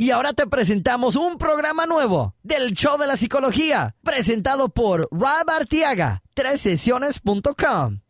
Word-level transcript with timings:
Y 0.00 0.12
ahora 0.12 0.32
te 0.32 0.46
presentamos 0.46 1.14
un 1.14 1.36
programa 1.36 1.84
nuevo 1.84 2.34
del 2.42 2.72
Show 2.72 2.96
de 2.96 3.06
la 3.06 3.18
Psicología, 3.18 3.96
presentado 4.02 4.70
por 4.70 5.06
Rob 5.10 5.50
Artiaga, 5.54 6.22
3sesiones.com. 6.34 8.00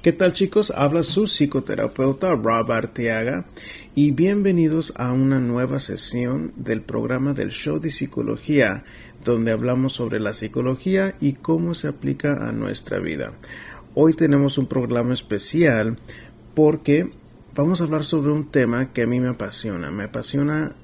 ¿Qué 0.00 0.12
tal 0.12 0.32
chicos? 0.32 0.72
Habla 0.76 1.02
su 1.02 1.26
psicoterapeuta 1.26 2.36
Rob 2.36 2.70
Arteaga 2.70 3.46
y 3.96 4.12
bienvenidos 4.12 4.92
a 4.94 5.12
una 5.12 5.40
nueva 5.40 5.80
sesión 5.80 6.52
del 6.54 6.82
programa 6.82 7.34
del 7.34 7.48
show 7.48 7.80
de 7.80 7.90
psicología 7.90 8.84
donde 9.24 9.50
hablamos 9.50 9.94
sobre 9.94 10.20
la 10.20 10.34
psicología 10.34 11.16
y 11.20 11.32
cómo 11.32 11.74
se 11.74 11.88
aplica 11.88 12.46
a 12.48 12.52
nuestra 12.52 13.00
vida. 13.00 13.32
Hoy 13.96 14.14
tenemos 14.14 14.56
un 14.56 14.66
programa 14.66 15.14
especial 15.14 15.98
porque 16.54 17.10
vamos 17.56 17.80
a 17.80 17.84
hablar 17.84 18.04
sobre 18.04 18.30
un 18.30 18.52
tema 18.52 18.92
que 18.92 19.02
a 19.02 19.06
mí 19.08 19.18
me 19.18 19.30
apasiona. 19.30 19.90
Me 19.90 20.04
apasiona 20.04 20.76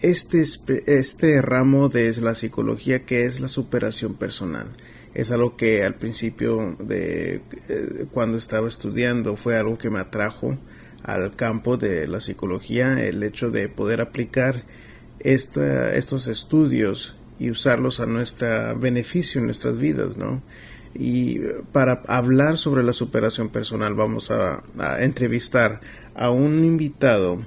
este, 0.00 0.42
este 0.86 1.42
ramo 1.42 1.90
de 1.90 2.18
la 2.22 2.34
psicología 2.34 3.04
que 3.04 3.26
es 3.26 3.40
la 3.40 3.48
superación 3.48 4.14
personal 4.14 4.68
es 5.14 5.30
algo 5.30 5.56
que 5.56 5.84
al 5.84 5.94
principio 5.94 6.76
de 6.78 7.42
eh, 7.68 8.06
cuando 8.10 8.38
estaba 8.38 8.68
estudiando 8.68 9.36
fue 9.36 9.56
algo 9.56 9.76
que 9.76 9.90
me 9.90 10.00
atrajo 10.00 10.56
al 11.02 11.34
campo 11.34 11.76
de 11.76 12.06
la 12.06 12.20
psicología, 12.20 13.04
el 13.04 13.22
hecho 13.22 13.50
de 13.50 13.68
poder 13.68 14.00
aplicar 14.00 14.64
esta, 15.18 15.94
estos 15.94 16.28
estudios 16.28 17.16
y 17.38 17.50
usarlos 17.50 18.00
a 18.00 18.06
nuestro 18.06 18.78
beneficio 18.78 19.40
en 19.40 19.46
nuestras 19.46 19.78
vidas, 19.78 20.16
¿no? 20.16 20.42
Y 20.94 21.40
para 21.72 22.02
hablar 22.06 22.56
sobre 22.56 22.82
la 22.82 22.92
superación 22.92 23.48
personal 23.48 23.94
vamos 23.94 24.30
a, 24.30 24.62
a 24.78 25.02
entrevistar 25.02 25.80
a 26.14 26.30
un 26.30 26.64
invitado 26.64 27.44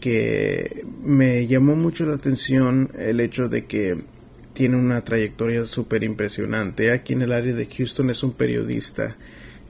que 0.00 0.84
me 1.02 1.46
llamó 1.46 1.74
mucho 1.74 2.04
la 2.04 2.14
atención 2.14 2.90
el 2.98 3.20
hecho 3.20 3.48
de 3.48 3.64
que 3.64 4.04
tiene 4.56 4.76
una 4.76 5.02
trayectoria 5.02 5.66
súper 5.66 6.02
impresionante. 6.02 6.90
Aquí 6.90 7.12
en 7.12 7.20
el 7.20 7.32
área 7.32 7.52
de 7.52 7.66
Houston 7.66 8.08
es 8.08 8.22
un 8.22 8.32
periodista 8.32 9.14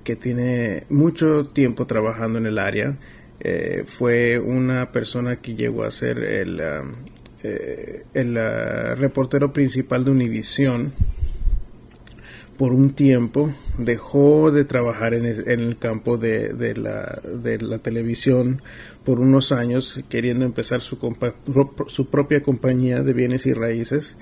que 0.05 0.15
tiene 0.15 0.85
mucho 0.91 1.45
tiempo 1.45 1.89
trabajando 1.89 2.39
en 2.39 2.47
el 2.47 2.57
área. 2.57 2.97
Eh, 3.41 3.83
fue 3.85 4.39
una 4.39 4.93
persona 4.93 5.41
que 5.41 5.57
llegó 5.57 5.83
a 5.83 5.91
ser 5.91 6.21
el, 6.21 6.61
um, 6.61 6.93
eh, 7.43 8.05
el 8.15 8.37
uh, 8.37 8.95
reportero 8.95 9.53
principal 9.53 10.05
de 10.05 10.13
Univision 10.13 10.93
por 12.57 12.73
un 12.73 12.95
tiempo. 12.95 13.53
Dejó 13.79 14.53
de 14.53 14.65
trabajar 14.65 15.15
en 15.15 15.27
el, 15.27 15.79
campo 15.79 16.17
de, 16.17 16.75
la, 16.77 17.21
de, 17.43 17.59
la, 17.59 17.79
televisión 17.79 18.63
por 19.05 19.19
unos 19.19 19.51
años, 19.51 20.05
queriendo 20.09 20.45
empezar 20.45 20.81
su, 20.81 20.97
su 21.89 22.07
propia 22.09 22.41
compañía 22.41 23.03
de 23.03 23.13
bienes 23.13 23.47
y 23.47 23.53
raíces 23.53 24.17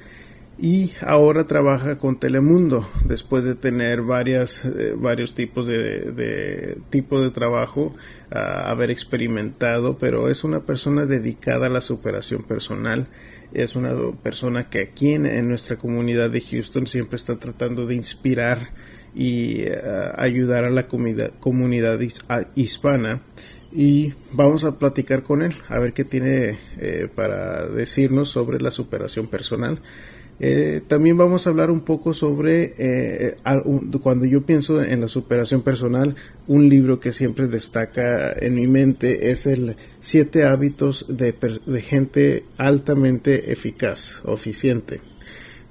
y 0.59 0.93
ahora 1.01 1.47
trabaja 1.47 1.99
con 1.99 2.19
Telemundo 2.19 2.89
después 3.05 3.45
de 3.45 3.55
tener 3.55 4.03
varias 4.03 4.65
eh, 4.65 4.95
varios 4.97 5.35
tipos 5.35 5.67
de, 5.67 6.79
tipo 6.91 7.21
de 7.21 7.31
trabajo 7.31 7.95
haber 8.31 8.91
experimentado 8.91 9.99
pero 9.99 10.29
es 10.29 10.45
una 10.45 10.61
persona 10.61 11.07
dedicada 11.07 11.67
a 11.67 11.71
la 11.71 11.81
superación 11.81 12.43
personal. 12.43 13.07
Es 13.53 13.77
una 13.77 13.95
persona 14.23 14.69
que 14.69 14.81
aquí 14.81 15.13
en, 15.13 15.49
nuestra 15.49 15.77
comunidad 15.77 16.31
de 16.31 16.41
Houston 16.41 16.87
siempre 16.87 17.17
está 17.17 17.37
tratando 17.37 17.87
de 17.87 17.95
inspirar 17.95 18.71
y 19.15 19.61
eh, 19.61 19.81
ayudar 20.17 20.65
a 20.65 20.71
la 20.71 20.85
comunidad, 20.85 21.33
comunidad 21.39 22.01
hispana. 22.57 23.23
Y 23.73 24.13
vamos 24.33 24.65
a 24.65 24.79
platicar 24.79 25.23
con 25.23 25.43
él 25.43 25.55
a 25.69 25.79
ver 25.79 25.93
qué 25.93 26.05
tiene 26.05 26.59
eh, 26.79 27.09
para 27.13 27.67
decirnos 27.67 28.29
sobre 28.29 28.61
la 28.61 28.71
superación 28.71 29.27
personal 29.27 29.81
eh, 30.41 30.83
también 30.87 31.17
vamos 31.17 31.47
a 31.47 31.51
hablar 31.51 31.71
un 31.71 31.81
poco 31.81 32.13
sobre, 32.13 32.75
eh, 32.79 33.37
cuando 34.03 34.25
yo 34.25 34.43
pienso 34.43 34.83
en 34.83 35.01
la 35.01 35.09
superación 35.09 35.63
personal, 35.63 36.17
un 36.49 36.69
libro 36.69 36.99
que 36.99 37.13
siempre 37.13 37.47
destaca 37.47 38.33
en 38.33 38.55
mi 38.55 38.67
mente 38.67 39.31
es 39.31 39.47
el 39.47 39.77
Siete 40.01 40.45
hábitos 40.45 41.07
de, 41.09 41.35
de 41.65 41.81
gente 41.81 42.45
altamente 42.59 43.53
eficaz, 43.53 44.23
eficiente. 44.29 45.01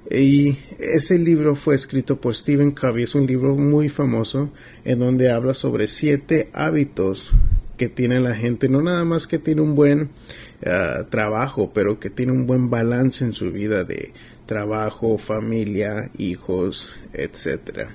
Y 0.09 0.57
ese 0.79 1.19
libro 1.19 1.55
fue 1.55 1.75
escrito 1.75 2.19
por 2.19 2.33
Stephen 2.33 2.71
Covey, 2.71 3.03
es 3.03 3.15
un 3.15 3.27
libro 3.27 3.55
muy 3.55 3.89
famoso 3.89 4.51
en 4.83 4.99
donde 4.99 5.31
habla 5.31 5.53
sobre 5.53 5.87
siete 5.87 6.49
hábitos 6.53 7.31
que 7.77 7.89
tiene 7.89 8.19
la 8.19 8.35
gente, 8.35 8.69
no 8.69 8.81
nada 8.81 9.05
más 9.05 9.27
que 9.27 9.39
tiene 9.39 9.61
un 9.61 9.75
buen 9.75 10.09
ah, 10.65 11.05
trabajo, 11.09 11.71
pero 11.73 11.99
que 11.99 12.09
tiene 12.09 12.31
un 12.31 12.45
buen 12.45 12.69
balance 12.69 13.23
en 13.23 13.33
su 13.33 13.51
vida 13.51 13.83
de 13.83 14.13
trabajo, 14.53 15.17
familia, 15.17 16.11
hijos, 16.15 16.95
etcétera. 17.11 17.89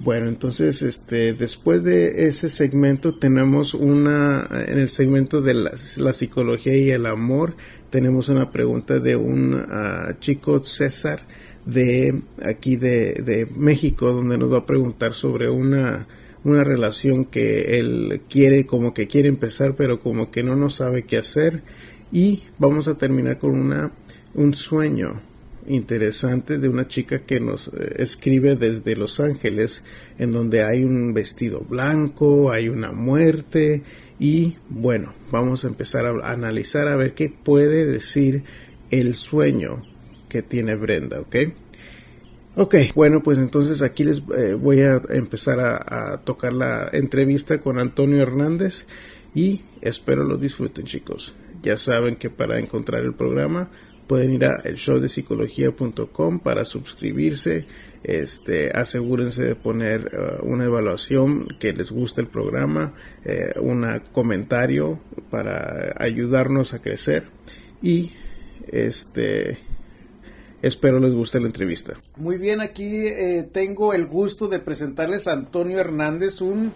Bueno, 0.00 0.28
entonces, 0.28 0.82
este, 0.82 1.32
después 1.32 1.84
de 1.84 2.26
ese 2.26 2.48
segmento 2.48 3.14
tenemos 3.14 3.74
una, 3.74 4.48
en 4.66 4.80
el 4.80 4.88
segmento 4.88 5.40
de 5.42 5.54
la, 5.54 6.12
psicología 6.12 6.76
y 6.76 6.90
el 6.90 7.06
amor, 7.06 7.54
tenemos 7.90 8.28
una 8.30 8.50
pregunta 8.50 8.98
de 8.98 9.14
un 9.14 9.64
ah, 9.68 10.16
chico 10.18 10.60
César 10.64 11.20
de 11.64 12.22
aquí 12.42 12.74
de, 12.74 13.46
México, 13.54 14.12
donde 14.12 14.38
nos 14.38 14.52
va 14.52 14.58
a 14.58 14.66
preguntar 14.66 15.14
sobre 15.14 15.48
una, 15.48 16.08
una 16.42 16.64
relación 16.64 17.26
que 17.26 17.78
él 17.78 18.22
quiere, 18.28 18.66
como 18.66 18.92
que 18.92 19.06
quiere 19.06 19.28
empezar, 19.28 19.76
pero 19.76 20.00
como 20.00 20.32
que 20.32 20.42
no 20.42 20.56
nos 20.56 20.74
sabe 20.74 21.04
qué 21.04 21.18
hacer. 21.18 21.62
Y 22.10 22.42
vamos 22.58 22.88
a 22.88 22.98
terminar 22.98 23.38
con 23.38 23.52
una 23.52 23.92
un 24.34 24.54
sueño 24.54 25.20
interesante 25.66 26.58
de 26.58 26.68
una 26.68 26.88
chica 26.88 27.20
que 27.20 27.40
nos 27.40 27.68
eh, 27.68 27.94
escribe 27.98 28.56
desde 28.56 28.96
Los 28.96 29.20
Ángeles, 29.20 29.84
en 30.18 30.32
donde 30.32 30.64
hay 30.64 30.84
un 30.84 31.14
vestido 31.14 31.60
blanco, 31.60 32.50
hay 32.50 32.68
una 32.68 32.92
muerte 32.92 33.82
y 34.18 34.56
bueno, 34.68 35.14
vamos 35.30 35.64
a 35.64 35.68
empezar 35.68 36.06
a 36.06 36.30
analizar 36.30 36.88
a 36.88 36.96
ver 36.96 37.14
qué 37.14 37.28
puede 37.28 37.86
decir 37.86 38.44
el 38.90 39.14
sueño 39.14 39.82
que 40.28 40.42
tiene 40.42 40.74
Brenda, 40.74 41.20
¿ok? 41.20 41.36
Ok, 42.56 42.74
bueno, 42.94 43.22
pues 43.22 43.38
entonces 43.38 43.80
aquí 43.80 44.02
les 44.04 44.22
eh, 44.36 44.54
voy 44.54 44.80
a 44.80 45.00
empezar 45.10 45.60
a, 45.60 46.12
a 46.12 46.18
tocar 46.18 46.52
la 46.52 46.88
entrevista 46.92 47.60
con 47.60 47.78
Antonio 47.78 48.20
Hernández 48.20 48.86
y 49.34 49.62
espero 49.80 50.24
lo 50.24 50.36
disfruten 50.36 50.84
chicos. 50.84 51.34
Ya 51.62 51.76
saben 51.76 52.16
que 52.16 52.30
para 52.30 52.58
encontrar 52.58 53.02
el 53.02 53.14
programa 53.14 53.70
pueden 54.10 54.32
ir 54.32 54.44
a 54.44 54.60
el 54.64 54.76
para 56.40 56.64
suscribirse. 56.64 57.66
Este, 58.02 58.72
asegúrense 58.76 59.44
de 59.44 59.54
poner 59.54 60.10
uh, 60.12 60.44
una 60.44 60.64
evaluación 60.64 61.46
que 61.60 61.72
les 61.72 61.92
guste 61.92 62.20
el 62.20 62.26
programa, 62.26 62.92
eh, 63.24 63.52
un 63.60 63.86
comentario 64.10 64.98
para 65.30 65.94
ayudarnos 65.96 66.74
a 66.74 66.80
crecer 66.80 67.28
y 67.82 68.10
este 68.66 69.58
espero 70.60 70.98
les 70.98 71.14
guste 71.14 71.38
la 71.38 71.46
entrevista. 71.46 71.92
Muy 72.16 72.36
bien, 72.36 72.60
aquí 72.60 73.06
eh, 73.06 73.48
tengo 73.52 73.94
el 73.94 74.06
gusto 74.06 74.48
de 74.48 74.58
presentarles 74.58 75.28
a 75.28 75.34
Antonio 75.34 75.78
Hernández, 75.78 76.40
un 76.40 76.72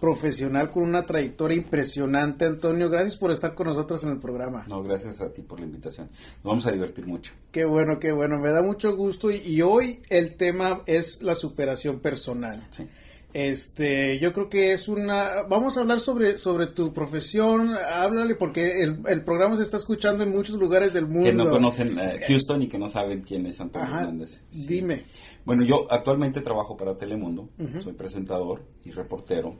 profesional 0.00 0.70
con 0.70 0.84
una 0.84 1.04
trayectoria 1.04 1.56
impresionante. 1.56 2.44
Antonio, 2.44 2.88
gracias 2.88 3.16
por 3.16 3.30
estar 3.30 3.54
con 3.54 3.66
nosotros 3.66 4.04
en 4.04 4.10
el 4.10 4.18
programa. 4.18 4.64
No, 4.68 4.82
gracias 4.82 5.20
a 5.20 5.32
ti 5.32 5.42
por 5.42 5.60
la 5.60 5.66
invitación. 5.66 6.08
Nos 6.36 6.44
vamos 6.44 6.66
a 6.66 6.72
divertir 6.72 7.06
mucho. 7.06 7.32
Qué 7.50 7.64
bueno, 7.64 7.98
qué 7.98 8.12
bueno. 8.12 8.38
Me 8.38 8.50
da 8.50 8.62
mucho 8.62 8.96
gusto 8.96 9.30
y, 9.30 9.60
hoy 9.62 10.00
el 10.08 10.36
tema 10.36 10.82
es 10.86 11.22
la 11.22 11.34
superación 11.34 12.00
personal. 12.00 12.66
Sí. 12.70 12.86
Este, 13.34 14.18
yo 14.20 14.32
creo 14.32 14.48
que 14.48 14.72
es 14.72 14.88
una. 14.88 15.42
Vamos 15.48 15.76
a 15.76 15.82
hablar 15.82 16.00
sobre, 16.00 16.38
sobre 16.38 16.68
tu 16.68 16.94
profesión. 16.94 17.70
Háblale, 17.74 18.34
porque 18.36 18.82
el, 18.82 19.22
programa 19.22 19.56
se 19.56 19.64
está 19.64 19.76
escuchando 19.76 20.24
en 20.24 20.30
muchos 20.30 20.56
lugares 20.58 20.94
del 20.94 21.06
mundo. 21.06 21.28
Que 21.28 21.32
no 21.34 21.50
conocen 21.50 21.98
eh, 21.98 22.20
Houston 22.26 22.62
y 22.62 22.68
que 22.68 22.78
no 22.78 22.88
saben 22.88 23.20
quién 23.20 23.44
es 23.46 23.60
Antonio 23.60 23.86
Hernández. 23.86 24.44
Dime. 24.50 25.04
Bueno, 25.44 25.64
yo 25.64 25.86
actualmente 25.90 26.40
trabajo 26.40 26.76
para 26.76 26.96
Telemundo. 26.96 27.50
Soy 27.80 27.92
presentador 27.92 28.62
y 28.84 28.92
reportero 28.92 29.56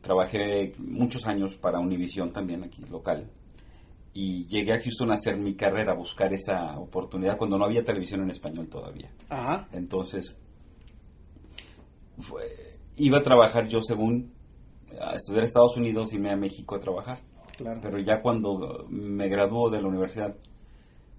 Trabajé 0.00 0.74
muchos 0.78 1.26
años 1.26 1.56
para 1.56 1.78
Univision 1.78 2.32
también 2.32 2.64
aquí 2.64 2.82
local 2.90 3.30
y 4.14 4.46
llegué 4.46 4.74
a 4.74 4.80
Houston 4.80 5.10
a 5.10 5.14
hacer 5.14 5.36
mi 5.36 5.54
carrera, 5.54 5.92
a 5.92 5.96
buscar 5.96 6.32
esa 6.32 6.78
oportunidad 6.78 7.38
cuando 7.38 7.58
no 7.58 7.64
había 7.64 7.84
televisión 7.84 8.22
en 8.22 8.30
español 8.30 8.68
todavía. 8.68 9.10
Ajá. 9.28 9.68
Entonces, 9.72 10.38
iba 12.96 13.18
a 13.18 13.22
trabajar 13.22 13.68
yo 13.68 13.80
según 13.80 14.32
a 15.00 15.14
estudiar 15.14 15.42
a 15.42 15.46
Estados 15.46 15.76
Unidos 15.76 16.12
y 16.12 16.18
me 16.18 16.30
a 16.30 16.36
México 16.36 16.74
a 16.74 16.80
trabajar. 16.80 17.18
Claro. 17.56 17.80
Pero 17.82 17.98
ya 17.98 18.20
cuando 18.20 18.86
me 18.90 19.28
graduó 19.28 19.70
de 19.70 19.80
la 19.80 19.88
universidad, 19.88 20.36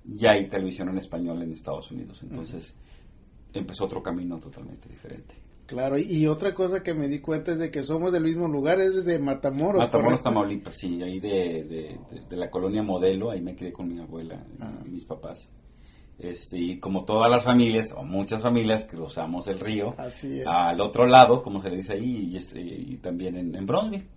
ya 0.04 0.32
hay 0.32 0.48
televisión 0.48 0.90
en 0.90 0.98
español 0.98 1.42
en 1.42 1.52
Estados 1.52 1.90
Unidos. 1.92 2.22
Entonces 2.22 2.76
empezó 3.54 3.86
otro 3.86 4.04
camino 4.04 4.40
totalmente 4.40 4.88
diferente. 4.90 5.36
Claro, 5.66 5.98
y 5.98 6.28
otra 6.28 6.54
cosa 6.54 6.84
que 6.84 6.94
me 6.94 7.08
di 7.08 7.20
cuenta 7.20 7.54
es 7.54 7.60
de 7.60 7.72
que 7.72 7.84
somos 7.84 8.12
del 8.12 8.24
mismo 8.24 8.48
lugar, 8.48 8.82
es 8.82 9.06
de 9.06 9.18
Matamoros. 9.18 9.82
Matamoros, 9.82 10.22
Tamaulipas, 10.22 10.76
sí, 10.76 11.02
ahí 11.02 11.20
de, 11.20 11.98
de, 12.30 12.38
la 12.38 12.50
colonia 12.50 12.84
Modelo, 12.84 13.32
ahí 13.32 13.42
me 13.42 13.56
crié 13.56 13.72
con 13.72 13.88
mi 13.88 14.00
abuela 14.00 14.44
y 14.86 14.90
mis 14.90 15.06
papás. 15.06 15.50
Este, 16.20 16.58
y 16.58 16.80
como 16.80 17.06
todas 17.06 17.30
las 17.32 17.44
familias, 17.44 17.94
o 17.94 18.04
muchas 18.04 18.42
familias, 18.42 18.86
cruzamos 18.86 19.48
el 19.48 19.60
río 19.60 19.96
al 20.46 20.82
otro 20.82 21.06
lado, 21.06 21.42
como 21.42 21.60
se 21.60 21.70
le 21.70 21.78
dice 21.78 21.94
ahí, 21.94 22.30
y, 22.32 22.38
este, 22.38 22.62
y 22.62 22.98
también 22.98 23.38
en, 23.38 23.56
en 23.56 23.66
Bronzeville, 23.66 24.08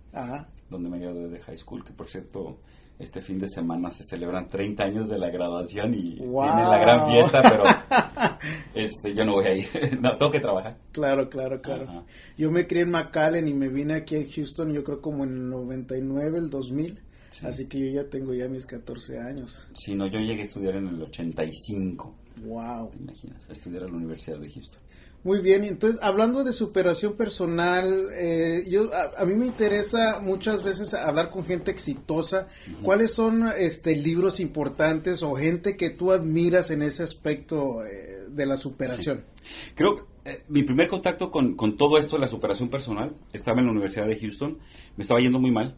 donde 0.69 0.89
me 0.89 0.99
gradué 0.99 1.29
de 1.29 1.39
high 1.39 1.57
school, 1.57 1.83
que 1.83 1.93
por 1.93 2.09
cierto, 2.09 2.59
este 2.99 3.21
fin 3.21 3.39
de 3.39 3.47
semana 3.47 3.91
se 3.91 4.03
celebran 4.03 4.47
30 4.47 4.83
años 4.83 5.07
de 5.07 5.19
la 5.19 5.29
graduación 5.29 5.93
y 5.93 6.15
tienen 6.15 6.31
la 6.33 6.79
gran 6.79 7.11
fiesta, 7.11 7.41
pero 7.41 7.63
este, 8.73 9.13
yo 9.13 9.23
no 9.23 9.33
voy 9.33 9.45
a 9.45 9.55
ir, 9.55 9.67
no, 10.01 10.17
tengo 10.17 10.31
que 10.31 10.39
trabajar. 10.39 10.77
Claro, 10.91 11.29
claro, 11.29 11.61
claro. 11.61 12.05
Yo 12.37 12.51
me 12.51 12.65
crié 12.65 12.83
en 12.83 12.91
McAllen 12.91 13.47
y 13.47 13.53
me 13.53 13.69
vine 13.69 13.95
aquí 13.95 14.15
a 14.15 14.25
Houston, 14.25 14.73
yo 14.73 14.83
creo 14.83 15.01
como 15.01 15.23
en 15.23 15.31
el 15.31 15.49
99, 15.49 16.37
el 16.37 16.49
2000. 16.49 17.01
Así 17.43 17.67
que 17.67 17.79
yo 17.79 18.01
ya 18.01 18.09
tengo 18.09 18.33
ya 18.33 18.47
mis 18.47 18.65
14 18.65 19.19
años. 19.19 19.67
Sí, 19.73 19.93
no, 19.93 20.07
yo 20.07 20.19
llegué 20.19 20.41
a 20.41 20.45
estudiar 20.45 20.75
en 20.75 20.87
el 20.87 21.01
85. 21.03 22.15
Wow. 22.45 22.89
¿Te 22.89 22.97
imaginas? 22.97 23.47
A 23.47 23.53
estudiar 23.53 23.83
a 23.83 23.87
la 23.87 23.93
Universidad 23.93 24.39
de 24.39 24.49
Houston. 24.49 24.81
Muy 25.27 25.41
bien, 25.41 25.65
entonces 25.65 25.99
hablando 26.01 26.45
de 26.45 26.53
superación 26.53 27.17
personal, 27.17 28.11
eh, 28.13 28.63
yo 28.69 28.89
a, 28.95 29.25
mí 29.25 29.33
me 29.33 29.45
interesa 29.45 30.21
muchas 30.21 30.63
veces 30.63 30.93
hablar 30.93 31.31
con 31.31 31.43
gente 31.43 31.69
exitosa. 31.69 32.47
¿Cuáles 32.81 33.11
son 33.11 33.45
este 33.57 33.93
libros 33.97 34.39
importantes 34.39 35.23
o 35.23 35.35
gente 35.35 35.75
que 35.75 35.89
tú 35.89 36.13
admiras 36.13 36.71
en 36.71 36.81
ese 36.81 37.03
aspecto 37.03 37.83
eh, 37.83 38.27
de 38.29 38.45
la 38.45 38.55
superación? 38.55 39.25
Creo 39.75 39.95
que 39.95 40.31
eh, 40.31 40.43
mi 40.47 40.63
primer 40.63 40.87
contacto 40.87 41.29
con, 41.29 41.57
con 41.57 41.75
todo 41.75 41.97
esto 41.97 42.15
de 42.15 42.21
la 42.21 42.29
superación 42.29 42.69
personal 42.69 43.13
estaba 43.33 43.59
en 43.59 43.65
la 43.65 43.73
Universidad 43.73 44.07
de 44.07 44.17
Houston. 44.17 44.57
Me 44.95 45.01
estaba 45.01 45.19
yendo 45.19 45.39
muy 45.39 45.51
mal 45.51 45.75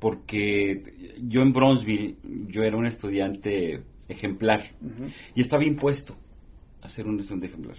porque 0.00 1.14
yo 1.28 1.42
en 1.42 1.52
Bronzeville, 1.52 2.16
yo 2.48 2.64
era 2.64 2.76
un 2.76 2.86
estudiante 2.86 3.84
ejemplar 4.08 4.62
y 5.32 5.42
estaba 5.42 5.62
impuesto 5.62 6.16
a 6.82 6.88
ser 6.88 7.06
un 7.06 7.18
estudiante 7.18 7.46
ejemplar. 7.46 7.76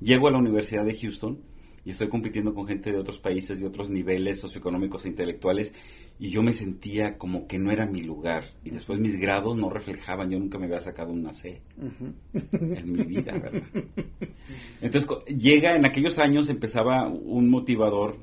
Llego 0.00 0.28
a 0.28 0.32
la 0.32 0.38
Universidad 0.38 0.84
de 0.84 0.96
Houston 0.96 1.38
y 1.84 1.90
estoy 1.90 2.08
compitiendo 2.08 2.52
con 2.52 2.66
gente 2.66 2.90
de 2.90 2.98
otros 2.98 3.18
países, 3.18 3.60
de 3.60 3.66
otros 3.66 3.88
niveles 3.90 4.40
socioeconómicos 4.40 5.04
e 5.04 5.08
intelectuales, 5.08 5.72
y 6.18 6.30
yo 6.30 6.42
me 6.42 6.52
sentía 6.52 7.16
como 7.16 7.46
que 7.46 7.58
no 7.58 7.70
era 7.70 7.86
mi 7.86 8.02
lugar. 8.02 8.42
Y 8.64 8.70
después 8.70 8.98
mis 8.98 9.16
grados 9.16 9.56
no 9.56 9.70
reflejaban, 9.70 10.28
yo 10.28 10.38
nunca 10.40 10.58
me 10.58 10.66
había 10.66 10.80
sacado 10.80 11.12
una 11.12 11.32
C 11.32 11.60
en 12.32 12.92
mi 12.92 13.04
vida, 13.04 13.38
¿verdad? 13.38 13.62
Entonces 14.80 15.08
llega, 15.38 15.76
en 15.76 15.84
aquellos 15.84 16.18
años 16.18 16.48
empezaba 16.48 17.08
un 17.08 17.48
motivador 17.48 18.16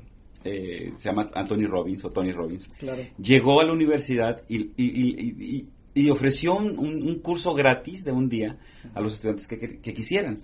eh, 0.44 0.92
se 0.96 1.08
llama 1.08 1.30
Anthony 1.32 1.66
Robbins 1.66 2.04
o 2.04 2.10
Tony 2.10 2.32
Robbins, 2.32 2.68
llegó 3.16 3.62
a 3.62 3.64
la 3.64 3.72
universidad 3.72 4.42
y, 4.46 5.68
ofreció 6.10 6.56
un, 6.56 7.18
curso 7.20 7.54
gratis 7.54 8.04
de 8.04 8.12
un 8.12 8.28
día 8.28 8.56
a 8.94 9.00
los 9.00 9.14
estudiantes 9.14 9.46
que, 9.46 9.94
quisieran. 9.94 10.40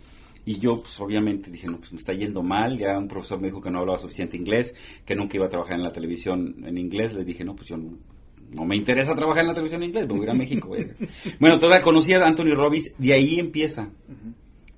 Y 0.46 0.58
yo, 0.58 0.80
pues 0.80 0.98
obviamente 1.00 1.50
dije, 1.50 1.66
no, 1.66 1.78
pues 1.78 1.92
me 1.92 1.98
está 1.98 2.12
yendo 2.12 2.42
mal. 2.42 2.78
Ya 2.78 2.96
un 2.98 3.08
profesor 3.08 3.40
me 3.40 3.48
dijo 3.48 3.60
que 3.60 3.70
no 3.70 3.80
hablaba 3.80 3.98
suficiente 3.98 4.36
inglés, 4.36 4.74
que 5.04 5.14
nunca 5.14 5.36
iba 5.36 5.46
a 5.46 5.50
trabajar 5.50 5.76
en 5.76 5.82
la 5.82 5.92
televisión 5.92 6.56
en 6.64 6.78
inglés. 6.78 7.14
Le 7.14 7.24
dije, 7.24 7.44
no, 7.44 7.54
pues 7.54 7.68
yo 7.68 7.76
no, 7.76 8.64
me 8.64 8.76
interesa 8.76 9.14
trabajar 9.14 9.42
en 9.42 9.48
la 9.48 9.54
televisión 9.54 9.82
en 9.82 9.90
inglés, 9.90 10.08
voy 10.08 10.20
a 10.20 10.22
ir 10.24 10.30
a 10.30 10.34
México. 10.34 10.68
bueno, 11.40 11.58
todavía 11.58 11.82
conocí 11.82 12.12
a 12.14 12.24
Anthony 12.24 12.54
Robbins, 12.54 12.94
de 12.96 13.12
ahí 13.12 13.38
empieza 13.38 13.90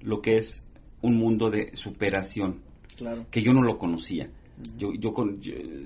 lo 0.01 0.21
que 0.21 0.37
es 0.37 0.65
un 1.01 1.17
mundo 1.17 1.51
de 1.51 1.77
superación, 1.77 2.61
que 3.31 3.43
yo 3.43 3.53
no 3.53 3.63
lo 3.63 3.79
conocía. 3.79 4.31
Yo, 4.77 4.93
yo, 4.93 5.13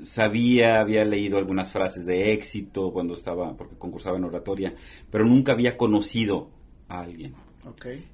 sabía, 0.03 0.81
había 0.81 1.05
leído 1.05 1.39
algunas 1.39 1.73
frases 1.73 2.05
de 2.05 2.33
éxito 2.33 2.93
cuando 2.93 3.15
estaba, 3.15 3.57
porque 3.57 3.77
concursaba 3.77 4.19
en 4.19 4.25
oratoria, 4.25 4.75
pero 5.11 5.25
nunca 5.25 5.53
había 5.53 5.77
conocido 5.77 6.51
a 6.89 7.01
alguien. 7.01 7.35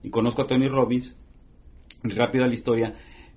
Y 0.03 0.11
conozco 0.11 0.43
a 0.43 0.47
Tony 0.47 0.69
Robbins, 0.69 1.17
rápido 2.03 2.47
la 2.47 2.55
historia, 2.55 2.95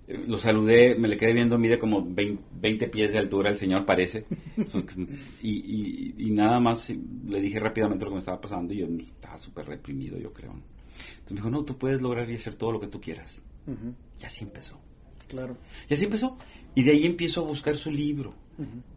eh, 0.08 0.24
lo 0.28 0.38
saludé, 0.38 0.96
me 0.96 1.08
le 1.08 1.18
quedé 1.18 1.34
viendo, 1.34 1.58
mide 1.58 1.80
como 1.80 2.06
20, 2.06 2.88
pies 2.88 3.12
de 3.12 3.20
altura, 3.20 3.50
el 3.50 3.58
señor 3.58 3.86
parece, 3.86 4.26
y, 5.42 6.30
nada 6.32 6.60
más 6.60 6.90
le 6.90 7.40
dije 7.40 7.60
rápidamente 7.60 8.04
lo 8.04 8.12
que 8.12 8.16
me 8.16 8.20
estaba 8.20 8.42
pasando 8.42 8.74
y 8.74 8.78
yo 8.78 8.88
estaba 8.88 9.38
súper 9.38 9.66
reprimido, 9.68 10.18
yo 10.18 10.34
creo. 10.34 10.52
Entonces 10.52 11.32
me 11.32 11.36
dijo, 11.38 11.50
no, 11.50 11.64
tú 11.64 11.78
puedes 11.78 12.02
lograr 12.02 12.30
y 12.30 12.36
hacer 12.36 12.56
todo 12.56 12.72
lo 12.72 12.80
que 12.80 12.88
tú 12.88 13.00
quieras. 13.00 13.42
Y 14.22 14.26
así 14.26 14.44
empezó. 14.44 14.80
Claro. 15.28 15.58
Y 15.90 15.94
así 15.94 16.06
empezó. 16.06 16.38
Y 16.76 16.84
de 16.84 16.92
ahí 16.92 17.06
empiezo 17.06 17.42
a 17.42 17.46
buscar 17.46 17.76
su 17.76 17.90
libro. 17.90 18.34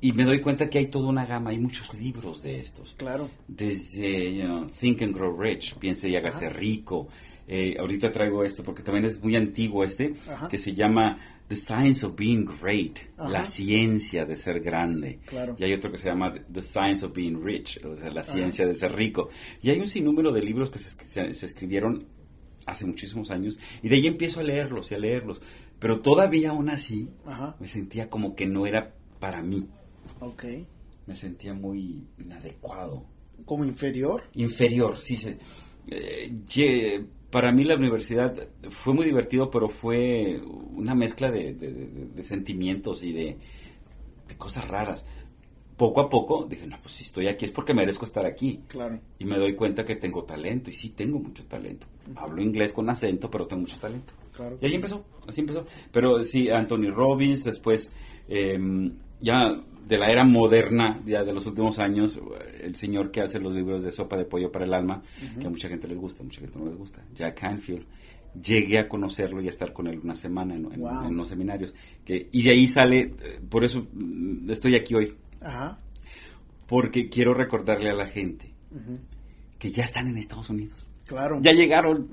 Y 0.00 0.12
me 0.12 0.24
doy 0.24 0.40
cuenta 0.40 0.70
que 0.70 0.78
hay 0.78 0.86
toda 0.86 1.08
una 1.08 1.26
gama, 1.26 1.50
hay 1.50 1.58
muchos 1.58 1.92
libros 1.94 2.42
de 2.42 2.60
estos. 2.60 2.94
Claro. 2.96 3.28
Desde 3.48 4.44
Think 4.78 5.02
and 5.02 5.14
Grow 5.14 5.36
Rich, 5.36 5.74
piense 5.78 6.08
y 6.08 6.14
hágase 6.14 6.48
rico. 6.48 7.08
Eh, 7.50 7.76
ahorita 7.78 8.12
traigo 8.12 8.44
esto 8.44 8.62
porque 8.62 8.82
también 8.82 9.06
es 9.06 9.22
muy 9.22 9.34
antiguo 9.34 9.82
este, 9.82 10.14
que 10.50 10.58
se 10.58 10.74
llama 10.74 11.18
The 11.48 11.56
Science 11.56 12.04
of 12.04 12.14
Being 12.14 12.44
Great, 12.60 13.00
la 13.16 13.42
ciencia 13.42 14.26
de 14.26 14.36
ser 14.36 14.60
grande. 14.60 15.20
Claro. 15.24 15.56
Y 15.58 15.64
hay 15.64 15.72
otro 15.72 15.90
que 15.90 15.98
se 15.98 16.08
llama 16.08 16.30
The 16.30 16.62
Science 16.62 17.06
of 17.06 17.14
Being 17.14 17.42
Rich, 17.42 17.84
o 17.84 17.96
sea, 17.96 18.10
la 18.10 18.22
ciencia 18.22 18.66
de 18.66 18.74
ser 18.74 18.94
rico. 18.94 19.30
Y 19.62 19.70
hay 19.70 19.80
un 19.80 19.88
sinnúmero 19.88 20.30
de 20.30 20.42
libros 20.42 20.70
que 20.70 20.78
se, 20.78 21.34
se 21.34 21.46
escribieron 21.46 22.06
hace 22.66 22.84
muchísimos 22.84 23.30
años 23.30 23.58
y 23.82 23.88
de 23.88 23.96
ahí 23.96 24.06
empiezo 24.06 24.40
a 24.40 24.42
leerlos 24.42 24.92
y 24.92 24.94
a 24.94 24.98
leerlos. 24.98 25.40
Pero 25.78 26.00
todavía 26.00 26.50
aún 26.50 26.70
así 26.70 27.10
me 27.58 27.66
sentía 27.66 28.10
como 28.10 28.34
que 28.34 28.46
no 28.46 28.66
era 28.66 28.94
para 29.20 29.42
mí. 29.42 29.68
Ok. 30.20 30.44
Me 31.06 31.14
sentía 31.14 31.54
muy 31.54 32.04
inadecuado. 32.18 33.04
¿Como 33.44 33.64
inferior? 33.64 34.24
Inferior, 34.34 34.98
sí. 34.98 35.16
Se, 35.16 35.38
eh, 35.90 37.04
para 37.30 37.52
mí 37.52 37.64
la 37.64 37.76
universidad 37.76 38.48
fue 38.70 38.94
muy 38.94 39.04
divertido, 39.04 39.50
pero 39.50 39.68
fue 39.68 40.40
una 40.74 40.94
mezcla 40.94 41.30
de, 41.30 42.10
sentimientos 42.20 43.04
y 43.04 43.12
de, 43.12 43.36
cosas 44.36 44.68
raras 44.68 45.06
poco 45.76 46.00
a 46.00 46.08
poco 46.08 46.44
dije, 46.44 46.66
no, 46.66 46.76
pues 46.82 46.96
si 46.96 47.04
estoy 47.04 47.28
aquí 47.28 47.44
es 47.44 47.52
porque 47.52 47.72
merezco 47.72 48.04
estar 48.04 48.26
aquí. 48.26 48.64
Claro. 48.66 48.98
Y 49.20 49.24
me 49.24 49.38
doy 49.38 49.54
cuenta 49.54 49.84
que 49.84 49.94
tengo 49.94 50.24
talento, 50.24 50.70
y 50.70 50.72
sí 50.72 50.90
tengo 50.90 51.20
mucho 51.20 51.46
talento. 51.46 51.86
Hablo 52.16 52.42
inglés 52.42 52.72
con 52.72 52.90
acento, 52.90 53.30
pero 53.30 53.46
tengo 53.46 53.60
mucho 53.60 53.78
talento. 53.78 54.12
Claro. 54.38 54.56
Y 54.62 54.66
ahí 54.66 54.74
empezó, 54.76 55.04
así 55.26 55.40
empezó. 55.40 55.66
Pero 55.90 56.24
sí, 56.24 56.48
Anthony 56.48 56.92
Robbins, 56.94 57.42
después, 57.42 57.92
em, 58.28 58.92
ya 59.20 59.60
de 59.84 59.98
la 59.98 60.10
era 60.10 60.22
moderna, 60.22 61.02
ya 61.04 61.24
de 61.24 61.32
los 61.32 61.44
últimos 61.46 61.80
años, 61.80 62.20
el 62.60 62.76
señor 62.76 63.10
que 63.10 63.20
hace 63.20 63.40
los 63.40 63.52
libros 63.52 63.82
de 63.82 63.90
sopa 63.90 64.16
de 64.16 64.26
pollo 64.26 64.52
para 64.52 64.64
el 64.64 64.72
alma, 64.72 65.02
que 65.40 65.46
a 65.46 65.50
mucha 65.50 65.68
gente 65.68 65.88
les 65.88 65.98
gusta, 65.98 66.22
a 66.22 66.24
mucha 66.24 66.40
gente 66.40 66.56
no 66.56 66.66
les 66.66 66.76
gusta, 66.76 67.02
Jack 67.12 67.40
Canfield. 67.40 67.84
Llegué 68.40 68.78
a 68.78 68.88
conocerlo 68.88 69.40
y 69.40 69.46
a 69.46 69.48
estar 69.48 69.72
con 69.72 69.88
él 69.88 69.98
una 70.04 70.14
semana 70.14 70.54
en, 70.54 70.66
en, 70.66 70.86
en 70.86 71.16
los 71.16 71.28
seminarios. 71.28 71.74
Que, 72.04 72.28
y 72.30 72.42
de 72.42 72.50
ahí 72.50 72.68
sale, 72.68 73.00
eh, 73.00 73.40
por 73.48 73.64
eso 73.64 73.88
mm, 73.92 74.50
estoy 74.50 74.76
aquí 74.76 74.94
hoy, 74.94 75.14
Ajá. 75.40 75.78
Porque 76.68 77.08
quiero 77.08 77.34
recordarle 77.34 77.90
a 77.90 77.94
la 77.94 78.06
gente 78.06 78.52
que 79.58 79.70
ya 79.70 79.84
están 79.84 80.06
en 80.08 80.18
Estados 80.18 80.50
Unidos. 80.50 80.92
Claro. 81.08 81.40
Ya 81.42 81.52
llegaron. 81.52 82.08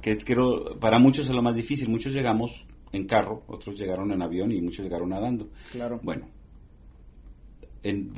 Que 0.00 0.16
quiero, 0.16 0.78
para 0.78 0.98
muchos 0.98 1.28
es 1.28 1.34
lo 1.34 1.42
más 1.42 1.56
difícil. 1.56 1.88
Muchos 1.88 2.14
llegamos 2.14 2.64
en 2.92 3.06
carro, 3.06 3.42
otros 3.48 3.76
llegaron 3.76 4.12
en 4.12 4.22
avión 4.22 4.52
y 4.52 4.62
muchos 4.62 4.84
llegaron 4.84 5.10
nadando. 5.10 5.50
Claro. 5.72 6.00
Bueno, 6.02 6.28
en, 7.82 8.12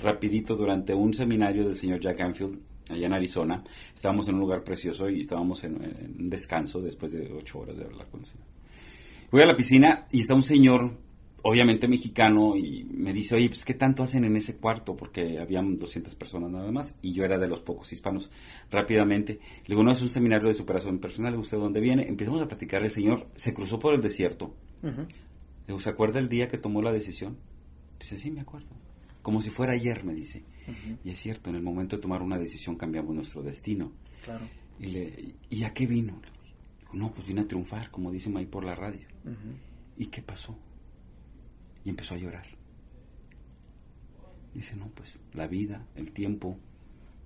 rapidito 0.00 0.54
durante 0.54 0.94
un 0.94 1.12
seminario 1.12 1.64
del 1.64 1.76
señor 1.76 2.00
Jack 2.00 2.20
Anfield 2.20 2.58
allá 2.88 3.06
en 3.06 3.12
Arizona, 3.12 3.62
estábamos 3.94 4.28
en 4.28 4.34
un 4.34 4.40
lugar 4.40 4.62
precioso 4.62 5.08
y 5.08 5.20
estábamos 5.20 5.64
en, 5.64 5.74
un 6.18 6.30
descanso 6.30 6.80
después 6.80 7.12
de 7.12 7.32
ocho 7.32 7.60
horas 7.60 7.76
de 7.76 7.84
hablar 7.84 8.06
con 8.08 8.20
el 8.20 8.26
señor. 8.26 8.46
Voy 9.30 9.42
a 9.42 9.46
la 9.46 9.56
piscina 9.56 10.06
y 10.12 10.20
está 10.20 10.34
un 10.34 10.42
señor 10.42 10.92
obviamente 11.42 11.88
mexicano 11.88 12.56
y 12.56 12.84
me 12.84 13.12
dice, 13.12 13.34
oye, 13.34 13.48
pues 13.48 13.64
¿qué 13.64 13.74
tanto 13.74 14.02
hacen 14.02 14.24
en 14.24 14.36
ese 14.36 14.56
cuarto? 14.56 14.96
Porque 14.96 15.38
habían 15.38 15.76
200 15.76 16.14
personas 16.14 16.50
nada 16.50 16.70
más 16.70 16.96
y 17.02 17.12
yo 17.12 17.24
era 17.24 17.38
de 17.38 17.48
los 17.48 17.60
pocos 17.60 17.92
hispanos. 17.92 18.30
Rápidamente, 18.70 19.40
le 19.66 19.74
digo, 19.74 19.82
no, 19.82 19.90
es 19.90 20.00
un 20.02 20.08
seminario 20.08 20.48
de 20.48 20.54
superación 20.54 20.98
personal, 20.98 21.36
¿usted 21.36 21.58
dónde 21.58 21.80
viene? 21.80 22.06
Empezamos 22.08 22.40
a 22.42 22.48
platicar, 22.48 22.82
el 22.84 22.90
señor 22.90 23.26
se 23.34 23.52
cruzó 23.52 23.78
por 23.78 23.94
el 23.94 24.00
desierto. 24.00 24.54
Le 24.82 25.06
digo, 25.66 25.80
¿se 25.80 25.90
acuerda 25.90 26.18
el 26.18 26.28
día 26.28 26.48
que 26.48 26.58
tomó 26.58 26.82
la 26.82 26.92
decisión? 26.92 27.36
Dice, 27.98 28.18
sí, 28.18 28.30
me 28.30 28.40
acuerdo. 28.40 28.68
Como 29.22 29.40
si 29.40 29.50
fuera 29.50 29.72
ayer, 29.72 30.04
me 30.04 30.14
dice. 30.14 30.44
Y 31.04 31.10
es 31.10 31.18
cierto, 31.18 31.50
en 31.50 31.56
el 31.56 31.62
momento 31.62 31.96
de 31.96 32.02
tomar 32.02 32.22
una 32.22 32.38
decisión 32.38 32.76
cambiamos 32.76 33.14
nuestro 33.14 33.42
destino. 33.42 33.92
Claro. 34.24 34.44
Y, 34.80 34.86
le, 34.86 35.34
¿y 35.50 35.64
a 35.64 35.72
qué 35.72 35.86
vino? 35.86 36.20
Digo, 36.80 36.94
no, 36.94 37.12
pues 37.12 37.26
vine 37.26 37.42
a 37.42 37.46
triunfar, 37.46 37.90
como 37.90 38.10
dicen 38.10 38.36
ahí 38.36 38.46
por 38.46 38.64
la 38.64 38.74
radio. 38.74 39.06
¿Y 39.96 40.06
qué 40.06 40.22
pasó? 40.22 40.56
Y 41.84 41.90
empezó 41.90 42.14
a 42.14 42.18
llorar. 42.18 42.46
Dice, 44.54 44.76
no, 44.76 44.88
pues 44.88 45.18
la 45.32 45.46
vida, 45.46 45.86
el 45.94 46.12
tiempo, 46.12 46.58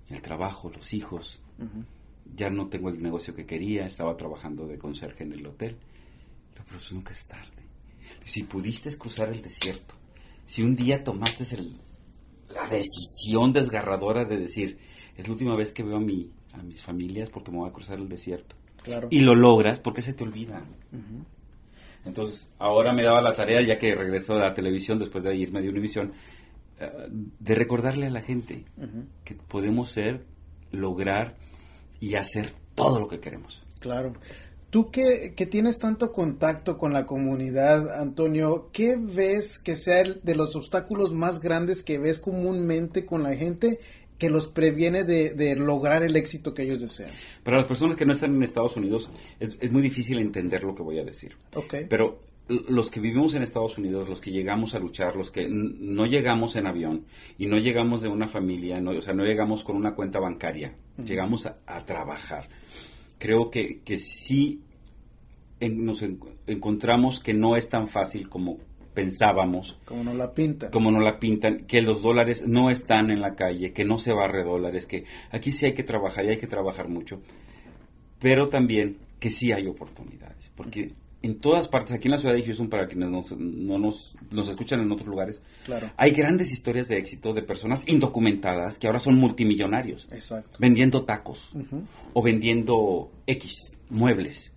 el 0.09 0.21
trabajo, 0.21 0.69
los 0.69 0.93
hijos. 0.93 1.41
Ya 2.35 2.49
no 2.49 2.67
tengo 2.67 2.89
el 2.89 3.01
negocio 3.01 3.35
que 3.35 3.45
quería, 3.45 3.85
estaba 3.85 4.15
trabajando 4.15 4.67
de 4.67 4.77
conserje 4.77 5.23
en 5.23 5.33
el 5.33 5.45
hotel. 5.45 5.77
Pero 6.53 6.65
pues 6.69 6.91
nunca 6.91 7.11
es 7.11 7.27
tarde. 7.27 7.63
Si 8.23 8.43
pudiste 8.43 8.95
cruzar 8.97 9.29
el 9.29 9.41
desierto, 9.41 9.95
si 10.45 10.63
un 10.63 10.75
día 10.75 11.03
tomaste 11.03 11.45
la 12.49 12.67
decisión 12.69 13.53
desgarradora 13.53 14.25
de 14.25 14.37
decir, 14.37 14.77
es 15.15 15.27
la 15.27 15.33
última 15.33 15.55
vez 15.55 15.71
que 15.71 15.83
veo 15.83 15.97
a, 15.97 16.01
mi, 16.01 16.31
a 16.53 16.63
mis 16.63 16.83
familias 16.83 17.29
porque 17.29 17.51
me 17.51 17.57
voy 17.57 17.69
a 17.69 17.73
cruzar 17.73 17.99
el 17.99 18.07
desierto. 18.07 18.55
Y 19.09 19.19
lo 19.19 19.35
logras, 19.35 19.79
porque 19.79 20.01
se 20.01 20.13
te 20.13 20.23
olvida? 20.23 20.63
Entonces, 22.07 22.49
ahora 22.57 22.93
me 22.93 23.03
daba 23.03 23.21
la 23.21 23.33
tarea, 23.33 23.61
ya 23.61 23.77
que 23.77 23.93
regresó 23.93 24.35
a 24.35 24.39
la 24.39 24.53
televisión 24.53 24.97
después 24.97 25.23
de 25.23 25.35
irme 25.35 25.61
de 25.61 25.69
Univisión, 25.69 26.13
eh, 26.79 26.89
de 27.09 27.55
recordarle 27.55 28.07
a 28.07 28.09
la 28.09 28.21
gente 28.21 28.65
que 29.23 29.35
podemos 29.35 29.91
ser, 29.91 30.25
lograr 30.71 31.35
y 31.99 32.15
hacer 32.15 32.51
todo 32.75 32.99
lo 32.99 33.07
que 33.07 33.19
queremos. 33.19 33.63
Claro. 33.79 34.13
Tú 34.69 34.91
que, 34.91 35.33
que, 35.35 35.45
tienes 35.45 35.79
tanto 35.79 36.11
contacto 36.11 36.77
con 36.77 36.91
la 36.91 37.05
comunidad, 37.05 37.99
Antonio, 37.99 38.69
¿qué 38.73 38.97
ves 38.97 39.59
que 39.59 39.75
sea 39.77 40.01
el 40.01 40.19
de 40.23 40.35
los 40.35 40.55
obstáculos 40.57 41.13
más 41.13 41.39
grandes 41.39 41.83
que 41.83 41.97
ves 41.99 42.19
comúnmente 42.19 43.05
con 43.05 43.23
la 43.23 43.35
gente 43.35 43.79
que 44.17 44.29
los 44.29 44.47
previene 44.47 45.03
de, 45.03 45.55
lograr 45.55 46.03
el 46.03 46.15
éxito 46.15 46.53
que 46.53 46.63
ellos 46.63 46.81
desean? 46.81 47.11
Para 47.43 47.57
las 47.57 47.65
personas 47.65 47.95
que 47.95 48.05
no 48.05 48.13
están 48.13 48.35
en 48.35 48.43
Estados 48.43 48.75
Unidos, 48.75 49.09
es, 49.39 49.71
muy 49.71 49.81
difícil 49.81 50.19
entender 50.19 50.63
lo 50.63 50.73
que 50.73 50.83
voy 50.83 50.99
a 50.99 51.03
decir. 51.03 51.35
Okay. 51.53 51.85
Pero 51.87 52.21
los 52.69 52.89
que 52.89 52.99
vivimos 52.99 53.33
en 53.33 53.43
Estados 53.43 53.77
Unidos, 53.77 54.07
los 54.07 54.21
que 54.21 54.31
llegamos 54.31 54.73
a 54.73 54.79
luchar, 54.79 55.15
los 55.15 55.31
que 55.31 55.47
no 55.49 56.05
llegamos 56.05 56.55
en 56.55 56.67
avión 56.67 57.05
y 57.37 57.45
no 57.45 57.57
llegamos 57.57 58.01
de 58.01 58.07
una 58.07 58.27
familia, 58.27 58.79
no, 58.79 58.91
o 58.91 59.01
sea, 59.01 59.13
no 59.13 59.25
llegamos 59.25 59.63
con 59.63 59.75
una 59.75 59.93
cuenta 59.93 60.19
bancaria, 60.19 60.73
llegamos 61.03 61.45
a, 61.45 61.85
trabajar. 61.85 62.47
Creo 63.19 63.49
que, 63.49 63.81
que 63.83 63.97
sí 63.97 64.61
nos 65.59 66.03
encontramos 66.45 67.19
que 67.19 67.33
no 67.33 67.55
es 67.55 67.69
tan 67.69 67.87
fácil 67.87 68.29
como 68.29 68.59
pensábamos. 68.97 69.77
Como 69.85 70.03
no 70.03 70.15
la 70.15 70.33
pintan. 70.33 70.71
Como 70.71 70.89
no 70.89 70.99
la 70.99 71.19
pintan, 71.19 71.59
que 71.67 71.83
los 71.83 72.01
dólares 72.01 72.47
no 72.47 72.71
están 72.71 73.11
en 73.11 73.21
la 73.21 73.35
calle, 73.35 73.71
que 73.71 73.85
no 73.85 73.99
se 73.99 74.11
barre 74.11 74.43
dólares, 74.43 74.87
que 74.87 75.03
aquí 75.29 75.51
sí 75.51 75.67
hay 75.67 75.73
que 75.73 75.83
trabajar 75.83 76.25
y 76.25 76.29
hay 76.29 76.37
que 76.37 76.47
trabajar 76.47 76.89
mucho, 76.89 77.21
pero 78.19 78.49
también 78.49 78.97
que 79.19 79.29
sí 79.29 79.51
hay 79.51 79.67
oportunidades, 79.67 80.51
porque 80.55 80.93
en 81.21 81.35
todas 81.39 81.67
partes, 81.67 81.91
aquí 81.91 82.07
en 82.07 82.13
la 82.13 82.17
ciudad 82.17 82.33
de 82.33 82.41
Houston, 82.41 82.69
para 82.69 82.87
quienes 82.87 83.11
no 83.11 83.77
nos, 83.77 84.15
nos 84.31 84.49
escuchan 84.49 84.79
en 84.79 84.91
otros 84.91 85.07
lugares, 85.07 85.43
hay 85.95 86.09
grandes 86.09 86.51
historias 86.51 86.87
de 86.87 86.97
éxito 86.97 87.33
de 87.33 87.43
personas 87.43 87.87
indocumentadas 87.87 88.79
que 88.79 88.87
ahora 88.87 88.99
son 88.99 89.19
multimillonarios. 89.19 90.07
Vendiendo 90.57 91.03
tacos 91.03 91.51
o 92.13 92.23
vendiendo 92.23 93.11
X, 93.27 93.75
muebles. 93.89 94.53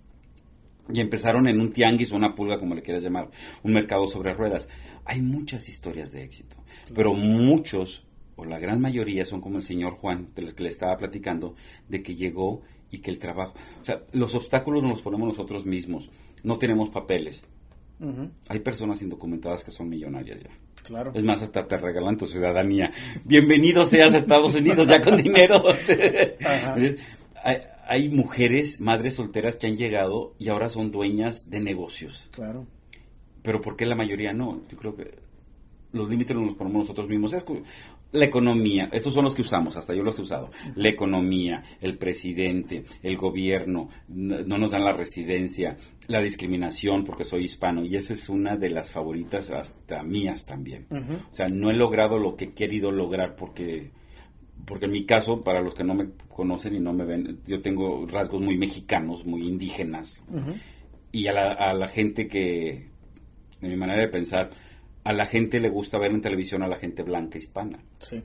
Y 0.93 1.01
empezaron 1.01 1.49
en 1.49 1.61
un 1.61 1.71
tianguis 1.71 2.13
o 2.13 2.17
una 2.17 2.35
pulga, 2.35 2.59
como 2.59 2.75
le 2.75 2.83
quieras 2.83 3.03
llamar, 3.03 3.31
un 3.63 3.73
mercado 3.73 4.07
sobre 4.07 4.35
ruedas. 4.35 4.69
Hay 5.05 5.21
muchas 5.21 5.69
historias 5.69 6.13
de 6.13 6.25
éxito, 6.25 6.57
pero 6.95 7.15
muchos, 7.15 8.05
o 8.37 8.45
la 8.45 8.59
gran 8.59 8.81
mayoría, 8.81 9.25
son 9.25 9.41
como 9.41 9.57
el 9.57 9.63
señor 9.63 9.93
Juan, 9.95 10.29
de 10.35 10.43
los 10.43 10.55
que 10.55 10.63
le 10.63 10.69
estaba 10.69 10.97
platicando, 10.97 11.55
de 11.89 12.03
que 12.03 12.15
llegó 12.15 12.63
y 12.91 12.99
que 12.99 13.11
el 13.11 13.19
trabajo... 13.19 13.55
O 13.81 13.85
sea, 13.85 14.03
los 14.13 14.35
obstáculos 14.35 14.83
nos 14.83 14.93
los 14.93 15.03
ponemos 15.03 15.29
nosotros 15.29 15.65
mismos 15.65 16.11
no 16.43 16.59
tenemos 16.59 16.91
papeles. 16.91 17.47
Hay 18.49 18.61
personas 18.61 19.03
indocumentadas 19.03 19.63
que 19.63 19.71
son 19.71 19.89
millonarias 19.89 20.43
ya. 20.43 20.51
Claro. 20.83 21.13
Es 21.15 21.23
más, 21.23 21.43
hasta 21.43 21.69
te 21.69 21.77
regalan 21.77 22.17
tu 22.17 22.25
ciudadanía. 22.25 22.91
Bienvenido 23.25 23.85
seas 23.85 24.15
a 24.15 24.17
Estados 24.17 24.55
Unidos 24.55 24.89
ya 24.89 25.03
con 25.03 25.19
dinero. 25.19 25.63
hay, 27.43 28.09
mujeres, 28.09 28.81
madres 28.81 29.15
solteras 29.15 29.57
que 29.57 29.67
han 29.67 29.77
llegado 29.77 30.35
y 30.39 30.49
ahora 30.49 30.69
son 30.69 30.91
dueñas 30.91 31.51
de 31.51 31.61
negocios. 31.61 32.29
Claro. 32.33 32.67
Pero 33.43 33.61
¿por 33.61 33.77
qué 33.77 33.87
la 33.87 33.97
mayoría 33.97 34.33
no? 34.33 34.63
Yo 34.69 34.77
creo 34.77 34.95
que 34.95 35.19
los 35.93 36.09
límites 36.09 36.37
los 36.37 36.55
ponemos 36.55 36.81
nosotros 36.81 37.09
mismos. 37.09 37.33
Es, 37.33 37.45
la 38.13 38.25
economía, 38.25 38.89
estos 38.93 39.15
son 39.15 39.25
los 39.25 39.35
que 39.35 39.43
usamos, 39.43 39.77
hasta 39.77 39.95
yo 39.95 40.03
los 40.03 40.19
he 40.19 40.23
usado. 40.23 40.51
La 40.75 40.89
economía, 40.89 41.63
el 41.81 41.97
presidente, 41.97 42.85
el 43.03 43.17
gobierno, 43.17 43.89
no 44.09 44.59
nos 44.59 44.73
dan 44.73 44.85
la 44.85 44.93
residencia, 44.93 45.77
la 46.09 46.21
discriminación 46.21 47.05
porque 47.05 47.25
soy 47.25 47.45
hispano, 47.45 47.85
y 47.85 47.97
esa 47.97 48.15
es 48.15 48.29
una 48.29 48.57
de 48.57 48.71
las 48.71 48.91
favoritas 48.91 49.51
hasta 49.51 50.03
mías 50.03 50.45
también. 50.45 50.87
O 50.91 51.35
sea, 51.35 51.49
no 51.49 51.71
he 51.71 51.75
logrado 51.75 52.19
lo 52.19 52.35
que 52.35 52.47
he 52.47 52.53
querido 52.53 52.91
lograr 52.91 53.37
porque 53.37 53.93
porque 54.65 54.87
en 54.87 54.93
mi 54.93 55.05
caso, 55.05 55.43
para 55.43 55.61
los 55.61 55.75
que 55.75 55.85
no 55.85 55.95
me 55.95 56.09
conocen 56.29 56.75
y 56.75 56.81
no 56.81 56.93
me 56.93 57.05
ven, 57.05 57.41
yo 57.47 57.61
tengo 57.61 58.07
rasgos 58.07 58.41
muy 58.41 58.57
mexicanos, 58.57 59.25
muy 59.25 59.47
indígenas. 59.47 60.25
Y 61.13 61.27
a 61.27 61.33
la, 61.33 61.53
a 61.53 61.75
la 61.75 61.89
gente 61.89 62.29
que, 62.29 62.89
de 63.61 63.69
mi 63.69 63.77
manera 63.77 64.01
de 64.03 64.09
pensar, 64.09 64.51
a 65.05 65.13
la 65.13 65.27
gente 65.27 65.61
le 65.61 65.69
gusta 65.69 65.99
ver 65.99 66.11
en 66.11 66.21
televisión 66.21 66.63
a 66.63 66.69
la 66.69 66.77
gente 66.77 67.03
blanca 67.03 67.39
hispana. 67.39 67.81
Sí. 67.99 68.23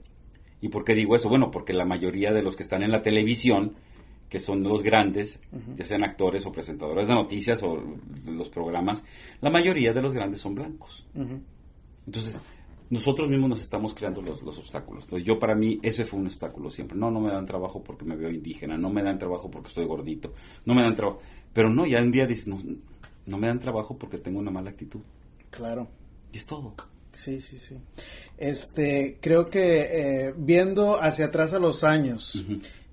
¿Y 0.62 0.70
por 0.70 0.84
qué 0.84 0.96
digo 0.96 1.16
eso? 1.16 1.30
Bueno, 1.30 1.52
porque 1.52 1.74
la 1.74 1.86
mayoría 1.86 2.32
de 2.32 2.42
los 2.42 2.56
que 2.56 2.64
están 2.64 2.84
en 2.84 2.92
la 2.92 3.02
televisión, 3.02 3.76
que 4.30 4.40
son 4.40 4.64
los 4.64 4.82
grandes, 4.82 5.40
ya 5.76 5.86
sean 5.86 6.04
actores 6.04 6.46
o 6.46 6.52
presentadores 6.52 7.08
de 7.08 7.14
noticias 7.14 7.62
o 7.64 7.84
los 8.26 8.50
programas, 8.50 9.04
la 9.42 9.50
mayoría 9.50 9.94
de 9.94 10.02
los 10.02 10.14
grandes 10.14 10.40
son 10.42 10.56
blancos. 10.56 11.06
Entonces, 12.06 12.40
nosotros 12.90 13.28
mismos 13.30 13.50
nos 13.50 13.62
estamos 13.62 13.94
creando 13.94 14.22
los, 14.22 14.42
obstáculos. 14.42 15.06
Entonces, 15.06 15.26
yo 15.26 15.40
para 15.40 15.56
mí 15.56 15.80
ese 15.82 16.06
fue 16.06 16.20
un 16.20 16.28
obstáculo 16.28 16.70
siempre. 16.70 16.98
No, 16.98 17.12
no 17.12 17.20
me 17.20 17.32
dan 17.32 17.46
trabajo 17.46 17.84
porque 17.84 18.06
me 18.06 18.16
veo 18.16 18.30
indígena, 18.30 18.78
no 18.78 18.90
me 18.90 19.04
dan 19.04 19.18
trabajo 19.18 19.50
porque 19.50 19.70
estoy 19.70 19.86
gordito, 19.86 20.34
no 20.66 20.74
me 20.76 20.84
dan 20.84 20.96
trabajo. 20.96 21.20
Pero 21.54 21.70
no, 21.70 21.86
ya 21.86 22.02
un 22.02 22.12
día 22.12 22.28
dices, 22.28 22.48
no, 22.48 22.60
no 23.26 23.38
me 23.38 23.48
dan 23.48 23.60
trabajo 23.60 23.98
porque 23.98 24.18
tengo 24.18 24.40
una 24.40 24.52
mala 24.52 24.70
actitud. 24.70 25.02
Claro 25.50 25.88
es 26.38 26.46
todo. 26.46 26.74
Sí, 27.14 27.40
sí, 27.40 27.58
sí. 27.58 27.78
Este, 28.38 29.18
creo 29.22 29.50
que 29.50 30.28
eh, 30.28 30.34
viendo 30.38 31.02
hacia 31.02 31.28
atrás 31.28 31.54
a 31.54 31.60
los 31.60 31.86
años, 31.86 32.44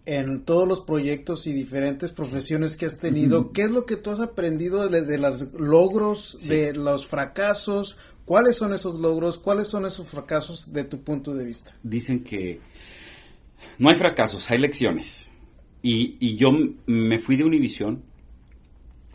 en 0.07 0.45
todos 0.45 0.69
los 0.69 0.83
proyectos 0.83 1.47
y 1.49 1.53
diferentes 1.53 2.13
profesiones 2.13 2.77
que 2.77 2.87
has 2.87 2.99
tenido, 2.99 3.53
¿qué 3.53 3.63
es 3.63 3.71
lo 3.71 3.85
que 3.85 3.97
tú 3.97 4.11
has 4.11 4.21
aprendido 4.21 4.89
de, 4.89 5.19
los 5.19 5.53
logros, 5.55 6.39
de 6.47 6.73
los 6.73 7.09
fracasos? 7.09 7.97
¿Cuáles 8.33 8.57
son 8.57 8.73
esos 8.73 8.99
logros? 8.99 9.37
¿Cuáles 9.37 9.69
son 9.69 9.85
esos 9.85 10.09
fracasos 10.09 10.73
de 10.73 10.85
tu 10.85 11.03
punto 11.03 11.35
de 11.35 11.45
vista? 11.45 11.77
Dicen 11.83 12.25
que 12.25 12.61
no 13.79 13.91
hay 13.91 13.97
fracasos, 13.97 14.51
hay 14.51 14.57
lecciones. 14.57 15.31
Y, 15.83 16.15
y 16.19 16.37
yo 16.37 16.51
me 16.87 17.19
fui 17.19 17.37
de 17.37 17.45
Univisión, 17.45 18.03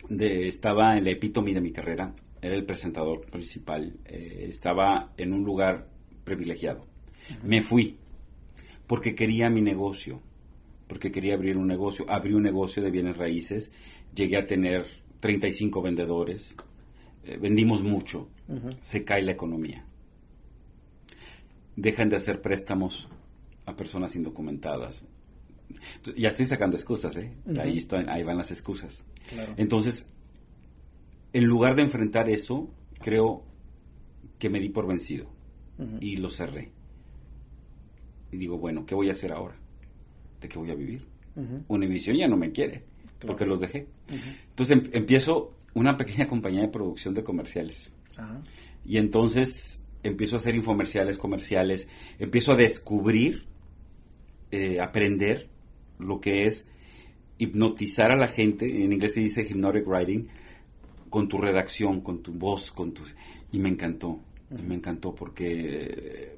de, 0.08 0.46
estaba 0.46 0.96
en 0.96 1.02
la 1.02 1.10
epítome 1.10 1.52
de 1.52 1.60
mi 1.60 1.72
carrera, 1.72 2.14
era 2.40 2.54
el 2.54 2.64
presentador 2.64 3.22
principal, 3.22 3.92
eh, 4.04 4.46
estaba 4.48 5.12
en 5.16 5.32
un 5.32 5.42
lugar 5.42 5.88
privilegiado. 6.22 6.86
Me 7.42 7.60
fui 7.60 7.96
porque 8.86 9.16
quería 9.16 9.50
mi 9.50 9.62
negocio, 9.62 10.22
porque 10.86 11.10
quería 11.10 11.34
abrir 11.34 11.58
un 11.58 11.66
negocio. 11.66 12.06
Abrí 12.08 12.34
un 12.34 12.44
negocio 12.44 12.84
de 12.84 12.92
bienes 12.92 13.16
raíces, 13.16 13.72
llegué 14.14 14.36
a 14.36 14.46
tener 14.46 14.86
35 15.18 15.82
vendedores, 15.82 16.54
eh, 17.24 17.36
vendimos 17.36 17.82
mucho, 17.82 18.28
se 18.80 19.04
cae 19.04 19.22
la 19.22 19.32
economía. 19.32 19.84
Dejan 21.76 22.08
de 22.08 22.16
hacer 22.16 22.40
préstamos 22.40 23.08
a 23.66 23.76
personas 23.76 24.16
indocumentadas. 24.16 25.04
Ya 26.16 26.30
estoy 26.30 26.46
sacando 26.46 26.76
excusas, 26.76 27.16
¿eh? 27.16 27.34
ahí, 27.60 27.86
ahí 28.08 28.22
van 28.22 28.38
las 28.38 28.50
excusas. 28.50 29.04
Entonces, 29.56 30.06
en 31.32 31.44
lugar 31.44 31.76
de 31.76 31.82
enfrentar 31.82 32.30
eso, 32.30 32.70
creo 33.00 33.44
que 34.38 34.48
me 34.48 34.60
di 34.60 34.70
por 34.70 34.86
vencido 34.86 35.26
y 36.00 36.16
lo 36.16 36.30
cerré. 36.30 36.72
Y 38.32 38.36
digo, 38.36 38.58
bueno, 38.58 38.84
¿qué 38.84 38.94
voy 38.94 39.08
a 39.08 39.12
hacer 39.12 39.32
ahora? 39.32 39.56
¿De 40.40 40.48
qué 40.48 40.58
voy 40.58 40.70
a 40.70 40.74
vivir? 40.74 41.06
Univision 41.68 42.16
ya 42.16 42.26
no 42.26 42.36
me 42.36 42.50
quiere, 42.50 42.82
porque 43.24 43.46
los 43.46 43.60
dejé. 43.60 43.86
Entonces 44.50 44.76
em, 44.76 44.90
empiezo 44.92 45.54
una 45.74 45.96
pequeña 45.96 46.26
compañía 46.28 46.62
de 46.62 46.68
producción 46.68 47.14
de 47.14 47.22
comerciales. 47.22 47.92
Y 48.84 48.96
entonces 48.96 49.82
empiezo 50.02 50.36
a 50.36 50.38
hacer 50.38 50.56
infomerciales, 50.56 51.18
comerciales, 51.18 51.88
empiezo 52.18 52.52
a 52.52 52.56
descubrir, 52.56 53.44
eh, 54.50 54.80
aprender 54.80 55.48
lo 55.98 56.20
que 56.20 56.46
es 56.46 56.68
hipnotizar 57.38 58.10
a 58.10 58.16
la 58.16 58.28
gente, 58.28 58.84
en 58.84 58.92
inglés 58.92 59.14
se 59.14 59.20
dice 59.20 59.42
hypnotic 59.42 59.86
writing, 59.86 60.26
con 61.08 61.28
tu 61.28 61.38
redacción, 61.38 62.00
con 62.00 62.22
tu 62.22 62.32
voz, 62.32 62.70
con 62.70 62.92
tu... 62.92 63.02
Y 63.52 63.58
me 63.58 63.68
encantó, 63.68 64.20
me 64.50 64.74
encantó 64.74 65.14
porque 65.14 66.36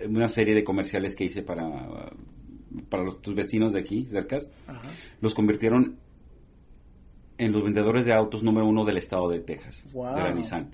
eh, 0.00 0.06
una 0.08 0.28
serie 0.28 0.54
de 0.54 0.62
comerciales 0.62 1.16
que 1.16 1.24
hice 1.24 1.42
para, 1.42 2.12
para 2.88 3.10
tus 3.20 3.34
vecinos 3.34 3.72
de 3.72 3.80
aquí, 3.80 4.06
cercas, 4.06 4.48
los 5.20 5.34
convirtieron 5.34 5.96
en 7.38 7.52
los 7.52 7.62
vendedores 7.62 8.04
de 8.04 8.12
autos 8.12 8.42
número 8.42 8.66
uno 8.66 8.84
del 8.84 8.98
estado 8.98 9.28
de 9.28 9.40
Texas, 9.40 9.86
de 9.92 10.22
la 10.22 10.32
Nissan. 10.32 10.70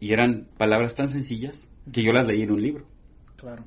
Y 0.00 0.12
eran 0.12 0.48
palabras 0.56 0.94
tan 0.94 1.08
sencillas 1.08 1.68
que 1.92 2.02
yo 2.02 2.12
las 2.12 2.26
leí 2.26 2.42
en 2.42 2.52
un 2.52 2.62
libro. 2.62 2.86
Claro. 3.36 3.64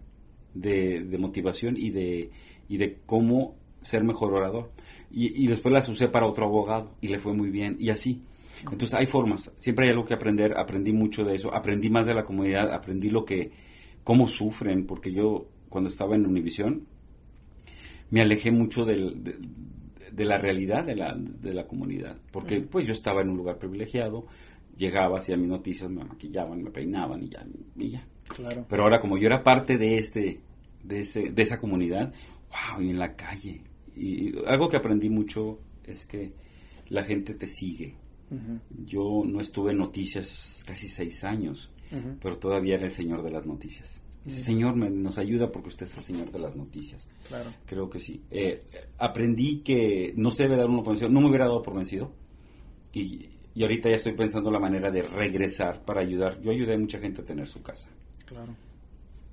De, 0.54 1.02
de 1.04 1.18
motivación 1.18 1.78
y 1.78 1.92
de, 1.92 2.32
y 2.68 2.78
de 2.78 3.00
cómo 3.06 3.56
ser 3.82 4.04
mejor 4.04 4.34
orador. 4.34 4.72
Y, 5.10 5.44
y, 5.44 5.48
después 5.48 5.74
las 5.74 5.88
usé 5.90 6.08
para 6.08 6.28
otro 6.28 6.46
abogado 6.46 6.96
y 7.02 7.08
le 7.08 7.20
fue 7.20 7.34
muy 7.34 7.50
bien. 7.50 7.78
Y 7.80 7.90
así. 7.90 8.24
Entonces 8.64 8.94
hay 8.94 9.08
formas, 9.08 9.52
siempre 9.58 9.86
hay 9.86 9.92
algo 9.92 10.06
que 10.06 10.14
aprender, 10.14 10.54
aprendí 10.58 10.94
mucho 10.94 11.24
de 11.24 11.36
eso, 11.36 11.54
aprendí 11.54 11.90
más 11.90 12.06
de 12.06 12.14
la 12.14 12.24
comunidad, 12.24 12.72
aprendí 12.72 13.10
lo 13.10 13.26
que, 13.26 13.52
cómo 14.04 14.28
sufren, 14.28 14.86
porque 14.86 15.12
yo 15.12 15.48
cuando 15.70 15.90
estaba 15.90 16.16
en 16.16 16.28
Univisión 16.28 16.86
me 18.10 18.22
alejé 18.22 18.52
mucho 18.52 18.86
del, 18.86 19.24
de, 19.24 19.38
de, 20.12 20.26
la 20.26 20.38
realidad 20.38 20.86
de 20.86 20.96
la, 20.96 21.16
de 21.16 21.54
la 21.54 21.66
comunidad, 21.66 22.18
porque 22.32 22.60
pues 22.60 22.86
yo 22.86 22.94
estaba 22.94 23.22
en 23.22 23.30
un 23.30 23.38
lugar 23.38 23.58
privilegiado, 23.58 24.28
llegaba, 24.76 25.18
hacía 25.18 25.38
mis 25.38 25.48
noticias, 25.48 25.90
me 25.90 26.04
maquillaban, 26.04 26.64
me 26.64 26.72
peinaban 26.72 27.24
y 27.24 27.30
ya. 27.30 27.46
Y 27.78 27.90
ya. 27.90 28.06
Claro. 28.28 28.66
Pero 28.68 28.84
ahora 28.84 29.00
como 29.00 29.18
yo 29.18 29.28
era 29.28 29.44
parte 29.44 29.78
de, 29.78 29.98
este, 29.98 30.42
de, 30.84 31.00
ese, 31.02 31.32
de 31.32 31.42
esa 31.42 31.60
comunidad, 31.60 32.14
wow, 32.50 32.82
y 32.82 32.90
en 32.90 33.00
la 33.00 33.16
calle. 33.16 33.62
Y 33.96 34.34
algo 34.46 34.70
que 34.70 34.78
aprendí 34.78 35.10
mucho 35.10 35.60
es 35.84 36.06
que 36.06 36.34
la 36.90 37.04
gente 37.04 37.34
te 37.34 37.48
sigue. 37.48 37.96
Uh 38.30 38.36
-huh. 38.36 38.60
Yo 38.86 39.24
no 39.26 39.42
estuve 39.42 39.72
en 39.72 39.78
noticias 39.80 40.64
casi 40.66 40.88
seis 40.88 41.24
años, 41.24 41.70
uh 41.92 41.96
-huh. 41.96 42.18
pero 42.22 42.38
todavía 42.38 42.76
era 42.76 42.86
el 42.86 42.94
señor 42.94 43.24
de 43.24 43.32
las 43.32 43.46
noticias. 43.46 44.02
Ese 44.26 44.40
señor 44.40 44.76
me, 44.76 44.90
nos 44.90 45.18
ayuda 45.18 45.52
porque 45.52 45.70
usted 45.70 45.88
es 45.88 45.98
el 45.98 46.04
señor 46.04 46.32
de 46.32 46.40
las 46.40 46.56
noticias. 46.56 47.10
Claro. 47.28 47.52
Creo 47.66 47.90
que 47.90 48.00
sí. 48.00 48.22
Eh, 48.30 48.64
aprendí 49.00 49.62
que 49.62 50.14
no 50.16 50.30
se 50.30 50.44
debe 50.44 50.58
dar 50.58 50.68
uno 50.68 50.84
por 50.84 50.94
vencido. 50.94 51.10
No 51.10 51.22
me 51.22 51.30
hubiera 51.30 51.46
dado 51.46 51.62
por 51.64 51.76
vencido. 51.76 52.12
Y, 52.94 53.30
y 53.54 53.64
ahorita 53.64 53.90
ya 53.90 53.96
estoy 53.96 54.14
pensando 54.14 54.50
la 54.50 54.60
manera 54.60 54.90
de 54.92 55.02
regresar 55.02 55.84
para 55.84 56.02
ayudar. 56.02 56.40
Yo 56.42 56.52
ayudé 56.52 56.76
a 56.76 56.78
mucha 56.78 57.00
gente 57.00 57.22
a 57.22 57.26
tener 57.26 57.48
su 57.48 57.62
casa. 57.62 57.90
Claro. 58.26 58.56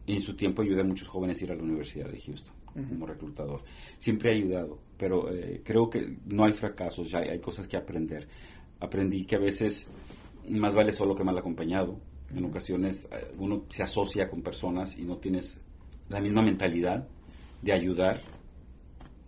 Y 0.06 0.14
en 0.14 0.20
su 0.20 0.34
tiempo 0.34 0.62
ayudé 0.62 0.80
a 0.80 0.84
muchos 0.84 1.06
jóvenes 1.06 1.40
a 1.40 1.44
ir 1.44 1.52
a 1.52 1.54
la 1.54 1.62
Universidad 1.62 2.08
de 2.10 2.20
Houston 2.20 2.54
uh 2.74 2.78
-huh. 2.78 2.88
como 2.88 3.06
reclutador. 3.06 3.62
Siempre 3.96 4.32
he 4.32 4.36
ayudado, 4.36 4.80
pero 4.96 5.32
eh, 5.32 5.62
creo 5.64 5.88
que 5.88 6.16
no 6.26 6.44
hay 6.44 6.52
fracasos, 6.52 7.10
ya 7.10 7.18
hay, 7.18 7.28
hay, 7.28 7.40
cosas 7.40 7.68
que 7.68 7.76
aprender. 7.76 8.26
Aprendí 8.80 9.24
que 9.24 9.36
a 9.36 9.40
veces 9.40 9.88
más 10.48 10.74
vale 10.74 10.92
solo 10.92 11.14
que 11.14 11.22
mal 11.22 11.38
acompañado. 11.38 11.92
Uh 11.92 11.96
-huh. 11.96 12.38
En 12.38 12.44
ocasiones 12.44 13.08
eh, 13.12 13.30
uno 13.38 13.64
se 13.68 13.82
asocia 13.82 14.28
con 14.28 14.42
personas 14.42 14.98
y 14.98 15.04
no 15.04 15.18
tienes 15.18 15.60
la 16.08 16.20
misma 16.20 16.42
mentalidad 16.42 17.06
de 17.62 17.72
ayudar. 17.72 18.20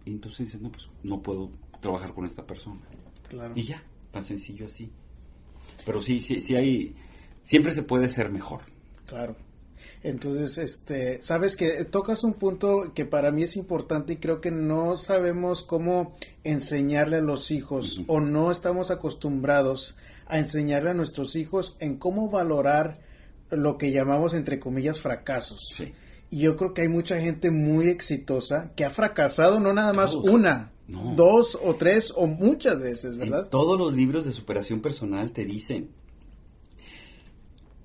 Y 0.05 0.13
entonces 0.13 0.47
dices, 0.47 0.61
no, 0.61 0.71
pues 0.71 0.89
no 1.03 1.21
puedo 1.23 1.51
trabajar 1.81 2.13
con 2.13 2.25
esta 2.25 2.45
persona. 2.45 2.81
Claro. 3.29 3.53
Y 3.55 3.65
ya, 3.65 3.83
tan 4.11 4.23
sencillo 4.23 4.67
así. 4.67 4.91
Pero 5.87 6.01
sí, 6.01 6.21
sí, 6.21 6.41
sí 6.41 6.57
hay, 6.57 6.95
siempre 7.43 7.73
se 7.73 7.83
puede 7.83 8.09
ser 8.09 8.31
mejor. 8.31 8.61
Claro. 9.07 9.37
Entonces, 10.03 10.57
este, 10.59 11.23
sabes 11.23 11.57
que 11.57 11.85
tocas 11.85 12.25
un 12.25 12.33
punto 12.35 12.93
que 12.95 13.05
para 13.05 13.31
mí 13.31 13.43
es 13.43 13.57
importante 13.57 14.15
y 14.15 14.17
creo 14.17 14.41
que 14.41 14.51
no 14.51 14.97
sabemos 14.97 15.63
cómo 15.65 16.17
enseñarle 16.43 17.17
a 17.17 17.21
los 17.23 17.51
hijos 17.51 17.99
uh 17.99 18.03
-huh. 18.03 18.05
o 18.09 18.21
no 18.21 18.51
estamos 18.51 18.91
acostumbrados 18.91 19.97
a 20.27 20.39
enseñarle 20.39 20.91
a 20.91 20.95
nuestros 20.95 21.37
hijos 21.37 21.77
en 21.81 21.97
cómo 21.97 22.31
valorar 22.31 22.99
lo 23.51 23.77
que 23.77 23.91
llamamos 23.91 24.33
entre 24.33 24.59
comillas 24.59 25.01
fracasos. 25.01 25.69
Sí. 25.71 25.93
Y 26.31 26.39
yo 26.39 26.57
creo 26.57 26.73
que 26.73 26.83
hay 26.83 26.89
mucha 26.89 27.21
gente 27.21 27.51
muy 27.51 27.89
exitosa 27.89 28.71
que 28.77 28.85
ha 28.85 28.91
fracasado 28.91 29.61
no 29.61 29.73
nada 29.73 29.93
más 29.93 30.13
Todos. 30.13 30.31
una, 30.31 30.71
No. 30.91 31.15
dos 31.15 31.57
o 31.63 31.75
tres 31.77 32.13
o 32.17 32.27
muchas 32.27 32.81
veces, 32.81 33.17
¿verdad? 33.17 33.45
En 33.45 33.51
todos 33.51 33.79
los 33.79 33.95
libros 33.95 34.25
de 34.25 34.33
superación 34.33 34.81
personal 34.81 35.31
te 35.31 35.45
dicen, 35.45 35.91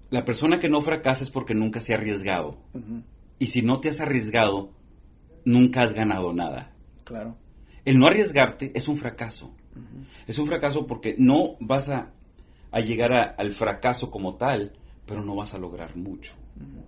la 0.09 0.25
persona 0.25 0.59
que 0.59 0.69
no 0.69 0.81
fracasa 0.81 1.23
es 1.23 1.29
porque 1.29 1.53
nunca 1.53 1.79
se 1.81 1.93
ha 1.93 1.97
arriesgado. 1.97 2.57
Uh 2.73 2.79
-huh. 2.79 3.03
Y 3.39 3.47
si 3.47 3.61
no 3.61 3.79
te 3.79 3.89
has 3.89 3.99
arriesgado, 4.01 4.71
nunca 5.43 5.81
has 5.83 5.93
ganado 5.93 6.33
nada. 6.33 6.73
Claro. 7.03 7.37
El 7.83 7.99
no 7.99 8.07
arriesgarte 8.07 8.71
es 8.73 8.87
un 8.87 8.97
fracaso. 8.97 9.47
Uh 9.75 9.79
-huh. 9.79 10.05
Es 10.27 10.39
un 10.39 10.47
fracaso 10.47 10.87
porque 10.87 11.15
no 11.17 11.57
vas 11.59 11.89
a, 11.89 12.11
a 12.71 12.79
llegar 12.79 13.13
a, 13.13 13.23
al 13.37 13.51
fracaso 13.51 14.09
como 14.09 14.35
tal, 14.35 14.73
pero 15.05 15.23
no 15.23 15.35
vas 15.35 15.53
a 15.53 15.59
lograr 15.59 15.95
mucho. 15.95 16.33
Uh 16.55 16.63
-huh. 16.63 16.83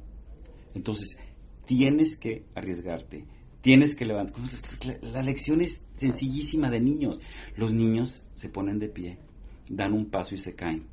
Entonces, 0.76 1.18
tienes 1.66 2.18
que 2.18 2.46
arriesgarte. 2.56 3.26
Tienes 3.68 3.96
que 3.96 4.06
levantar. 4.06 4.38
La, 4.86 5.10
la 5.10 5.22
lección 5.22 5.60
es 5.60 5.82
sencillísima 5.98 6.72
de 6.72 6.80
niños. 6.80 7.20
Los 7.58 7.74
niños 7.74 8.24
se 8.34 8.48
ponen 8.48 8.80
de 8.80 8.88
pie, 8.88 9.18
dan 9.68 9.92
un 9.92 10.06
paso 10.06 10.36
y 10.36 10.38
se 10.38 10.56
caen. 10.56 10.86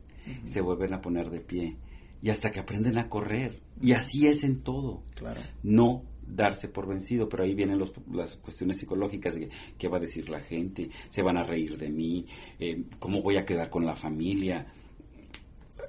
Se 0.43 0.61
vuelven 0.61 0.93
a 0.93 1.01
poner 1.01 1.31
de 1.31 1.39
pie 1.39 1.77
y 2.21 2.31
hasta 2.31 2.51
que 2.51 2.59
aprenden 2.59 2.99
a 2.99 3.09
correr. 3.09 3.61
Y 3.81 3.93
así 3.93 4.27
es 4.27 4.43
en 4.43 4.63
todo. 4.63 5.05
Claro. 5.15 5.41
No 5.63 6.03
darse 6.27 6.67
por 6.67 6.89
vencido, 6.89 7.29
pero 7.29 7.45
ahí 7.45 7.55
vienen 7.55 7.79
los, 7.79 7.93
las 8.13 8.39
cuestiones 8.39 8.79
psicológicas 8.79 9.37
de 9.37 9.51
qué 9.79 9.87
va 9.87 9.99
a 9.99 10.01
decir 10.01 10.29
la 10.29 10.41
gente, 10.41 10.91
se 11.09 11.23
van 11.23 11.37
a 11.37 11.45
reír 11.45 11.79
de 11.79 11.91
mí, 11.91 12.27
eh, 12.59 12.87
cómo 12.99 13.23
voy 13.23 13.37
a 13.37 13.45
quedar 13.45 13.71
con 13.71 13.87
la 13.87 13.95
familia. 13.95 14.67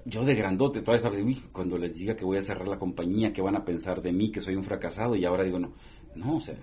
Yo 0.05 0.23
de 0.23 0.35
grandote, 0.35 0.81
todavía 0.81 1.01
sabes, 1.01 1.23
uy, 1.23 1.41
cuando 1.51 1.79
les 1.79 1.95
diga 1.95 2.15
que 2.15 2.25
voy 2.25 2.37
a 2.37 2.43
cerrar 2.43 2.67
la 2.67 2.77
compañía, 2.77 3.33
qué 3.33 3.41
van 3.41 3.55
a 3.55 3.65
pensar 3.65 4.03
de 4.03 4.11
mí, 4.11 4.31
que 4.31 4.39
soy 4.39 4.55
un 4.55 4.63
fracasado, 4.63 5.15
y 5.15 5.25
ahora 5.25 5.43
digo, 5.43 5.57
no, 5.57 5.73
no, 6.15 6.37
o 6.37 6.41
sea, 6.41 6.55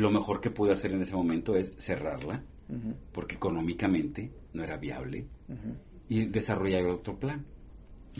lo 0.00 0.10
mejor 0.10 0.40
que 0.40 0.50
pude 0.50 0.72
hacer 0.72 0.92
en 0.92 1.02
ese 1.02 1.14
momento 1.14 1.56
es 1.56 1.72
cerrarla, 1.78 2.42
uh 2.68 2.74
-huh. 2.74 2.94
porque 3.12 3.36
económicamente 3.36 4.30
no 4.52 4.62
era 4.62 4.76
viable, 4.76 5.26
uh 5.48 5.52
-huh. 5.52 5.74
y 6.08 6.26
desarrollar 6.26 6.86
otro 6.86 7.18
plan. 7.18 7.44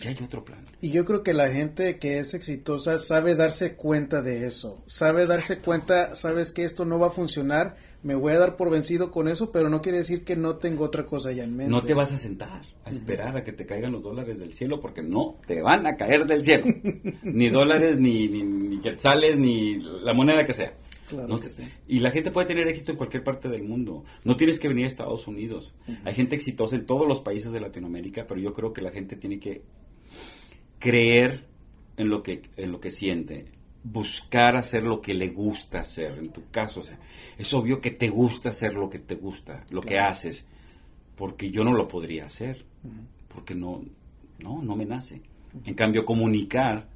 Y 0.03 0.09
hay 0.09 0.17
otro 0.23 0.45
plan. 0.45 0.63
Y 0.83 0.91
yo 0.91 1.07
creo 1.07 1.23
que 1.23 1.33
la 1.33 1.49
gente 1.49 1.99
que 1.99 2.19
es 2.19 2.35
exitosa 2.35 2.99
sabe 2.99 3.35
darse 3.35 3.77
cuenta 3.77 4.21
de 4.21 4.47
eso. 4.47 4.83
Sabe 4.87 5.27
darse 5.27 5.59
cuenta, 5.61 6.15
sabes 6.17 6.53
que 6.53 6.65
esto 6.65 6.85
no 6.85 6.99
va 6.99 7.07
a 7.07 7.11
funcionar, 7.11 7.77
me 8.03 8.15
voy 8.15 8.35
a 8.35 8.39
dar 8.39 8.57
por 8.57 8.71
vencido 8.71 9.11
con 9.11 9.27
eso, 9.27 9.51
pero 9.51 9.71
no 9.71 9.81
quiere 9.81 9.99
decir 9.99 10.23
que 10.23 10.37
no 10.37 10.57
tengo 10.57 10.85
otra 10.85 11.07
cosa 11.07 11.33
ya 11.33 11.45
en 11.45 11.57
mente. 11.57 11.73
No 11.73 11.83
te 11.83 11.95
vas 11.95 12.13
a 12.13 12.19
sentar 12.19 12.63
a 12.85 12.91
esperar 12.91 13.33
uh 13.33 13.37
-huh. 13.37 13.41
a 13.41 13.45
que 13.45 13.53
te 13.53 13.65
caigan 13.65 13.93
los 13.93 14.03
dólares 14.03 14.39
del 14.39 14.53
cielo, 14.53 14.81
porque 14.81 15.03
no 15.03 15.39
te 15.47 15.63
van 15.63 15.87
a 15.87 15.97
caer 15.97 16.27
del 16.27 16.45
cielo. 16.45 16.67
ni 17.23 17.49
dólares, 17.49 17.99
ni, 17.99 18.29
ni, 18.29 18.43
ni 18.43 18.81
quetzales, 18.81 19.39
ni 19.39 19.81
la 19.81 20.13
moneda 20.13 20.45
que 20.45 20.53
sea. 20.53 20.75
Claro 21.09 21.29
no 21.29 21.39
que 21.39 21.51
sí. 21.51 21.63
Y 21.87 22.01
la 22.01 22.11
gente 22.11 22.31
puede 22.31 22.49
tener 22.49 22.67
éxito 22.69 22.93
en 22.93 22.99
cualquier 22.99 23.23
parte 23.23 23.49
del 23.49 23.63
mundo. 23.63 24.05
No 24.25 24.37
tienes 24.37 24.59
que 24.59 24.69
venir 24.69 24.85
a 24.85 24.89
Estados 24.89 25.27
Unidos. 25.27 25.75
Uh 25.87 25.93
-huh. 25.93 25.99
Hay 26.05 26.15
gente 26.15 26.35
exitosa 26.35 26.77
en 26.77 26.87
todos 26.87 27.07
los 27.07 27.21
países 27.21 27.53
de 27.53 27.61
Latinoamérica, 27.61 28.27
pero 28.27 28.41
yo 28.41 28.53
creo 28.53 28.73
que 28.73 28.83
la 28.83 28.91
gente 28.91 29.17
tiene 29.17 29.39
que 29.39 29.63
creer 30.79 31.45
en 31.97 32.09
lo 32.09 32.23
que, 32.23 32.43
en 32.57 32.73
lo 32.73 32.81
que 32.81 32.91
siente, 32.91 33.47
buscar 33.83 34.57
hacer 34.57 34.83
lo 34.83 35.01
que 35.01 35.15
le 35.15 35.29
gusta 35.29 35.81
hacer. 35.81 36.19
En 36.19 36.31
tu 36.31 36.51
caso, 36.51 36.81
o 36.81 36.83
sea, 36.83 36.99
es 37.39 37.53
obvio 37.55 37.81
que 37.81 37.93
te 37.93 38.09
gusta 38.09 38.49
hacer 38.51 38.75
lo 38.75 38.91
que 38.91 38.99
te 38.99 39.15
gusta, 39.15 39.65
lo 39.71 39.81
claro. 39.81 39.87
que 39.89 39.99
haces, 39.99 40.47
porque 41.15 41.51
yo 41.51 41.65
no 41.65 41.73
lo 41.73 41.87
podría 41.87 42.27
hacer, 42.27 42.65
uh 42.85 42.89
-huh. 42.89 43.07
porque 43.33 43.55
no, 43.55 43.85
no, 44.41 44.63
no 44.63 44.77
me 44.77 44.85
nace. 44.85 45.17
Uh 45.55 45.59
-huh. 45.59 45.69
En 45.69 45.75
cambio, 45.75 46.05
comunicar, 46.05 46.89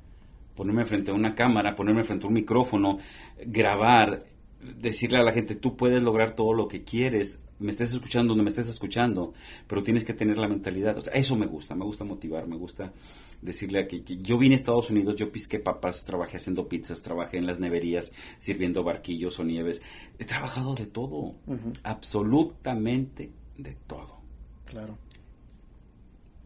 ponerme 0.61 0.85
frente 0.85 1.11
a 1.11 1.15
una 1.15 1.35
cámara, 1.35 1.75
ponerme 1.75 2.05
frente 2.05 2.27
a 2.27 2.29
un 2.29 2.35
micrófono, 2.35 2.99
grabar, 3.47 4.27
decirle 4.61 5.17
a 5.17 5.23
la 5.23 5.33
gente, 5.33 5.55
tú 5.55 5.75
puedes 5.75 6.03
lograr 6.03 6.33
todo 6.33 6.53
lo 6.53 6.69
que 6.69 6.85
quieres, 6.85 7.39
me 7.61 7.71
estés 7.71 7.95
escuchando, 7.95 8.37
no 8.37 8.43
me 8.43 8.51
estés 8.51 8.69
escuchando, 8.69 9.33
pero 9.67 9.83
tienes 9.83 10.05
que 10.05 10.13
tener 10.13 10.37
la 10.37 10.49
mentalidad. 10.49 10.99
O 10.99 11.01
sea, 11.01 11.15
eso 11.15 11.35
me 11.35 11.47
gusta, 11.47 11.75
me 11.75 11.87
gusta 11.87 12.05
motivar, 12.05 12.47
me 12.47 12.59
gusta 12.59 12.93
decirle 13.41 13.79
a 13.79 13.89
que, 13.89 14.03
que, 14.05 14.19
yo 14.19 14.37
vine 14.37 14.55
a 14.55 14.57
Estados 14.57 14.91
Unidos, 14.91 15.17
yo 15.17 15.33
pisqué 15.33 15.61
papas, 15.61 16.05
trabajé 16.05 16.37
haciendo 16.37 16.69
pizzas, 16.69 17.03
trabajé 17.03 17.39
en 17.39 17.47
las 17.47 17.59
neverías, 17.59 18.13
sirviendo 18.39 18.85
barquillos 18.85 19.39
o 19.39 19.45
nieves. 19.45 19.81
He 20.19 20.27
trabajado 20.27 20.75
de 20.75 20.85
todo, 20.85 21.17
uh 21.17 21.37
-huh. 21.47 21.81
absolutamente 21.85 23.31
de 23.57 23.79
todo. 23.87 24.21
Claro. 24.67 24.99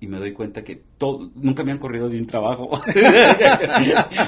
Y 0.01 0.07
me 0.07 0.19
doy 0.19 0.33
cuenta 0.33 0.63
que 0.63 0.83
todo, 0.99 1.31
nunca 1.35 1.65
me 1.65 1.73
han 1.73 1.79
corrido 1.79 2.09
de 2.09 2.19
un 2.19 2.27
trabajo. 2.27 2.71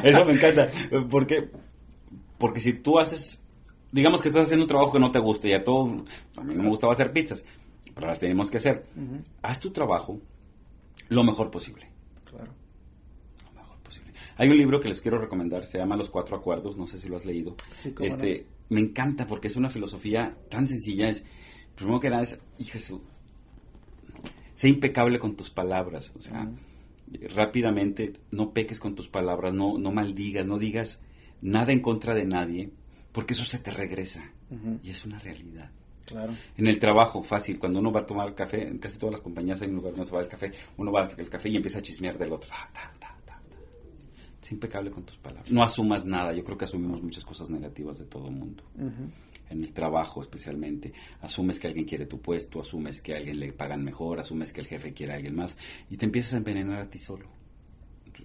eso 0.02 0.24
me 0.24 0.32
encanta. 0.32 0.68
Porque, 1.10 1.50
porque 2.38 2.60
si 2.60 2.72
tú 2.74 2.98
haces 2.98 3.40
digamos 3.92 4.22
que 4.22 4.28
estás 4.28 4.44
haciendo 4.44 4.64
un 4.64 4.68
trabajo 4.68 4.92
que 4.92 4.98
no 4.98 5.10
te 5.10 5.18
gusta 5.18 5.48
y 5.48 5.54
a 5.54 5.64
todos, 5.64 5.88
a 6.36 6.42
mí 6.42 6.54
no 6.54 6.62
me 6.62 6.68
gustaba 6.68 6.92
hacer 6.92 7.12
pizzas, 7.12 7.44
pero 7.94 8.06
las 8.06 8.18
tenemos 8.18 8.50
que 8.50 8.58
hacer. 8.58 8.84
Uh 8.96 9.00
-huh. 9.00 9.24
Haz 9.42 9.60
tu 9.60 9.70
trabajo 9.70 10.20
lo 11.08 11.24
mejor 11.24 11.50
posible. 11.50 11.88
Claro. 12.24 12.52
Lo 13.46 13.60
mejor 13.60 13.78
posible. 13.78 14.12
Hay 14.36 14.48
un 14.48 14.58
libro 14.58 14.80
que 14.80 14.88
les 14.88 15.00
quiero 15.00 15.18
recomendar, 15.18 15.64
se 15.64 15.78
llama 15.78 15.96
Los 15.96 16.10
Cuatro 16.10 16.36
Acuerdos, 16.36 16.76
no 16.76 16.86
sé 16.86 16.98
si 16.98 17.08
lo 17.08 17.16
has 17.16 17.24
leído. 17.24 17.56
Sí, 17.76 17.94
este, 18.00 18.46
no? 18.70 18.76
Me 18.76 18.80
encanta 18.80 19.26
porque 19.26 19.48
es 19.48 19.56
una 19.56 19.70
filosofía 19.70 20.36
tan 20.50 20.66
sencilla, 20.66 21.08
es, 21.08 21.24
primero 21.74 22.00
que 22.00 22.10
nada 22.10 22.22
es, 22.22 22.40
hijo 22.58 22.72
Jesús, 22.72 23.00
sé 24.56 24.70
impecable 24.70 25.18
con 25.18 25.36
tus 25.36 25.50
palabras, 25.50 26.12
o 26.16 26.20
sea, 26.20 26.42
uh 26.42 26.46
-huh. 26.46 27.34
rápidamente 27.34 28.14
no 28.30 28.52
peques 28.54 28.80
con 28.80 28.94
tus 28.94 29.06
palabras, 29.06 29.52
no, 29.52 29.76
no 29.76 29.92
maldigas, 29.92 30.46
no 30.46 30.58
digas 30.58 31.02
nada 31.42 31.72
en 31.72 31.80
contra 31.80 32.14
de 32.14 32.24
nadie, 32.24 32.70
porque 33.12 33.34
eso 33.34 33.44
se 33.44 33.58
te 33.58 33.70
regresa 33.70 34.32
uh 34.50 34.54
-huh. 34.54 34.78
y 34.82 34.90
es 34.90 35.04
una 35.04 35.18
realidad. 35.18 35.70
Claro. 36.06 36.32
En 36.56 36.66
el 36.68 36.78
trabajo, 36.78 37.22
fácil, 37.22 37.58
cuando 37.58 37.80
uno 37.80 37.92
va 37.92 38.00
a 38.00 38.06
tomar 38.06 38.34
café, 38.34 38.66
en 38.66 38.78
casi 38.78 38.98
todas 38.98 39.12
las 39.12 39.20
compañías 39.20 39.60
hay 39.60 39.68
un 39.68 39.76
lugar 39.76 39.92
donde 39.92 40.06
se 40.06 40.14
va 40.14 40.20
al 40.20 40.28
café, 40.28 40.52
uno 40.78 40.90
va 40.90 41.02
al 41.02 41.28
café 41.28 41.48
y 41.50 41.56
empieza 41.56 41.80
a 41.80 41.82
chismear 41.82 42.16
del 42.16 42.32
otro. 42.32 42.48
Ta, 42.48 42.70
ta, 42.72 42.92
ta, 42.98 43.12
Sé 44.40 44.54
impecable 44.54 44.90
con 44.92 45.02
tus 45.02 45.16
palabras. 45.16 45.50
No 45.50 45.60
asumas 45.64 46.06
nada. 46.06 46.32
Yo 46.32 46.44
creo 46.44 46.56
que 46.56 46.66
asumimos 46.66 47.02
muchas 47.02 47.24
cosas 47.24 47.50
negativas 47.50 47.98
de 47.98 48.04
todo 48.04 48.28
el 48.28 48.34
mundo. 48.36 48.62
En 49.50 49.62
el 49.62 49.72
trabajo 49.72 50.20
especialmente. 50.20 50.92
Asumes 51.20 51.60
que 51.60 51.68
alguien 51.68 51.86
quiere 51.86 52.06
tu 52.06 52.20
puesto, 52.20 52.60
asumes 52.60 53.00
que 53.00 53.14
a 53.14 53.18
alguien 53.18 53.38
le 53.38 53.52
pagan 53.52 53.84
mejor, 53.84 54.20
asumes 54.20 54.52
que 54.52 54.60
el 54.60 54.66
jefe 54.66 54.92
quiere 54.92 55.12
a 55.12 55.16
alguien 55.16 55.36
más 55.36 55.56
y 55.90 55.96
te 55.96 56.06
empiezas 56.06 56.34
a 56.34 56.38
envenenar 56.38 56.80
a 56.80 56.90
ti 56.90 56.98
solo. 56.98 57.36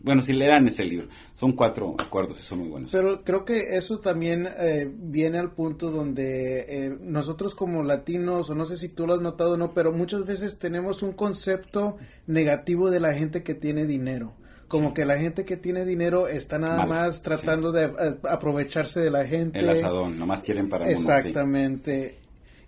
Bueno, 0.03 0.21
si 0.23 0.33
lean 0.33 0.65
ese 0.65 0.83
libro, 0.83 1.07
son 1.35 1.53
cuatro 1.53 1.95
acuerdos 1.99 2.37
son 2.37 2.59
muy 2.59 2.69
buenos. 2.69 2.91
Pero 2.91 3.23
creo 3.23 3.45
que 3.45 3.75
eso 3.75 3.99
también 3.99 4.47
eh, 4.57 4.89
viene 4.91 5.37
al 5.37 5.51
punto 5.51 5.91
donde 5.91 6.65
eh, 6.67 6.97
nosotros 6.99 7.53
como 7.53 7.83
latinos, 7.83 8.49
o 8.49 8.55
no 8.55 8.65
sé 8.65 8.77
si 8.77 8.89
tú 8.89 9.05
lo 9.05 9.13
has 9.13 9.21
notado 9.21 9.53
o 9.53 9.57
no, 9.57 9.73
pero 9.73 9.91
muchas 9.91 10.25
veces 10.25 10.57
tenemos 10.57 11.03
un 11.03 11.13
concepto 11.13 11.97
negativo 12.25 12.89
de 12.89 12.99
la 12.99 13.13
gente 13.13 13.43
que 13.43 13.53
tiene 13.53 13.85
dinero. 13.85 14.33
Como 14.71 14.93
que 14.93 15.05
la 15.05 15.17
gente 15.19 15.45
que 15.45 15.57
tiene 15.57 15.85
dinero 15.85 16.27
está 16.27 16.57
nada 16.57 16.85
más 16.85 17.21
tratando 17.21 17.71
de 17.71 17.85
eh, 17.85 18.17
aprovecharse 18.29 18.99
de 18.99 19.11
la 19.11 19.25
gente. 19.25 19.59
El 19.59 19.69
asadón, 19.69 20.17
nomás 20.17 20.41
quieren 20.43 20.69
para 20.69 20.89
Exactamente. 20.89 22.17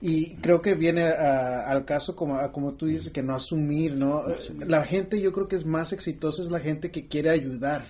Y 0.05 0.31
creo 0.41 0.61
que 0.61 0.75
viene 0.75 1.03
al 1.03 1.85
caso 1.85 2.13
como, 2.13 2.37
como 2.51 2.73
tú 2.73 2.87
dices, 2.87 3.09
que 3.09 3.23
no 3.23 3.35
asumir, 3.35 3.97
¿no? 3.97 4.25
La 4.67 4.83
gente 4.83 5.21
yo 5.21 5.31
creo 5.31 5.47
que 5.47 5.55
es 5.55 5.65
más 5.65 5.93
exitosa, 5.93 6.41
es 6.41 6.51
la 6.51 6.59
gente 6.59 6.91
que 6.91 7.07
quiere 7.07 7.29
ayudar, 7.29 7.85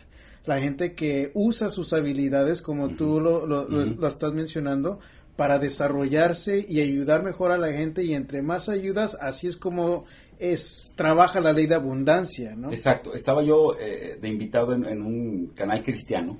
la 0.45 0.61
gente 0.61 0.93
que 0.93 1.31
usa 1.33 1.69
sus 1.69 1.91
habilidades, 1.91 2.61
como 2.61 2.89
tú 2.89 3.19
lo, 3.19 3.47
lo, 3.47 4.07
estás 4.07 4.31
mencionando, 4.31 4.99
para 5.35 5.57
desarrollarse 5.57 6.63
y 6.69 6.81
ayudar 6.81 7.23
mejor 7.23 7.51
a 7.51 7.57
la 7.57 7.71
gente. 7.71 8.03
Y 8.03 8.13
entre 8.13 8.43
más 8.43 8.69
ayudas, 8.69 9.17
así 9.19 9.47
es 9.47 9.57
como 9.57 10.05
es 10.39 10.93
trabaja 10.95 11.39
la 11.39 11.53
ley 11.53 11.67
de 11.67 11.75
abundancia, 11.75 12.55
¿no? 12.55 12.69
Exacto. 12.69 13.13
Estaba 13.13 13.43
yo 13.43 13.75
eh, 13.79 14.17
de 14.19 14.29
invitado 14.29 14.73
en, 14.73 15.01
un 15.01 15.47
canal 15.55 15.83
cristiano 15.83 16.37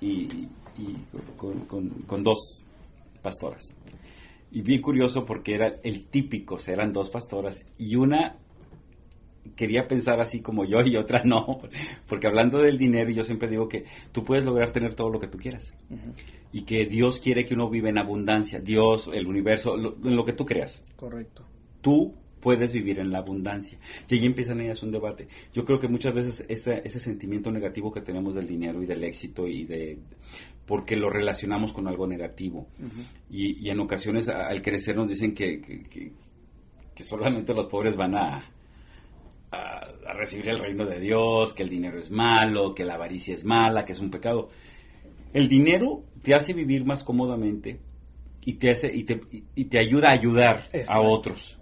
y, 0.00 0.48
con, 1.36 1.60
con, 2.06 2.22
dos 2.22 2.64
pastoras. 3.22 3.74
Y 4.50 4.62
bien 4.62 4.80
curioso 4.80 5.24
porque 5.24 5.54
era 5.54 5.76
el 5.82 6.06
típico, 6.06 6.58
eran 6.66 6.92
dos 6.92 7.10
pastoras 7.10 7.64
y 7.78 7.96
una 7.96 8.38
quería 9.56 9.86
pensar 9.86 10.20
así 10.20 10.40
como 10.40 10.64
yo 10.64 10.80
y 10.80 10.96
otra 10.96 11.22
no, 11.24 11.60
porque 12.08 12.26
hablando 12.26 12.58
del 12.58 12.78
dinero 12.78 13.10
yo 13.10 13.22
siempre 13.22 13.48
digo 13.48 13.68
que 13.68 13.84
tú 14.12 14.24
puedes 14.24 14.44
lograr 14.44 14.70
tener 14.70 14.94
todo 14.94 15.10
lo 15.10 15.18
que 15.18 15.28
tú 15.28 15.38
quieras 15.38 15.74
y 16.52 16.62
que 16.62 16.86
Dios 16.86 17.20
quiere 17.20 17.44
que 17.44 17.54
uno 17.54 17.68
viva 17.68 17.88
en 17.88 17.98
abundancia, 17.98 18.60
Dios, 18.60 19.10
el 19.12 19.26
universo, 19.26 19.74
en 19.76 20.16
lo 20.16 20.24
que 20.24 20.32
tú 20.32 20.46
creas. 20.46 20.84
Correcto. 20.96 21.44
Tú 21.80 22.14
puedes 22.44 22.72
vivir 22.72 23.00
en 23.00 23.10
la 23.10 23.20
abundancia. 23.20 23.78
Y 24.06 24.16
ahí 24.16 24.26
empiezan 24.26 24.60
ellas 24.60 24.82
un 24.82 24.92
debate. 24.92 25.26
Yo 25.54 25.64
creo 25.64 25.78
que 25.78 25.88
muchas 25.88 26.12
veces 26.12 26.44
ese, 26.46 26.82
ese 26.84 27.00
sentimiento 27.00 27.50
negativo 27.50 27.90
que 27.90 28.02
tenemos 28.02 28.34
del 28.34 28.46
dinero 28.46 28.82
y 28.82 28.86
del 28.86 29.02
éxito 29.02 29.48
y 29.48 29.64
de 29.64 29.98
porque 30.66 30.94
lo 30.94 31.08
relacionamos 31.08 31.72
con 31.72 31.88
algo 31.88 32.06
negativo. 32.06 32.68
y, 33.30 33.68
en 33.70 33.80
ocasiones 33.80 34.28
al 34.28 34.60
crecer 34.60 34.94
nos 34.94 35.08
dicen 35.08 35.34
que, 35.34 35.60
que, 35.60 37.02
solamente 37.02 37.54
los 37.54 37.66
pobres 37.66 37.96
van 37.96 38.14
a, 38.14 38.44
a, 39.50 39.82
recibir 40.12 40.50
el 40.50 40.58
reino 40.58 40.84
de 40.84 41.00
Dios, 41.00 41.54
que 41.54 41.62
el 41.62 41.70
dinero 41.70 41.98
es 41.98 42.10
malo, 42.10 42.74
que 42.74 42.84
la 42.84 42.94
avaricia 42.94 43.34
es 43.34 43.44
mala, 43.44 43.86
que 43.86 43.92
es 43.92 44.00
un 44.00 44.10
pecado. 44.10 44.50
El 45.32 45.48
dinero 45.48 46.04
te 46.22 46.34
hace 46.34 46.52
vivir 46.52 46.84
más 46.84 47.04
cómodamente 47.04 47.80
y 48.44 48.54
te, 48.54 48.70
hace, 48.70 48.94
y 48.94 49.04
te, 49.04 49.20
y 49.54 49.64
te 49.64 49.78
ayuda 49.78 50.10
a 50.10 50.12
ayudar 50.12 50.64
a 50.88 51.00
otros. 51.00 51.58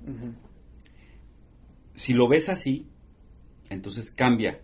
Si 1.94 2.14
lo 2.14 2.28
ves 2.28 2.48
así, 2.48 2.86
entonces 3.68 4.10
cambia 4.10 4.60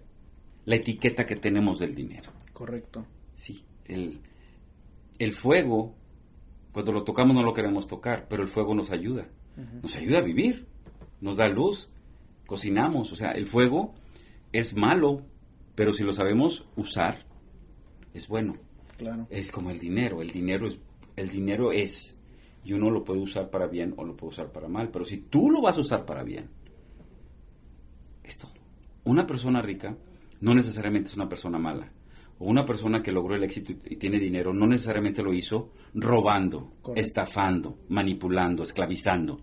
la 0.64 0.76
etiqueta 0.76 1.26
que 1.26 1.36
tenemos 1.36 1.78
del 1.78 1.94
dinero. 1.94 2.30
Correcto. 2.52 3.06
Sí, 3.32 3.64
el, 3.86 4.20
el 5.18 5.32
fuego, 5.32 5.94
cuando 6.72 6.92
lo 6.92 7.04
tocamos 7.04 7.34
no 7.34 7.42
lo 7.42 7.54
queremos 7.54 7.86
tocar, 7.86 8.26
pero 8.28 8.42
el 8.42 8.48
fuego 8.48 8.74
nos 8.74 8.90
ayuda. 8.90 9.28
Nos 9.82 9.96
ayuda 9.96 10.18
a 10.18 10.22
vivir, 10.22 10.66
nos 11.20 11.36
da 11.36 11.48
luz, 11.48 11.90
cocinamos. 12.46 13.12
O 13.12 13.16
sea, 13.16 13.32
el 13.32 13.46
fuego 13.46 13.94
es 14.52 14.76
malo, 14.76 15.22
pero 15.74 15.92
si 15.92 16.04
lo 16.04 16.12
sabemos 16.12 16.64
usar, 16.76 17.26
es 18.14 18.28
bueno. 18.28 18.54
Claro. 18.96 19.26
Es 19.30 19.50
como 19.50 19.70
el 19.70 19.80
dinero. 19.80 20.22
El 20.22 20.30
dinero 20.30 20.68
es, 20.68 20.78
el 21.16 21.30
dinero 21.30 21.72
es, 21.72 22.16
y 22.62 22.72
uno 22.72 22.90
lo 22.90 23.02
puede 23.02 23.20
usar 23.20 23.50
para 23.50 23.66
bien 23.66 23.94
o 23.96 24.04
lo 24.04 24.16
puede 24.16 24.30
usar 24.30 24.52
para 24.52 24.68
mal. 24.68 24.90
Pero 24.90 25.04
si 25.04 25.18
tú 25.18 25.50
lo 25.50 25.60
vas 25.60 25.76
a 25.76 25.80
usar 25.80 26.04
para 26.04 26.22
bien, 26.22 26.48
es 28.28 28.38
todo. 28.38 28.52
Una 29.04 29.26
persona 29.26 29.62
rica 29.62 29.96
no 30.40 30.54
necesariamente 30.54 31.08
es 31.08 31.16
una 31.16 31.28
persona 31.28 31.58
mala 31.58 31.90
o 32.38 32.46
una 32.46 32.64
persona 32.64 33.02
que 33.02 33.10
logró 33.10 33.34
el 33.34 33.42
éxito 33.42 33.72
y, 33.72 33.96
tiene 33.96 34.18
dinero 34.18 34.52
no 34.52 34.66
necesariamente 34.66 35.22
lo 35.22 35.32
hizo 35.34 35.72
robando, 35.94 36.74
estafando, 36.94 37.78
manipulando, 37.88 38.62
esclavizando. 38.62 39.40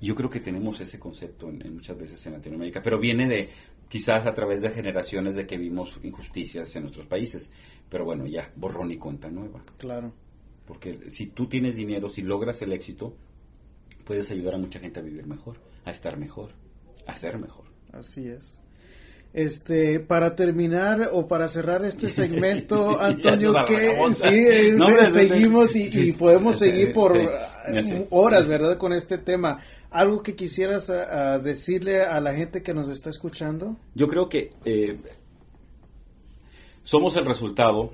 Yo 0.00 0.14
creo 0.14 0.28
que 0.28 0.40
tenemos 0.40 0.80
ese 0.80 0.98
concepto 0.98 1.48
en, 1.48 1.74
muchas 1.74 1.98
veces 1.98 2.26
en 2.26 2.34
Latinoamérica, 2.34 2.82
pero 2.82 2.98
viene 2.98 3.26
de 3.26 3.48
quizás 3.88 4.26
a 4.26 4.34
través 4.34 4.60
de 4.60 4.70
generaciones 4.70 5.34
de 5.34 5.46
que 5.46 5.56
vimos 5.56 5.98
injusticias 6.02 6.74
en 6.76 6.82
nuestros 6.82 7.06
países. 7.06 7.50
Pero 7.88 8.04
bueno, 8.04 8.26
ya, 8.26 8.52
borrón 8.56 8.90
y 8.90 8.98
cuenta 8.98 9.30
nueva. 9.30 9.60
Claro. 9.78 10.12
Porque 10.66 11.08
si 11.08 11.28
tú 11.28 11.46
tienes 11.46 11.76
dinero, 11.76 12.08
si 12.08 12.22
logras 12.22 12.60
el 12.60 12.72
éxito, 12.72 13.16
puedes 14.04 14.30
ayudar 14.30 14.54
a 14.54 14.58
mucha 14.58 14.80
gente 14.80 15.00
a 15.00 15.02
vivir 15.02 15.26
mejor, 15.26 15.58
a 15.84 15.90
estar 15.90 16.18
mejor, 16.18 16.50
a 17.06 17.14
ser 17.14 17.38
mejor. 17.38 17.65
Así 17.98 18.28
es. 18.28 18.60
Este, 19.32 20.00
para 20.00 20.34
terminar 20.34 21.10
o 21.12 21.28
para 21.28 21.46
cerrar 21.48 21.84
este 21.84 22.08
segmento, 22.10 23.00
Antonio, 23.00 23.54
que 23.66 23.94
sí, 24.14 24.28
eh, 24.28 25.06
seguimos 25.12 25.76
y, 25.76 26.12
podemos 26.12 26.58
seguir 26.58 26.92
por 26.92 27.18
horas, 28.10 28.46
¿verdad? 28.46 28.78
Con 28.78 28.92
este 28.92 29.18
tema. 29.18 29.60
¿Algo 29.90 30.22
que 30.22 30.34
quisieras 30.34 30.90
decirle 31.42 32.02
a 32.02 32.20
la 32.20 32.34
gente 32.34 32.62
que 32.62 32.74
nos 32.74 32.88
está 32.88 33.10
escuchando? 33.10 33.76
Yo 33.94 34.08
creo 34.08 34.28
que 34.28 34.50
eh, 34.64 34.98
somos 36.82 37.16
el 37.16 37.24
resultado 37.24 37.92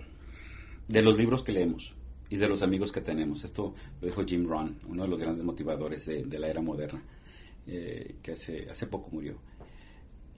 de 0.87 1.03
los 1.03 1.17
libros 1.17 1.43
que 1.43 1.53
leemos 1.53 1.95
y 2.29 2.37
de 2.37 2.49
los 2.49 2.63
amigos 2.63 2.93
que 2.93 3.01
tenemos. 3.01 3.43
Esto 3.45 3.75
lo 4.01 4.07
dijo 4.07 4.23
Jim 4.23 4.47
Rohn, 4.49 4.79
uno 4.89 5.03
de 5.03 5.09
los 5.09 5.19
grandes 5.19 5.45
motivadores 5.45 6.07
de, 6.07 6.39
la 6.39 6.49
era 6.49 6.61
moderna, 6.61 7.03
eh, 7.67 8.17
que 8.23 8.33
hace, 8.33 8.69
hace 8.71 8.87
poco 8.87 9.09
murió. 9.11 9.39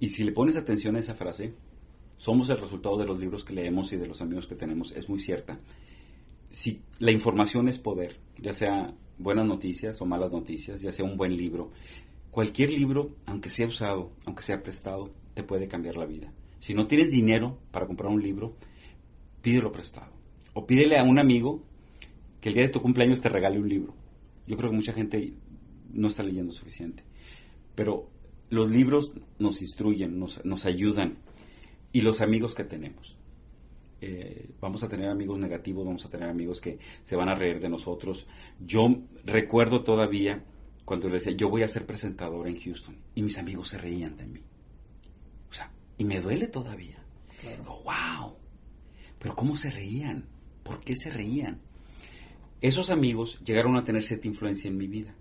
Y 0.00 0.10
si 0.10 0.24
le 0.24 0.32
pones 0.32 0.56
atención 0.56 0.96
a 0.96 1.00
esa 1.00 1.14
frase, 1.14 1.54
somos 2.16 2.48
el 2.50 2.58
resultado 2.58 2.96
de 2.96 3.06
los 3.06 3.18
libros 3.18 3.44
que 3.44 3.54
leemos 3.54 3.92
y 3.92 3.96
de 3.96 4.06
los 4.06 4.20
amigos 4.22 4.46
que 4.46 4.54
tenemos, 4.54 4.92
es 4.92 5.08
muy 5.08 5.20
cierta. 5.20 5.58
Si 6.50 6.82
la 6.98 7.10
información 7.10 7.68
es 7.68 7.78
poder, 7.78 8.18
ya 8.38 8.52
sea 8.52 8.94
buenas 9.18 9.46
noticias 9.46 10.00
o 10.00 10.06
malas 10.06 10.32
noticias, 10.32 10.80
ya 10.80 10.92
sea 10.92 11.04
un 11.04 11.16
buen 11.16 11.36
libro, 11.36 11.70
cualquier 12.30 12.72
libro, 12.72 13.14
aunque 13.26 13.50
sea 13.50 13.66
usado, 13.66 14.12
aunque 14.24 14.42
sea 14.42 14.62
prestado, 14.62 15.12
te 15.34 15.42
puede 15.42 15.68
cambiar 15.68 15.96
la 15.96 16.06
vida. 16.06 16.32
Si 16.58 16.74
no 16.74 16.86
tienes 16.86 17.10
dinero 17.10 17.58
para 17.70 17.86
comprar 17.86 18.10
un 18.10 18.22
libro, 18.22 18.56
pídelo 19.42 19.70
prestado. 19.70 20.12
O 20.54 20.66
pídele 20.66 20.98
a 20.98 21.02
un 21.02 21.18
amigo 21.18 21.62
que 22.40 22.48
el 22.48 22.54
día 22.54 22.64
de 22.64 22.70
tu 22.70 22.80
cumpleaños 22.80 23.20
te 23.20 23.28
regale 23.28 23.58
un 23.58 23.68
libro. 23.68 23.94
Yo 24.46 24.56
creo 24.56 24.70
que 24.70 24.76
mucha 24.76 24.92
gente 24.92 25.34
no 25.92 26.08
está 26.08 26.22
leyendo 26.22 26.52
suficiente. 26.52 27.02
Pero 27.74 28.08
los 28.50 28.70
libros 28.70 29.12
nos 29.38 29.62
instruyen, 29.62 30.18
nos, 30.18 30.66
ayudan. 30.66 31.18
Y 31.92 32.02
los 32.02 32.20
amigos 32.20 32.54
que 32.54 32.64
tenemos. 32.64 33.16
Eh, 34.00 34.50
vamos 34.60 34.82
a 34.82 34.88
tener 34.88 35.08
amigos 35.08 35.38
negativos, 35.38 35.86
vamos 35.86 36.04
a 36.04 36.10
tener 36.10 36.28
amigos 36.28 36.60
que 36.60 36.78
se 37.02 37.16
van 37.16 37.28
a 37.28 37.34
reír 37.34 37.60
de 37.60 37.68
nosotros. 37.68 38.26
Yo 38.60 38.88
recuerdo 39.24 39.82
todavía 39.82 40.44
cuando 40.84 41.08
le 41.08 41.14
decía, 41.14 41.32
yo 41.32 41.48
voy 41.48 41.62
a 41.62 41.68
ser 41.68 41.86
presentador 41.86 42.48
en 42.48 42.60
Houston. 42.60 42.96
Y 43.14 43.22
mis 43.22 43.38
amigos 43.38 43.70
se 43.70 43.78
reían 43.78 44.16
de 44.16 44.26
mí. 44.26 44.40
O 45.50 45.52
sea, 45.52 45.70
y 45.96 46.04
me 46.04 46.20
duele 46.20 46.48
todavía. 46.48 46.98
wow. 47.66 48.34
Pero 49.18 49.36
¿cómo 49.36 49.56
se 49.56 49.70
reían? 49.70 50.26
¿Por 50.62 50.80
qué 50.80 50.94
se 50.94 51.10
reían? 51.10 51.60
Esos 52.60 52.90
amigos 52.90 53.40
llegaron 53.44 53.76
a 53.76 53.84
tener 53.84 54.02
cierta 54.02 54.28
influencia 54.28 54.68
en 54.68 54.76
mi 54.76 54.86
vida. 54.86 55.14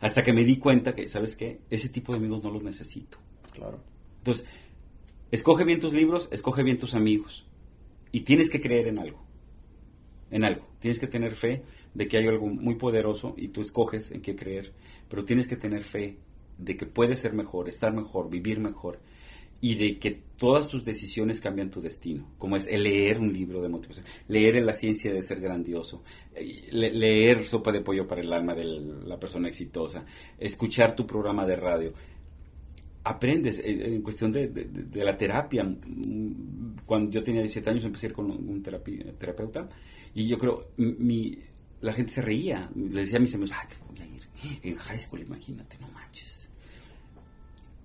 Hasta 0.00 0.22
que 0.22 0.32
me 0.32 0.44
di 0.44 0.58
cuenta 0.58 0.94
que, 0.94 1.08
¿sabes 1.08 1.36
qué? 1.36 1.60
Ese 1.70 1.88
tipo 1.88 2.12
de 2.12 2.18
amigos 2.18 2.42
no 2.42 2.50
los 2.50 2.62
necesito. 2.62 3.18
Claro. 3.52 3.82
Entonces, 4.18 4.46
escoge 5.30 5.64
bien 5.64 5.80
tus 5.80 5.92
libros, 5.92 6.28
escoge 6.32 6.62
bien 6.62 6.78
tus 6.78 6.94
amigos. 6.94 7.46
Y 8.12 8.20
tienes 8.20 8.50
que 8.50 8.60
creer 8.60 8.88
en 8.88 8.98
algo. 8.98 9.22
En 10.30 10.44
algo. 10.44 10.66
Tienes 10.78 10.98
que 10.98 11.06
tener 11.06 11.34
fe 11.34 11.62
de 11.94 12.06
que 12.06 12.18
hay 12.18 12.26
algo 12.26 12.46
muy 12.46 12.76
poderoso 12.76 13.34
y 13.36 13.48
tú 13.48 13.60
escoges 13.60 14.10
en 14.12 14.22
qué 14.22 14.36
creer. 14.36 14.72
Pero 15.08 15.24
tienes 15.24 15.48
que 15.48 15.56
tener 15.56 15.82
fe 15.82 16.18
de 16.58 16.76
que 16.76 16.86
puedes 16.86 17.20
ser 17.20 17.32
mejor, 17.32 17.68
estar 17.68 17.92
mejor, 17.92 18.30
vivir 18.30 18.60
mejor 18.60 18.98
y 19.60 19.74
de 19.74 19.98
que 19.98 20.22
todas 20.36 20.68
tus 20.68 20.84
decisiones 20.84 21.40
cambian 21.40 21.70
tu 21.70 21.80
destino, 21.80 22.32
como 22.38 22.56
es 22.56 22.66
leer 22.66 23.18
un 23.18 23.32
libro 23.32 23.60
de 23.60 23.68
motivación, 23.68 24.06
leer 24.28 24.62
La 24.62 24.72
ciencia 24.72 25.12
de 25.12 25.22
ser 25.22 25.40
grandioso, 25.40 26.04
eh, 26.34 26.68
leer 26.70 27.44
Sopa 27.44 27.72
de 27.72 27.80
pollo 27.80 28.06
para 28.06 28.20
el 28.20 28.32
alma 28.32 28.54
de 28.54 28.64
la 28.64 29.18
persona 29.18 29.48
exitosa, 29.48 30.04
escuchar 30.38 30.94
tu 30.94 31.06
programa 31.06 31.44
de 31.44 31.56
radio. 31.56 31.92
aprendes 33.02 33.58
eh, 33.58 33.94
en 33.94 34.02
cuestión 34.02 34.30
de, 34.30 34.48
de, 34.48 35.04
la 35.04 35.16
terapia. 35.16 35.64
Mm, 35.64 36.84
cuando 36.86 37.10
yo 37.10 37.22
tenía 37.22 37.40
17 37.40 37.70
años 37.70 37.84
empecé 37.84 38.12
con 38.12 38.30
un 38.30 38.62
terapeuta 38.62 39.68
y 40.14 40.26
yo 40.26 40.38
creo, 40.38 40.68
mi, 40.76 41.38
la 41.80 41.92
gente 41.92 42.12
se 42.12 42.22
reía. 42.22 42.70
Le 42.74 43.00
decía 43.00 43.18
a 43.18 43.20
mis 43.20 43.34
amigos, 43.34 43.52
ah, 43.54 43.68
voy 43.88 44.00
a 44.00 44.06
ir 44.06 44.22
en 44.62 44.76
high 44.76 45.00
school, 45.00 45.20
imagínate, 45.20 45.78
no 45.78 45.88
manches. 45.88 46.48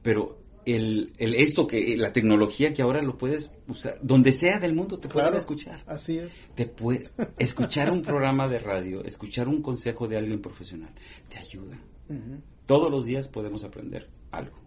Pero 0.02 0.43
el, 0.66 1.12
el, 1.18 1.36
esto 1.36 1.68
que 1.68 1.98
la 1.98 2.14
tecnología 2.14 2.74
que 2.74 2.82
ahora 2.82 3.02
lo 3.02 3.18
puedes 3.18 3.52
usar 3.68 4.00
donde 4.02 4.32
sea 4.32 4.60
del 4.60 4.74
mundo 4.74 4.98
te 4.98 5.10
pueden 5.10 5.34
escuchar. 5.36 5.84
así 5.88 6.18
es. 6.18 6.48
Te 6.56 6.66
puede 6.66 7.10
escuchar 7.38 7.92
un 7.92 8.02
programa 8.02 8.48
de 8.48 8.60
radio 8.60 9.04
escuchar 9.04 9.48
un 9.48 9.62
consejo 9.62 10.08
de 10.08 10.18
alguien 10.18 10.42
profesional 10.42 10.94
te 11.30 11.38
ayuda. 11.38 11.80
Todos 12.66 12.92
los 12.92 13.06
días 13.06 13.28
podemos 13.28 13.64
aprender 13.64 14.10
algo 14.32 14.58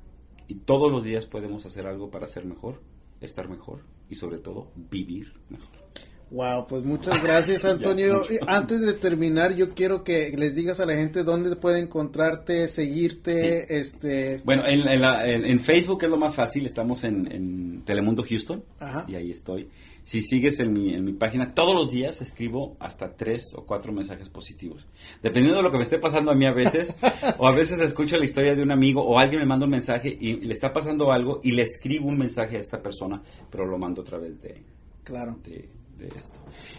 y 0.49 0.57
todos 0.57 0.91
los 0.91 1.05
días 1.05 1.27
podemos 1.27 1.65
hacer 1.67 1.87
algo 1.87 2.11
para 2.11 2.27
ser 2.27 2.45
mejor 2.45 2.81
estar 3.21 3.49
mejor 3.49 3.83
y 4.09 4.15
sobre 4.17 4.39
todo 4.39 4.71
vivir 4.75 5.33
mejor 5.49 5.86
Wow, 6.31 6.67
pues 6.67 6.85
muchas 6.85 7.23
gracias 7.23 7.65
Antonio. 7.65 8.23
Antes 8.47 8.81
de 8.81 8.95
terminar, 8.95 9.55
yo 9.55 9.75
quiero 9.75 10.03
que 10.03 10.33
les 10.37 10.57
digas 10.57 10.81
a 10.81 10.87
la 10.87 10.95
gente 10.95 11.23
dónde 11.23 11.55
puede 11.55 11.81
encontrarte, 11.81 12.67
seguirte, 12.67 13.79
este... 13.79 14.43
Bueno, 14.45 14.65
en, 14.67 15.61
Facebook 15.61 16.03
es 16.03 16.11
lo 16.11 16.17
más 16.17 16.35
fácil, 16.35 16.67
estamos 16.67 17.05
en, 17.05 17.83
Telemundo 17.85 18.25
Houston 18.29 18.65
y 19.07 19.15
ahí 19.15 19.31
estoy. 19.31 19.69
Si 20.03 20.21
sigues 20.21 20.61
en 20.61 20.73
mi, 20.73 20.95
en 20.95 21.05
mi 21.05 21.13
página, 21.13 21.53
todos 21.53 21.75
los 21.75 21.91
días 21.91 22.21
escribo 22.21 22.77
hasta 22.79 23.17
tres 23.17 23.53
o 23.57 23.65
cuatro 23.65 23.93
mensajes 23.93 24.29
positivos. 24.29 24.87
Dependiendo 25.21 25.59
de 25.59 25.65
lo 25.65 25.71
que 25.73 25.79
me 25.79 25.83
esté 25.83 25.99
pasando 25.99 26.31
a 26.31 26.35
mí 26.37 26.47
a 26.47 26.53
veces, 26.53 26.95
o 27.39 27.47
a 27.49 27.53
veces 27.53 27.81
escucho 27.81 28.17
la 28.17 28.25
historia 28.25 28.55
de 28.55 28.63
un 28.63 28.71
amigo 28.71 29.03
o 29.03 29.19
alguien 29.19 29.41
me 29.41 29.47
manda 29.47 29.65
un 29.65 29.73
mensaje 29.73 30.17
y 30.17 30.41
le 30.41 30.53
está 30.53 30.73
pasando 30.73 31.11
algo 31.11 31.41
y 31.43 31.53
le 31.53 31.63
escribo 31.63 32.09
un 32.09 32.19
mensaje 32.19 32.57
a 32.57 32.61
esta 32.61 32.81
persona, 32.81 33.21
pero 33.51 33.67
lo 33.67 33.79
mando 33.79 34.03
a 34.03 34.05
través 34.05 34.41
de... 34.41 34.63
Claro. 35.03 35.39
De, 35.45 35.69
de 35.99 36.09
esto. 36.09 36.39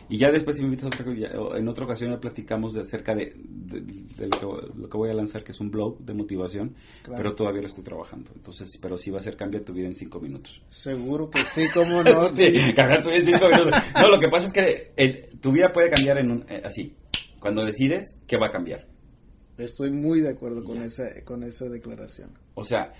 Y 0.10 0.18
ya 0.18 0.32
después, 0.32 0.56
si 0.56 0.62
me 0.62 0.70
invitas 0.70 0.92
en 1.00 1.68
otra 1.68 1.86
ocasión, 1.86 2.12
ya 2.12 2.20
platicamos 2.20 2.74
de 2.74 2.82
acerca 2.82 3.16
de, 3.16 3.34
lo, 4.42 4.90
que, 4.90 4.98
voy 4.98 5.10
a 5.10 5.14
lanzar, 5.14 5.44
que 5.44 5.52
es 5.52 5.60
un 5.60 5.72
blog 5.72 6.00
de 6.00 6.14
motivación, 6.14 6.76
pero 7.04 7.36
todavía 7.36 7.62
lo 7.62 7.68
estoy 7.68 7.84
trabajando. 7.84 8.32
Entonces, 8.36 8.78
pero 8.82 8.98
sí 8.98 9.12
va 9.12 9.20
a 9.20 9.22
ser 9.22 9.36
cambiar 9.36 9.64
tu 9.64 9.74
vida 9.74 9.88
en 9.88 9.96
cinco 9.96 10.20
minutos. 10.20 10.62
Seguro 10.70 11.30
que 11.30 11.40
sí, 11.40 11.66
cómo 11.74 12.04
no. 12.04 12.28
cambiar 12.76 13.04
tu 13.04 13.10
vida 13.10 13.18
en 13.18 13.26
cinco 13.26 13.50
minutos. 13.50 13.82
No, 13.96 14.10
lo 14.10 14.20
que 14.20 14.30
pasa 14.30 14.48
es 14.48 14.54
que 14.54 15.30
tu 15.42 15.52
vida 15.52 15.72
puede 15.72 15.90
cambiar 15.90 16.20
en 16.20 16.46
eh, 16.50 16.62
así. 16.64 16.96
Cuando 17.40 17.64
decides, 17.64 18.18
¿qué 18.28 18.38
va 18.38 18.48
a 18.48 18.52
cambiar? 18.52 18.88
Estoy 19.58 19.92
muy 19.92 20.22
de 20.22 20.30
acuerdo 20.30 20.64
con 20.64 20.82
esa, 20.84 21.06
con 21.24 21.44
esa 21.44 21.66
declaración. 21.66 22.30
O 22.54 22.64
sea, 22.64 22.94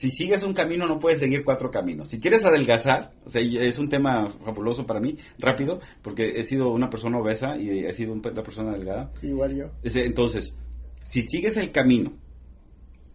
si 0.00 0.10
sigues 0.10 0.44
un 0.44 0.54
camino 0.54 0.86
no 0.86 0.98
puedes 0.98 1.18
seguir 1.18 1.44
cuatro 1.44 1.70
caminos. 1.70 2.08
Si 2.08 2.18
quieres 2.18 2.46
adelgazar, 2.46 3.12
o 3.26 3.28
sea, 3.28 3.42
es 3.42 3.78
un 3.78 3.90
tema 3.90 4.30
fabuloso 4.30 4.86
para 4.86 4.98
mí, 4.98 5.18
rápido, 5.38 5.78
porque 6.00 6.40
he 6.40 6.42
sido 6.42 6.70
una 6.70 6.88
persona 6.88 7.18
obesa 7.18 7.58
y 7.58 7.84
he 7.84 7.92
sido 7.92 8.14
una 8.14 8.42
persona 8.42 8.72
delgada. 8.72 9.12
Igual 9.20 9.54
yo. 9.54 9.66
Entonces, 9.82 10.56
si 11.02 11.20
sigues 11.20 11.58
el 11.58 11.70
camino 11.70 12.14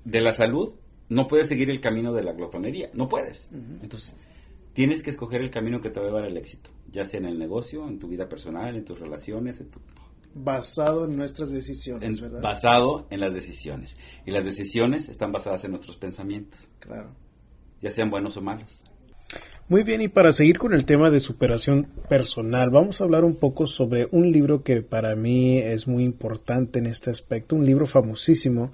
de 0.03 0.21
la 0.21 0.31
salud, 0.31 0.75
no 1.09 1.27
puedes 1.27 1.47
seguir 1.47 1.71
el 1.71 1.81
camino 1.81 2.13
de 2.13 2.21
la 2.21 2.33
glotonería, 2.33 2.91
no 2.93 3.09
puedes. 3.09 3.49
Entonces, 3.81 4.15
tienes 4.73 5.01
que 5.01 5.09
escoger 5.09 5.41
el 5.41 5.49
camino 5.49 5.81
que 5.81 5.89
te 5.89 5.99
va 5.99 6.05
a 6.05 6.09
llevar 6.09 6.25
al 6.25 6.37
éxito, 6.37 6.69
ya 6.91 7.03
sea 7.03 7.19
en 7.19 7.25
el 7.25 7.39
negocio, 7.39 7.87
en 7.87 7.97
tu 7.97 8.07
vida 8.07 8.29
personal, 8.29 8.75
en 8.75 8.85
tus 8.85 8.99
relaciones, 8.99 9.59
en 9.59 9.71
tu 9.71 9.79
basado 10.35 11.05
en 11.05 11.15
nuestras 11.15 11.49
decisiones, 11.49 12.19
¿verdad? 12.19 12.41
Basado 12.41 13.07
en 13.09 13.21
las 13.21 13.33
decisiones. 13.33 13.97
Y 14.25 14.31
las 14.31 14.45
decisiones 14.45 15.09
están 15.09 15.31
basadas 15.31 15.63
en 15.63 15.71
nuestros 15.71 15.97
pensamientos. 15.97 16.69
Claro. 16.79 17.09
Ya 17.81 17.89
sean 17.89 18.09
buenos 18.09 18.35
o 18.37 18.41
malos. 18.41 18.83
Muy 19.67 19.83
bien, 19.83 20.01
y 20.01 20.09
para 20.09 20.31
seguir 20.31 20.59
con 20.59 20.73
el 20.73 20.85
tema 20.85 21.09
de 21.09 21.19
superación 21.19 21.87
personal, 22.07 22.69
vamos 22.69 23.01
a 23.01 23.05
hablar 23.05 23.23
un 23.23 23.35
poco 23.35 23.65
sobre 23.65 24.07
un 24.11 24.31
libro 24.31 24.61
que 24.61 24.83
para 24.83 25.15
mí 25.15 25.57
es 25.57 25.87
muy 25.87 26.03
importante 26.03 26.77
en 26.77 26.85
este 26.85 27.09
aspecto, 27.09 27.55
un 27.55 27.65
libro 27.65 27.87
famosísimo 27.87 28.71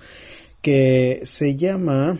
que 0.62 1.21
se 1.24 1.56
llama 1.56 2.19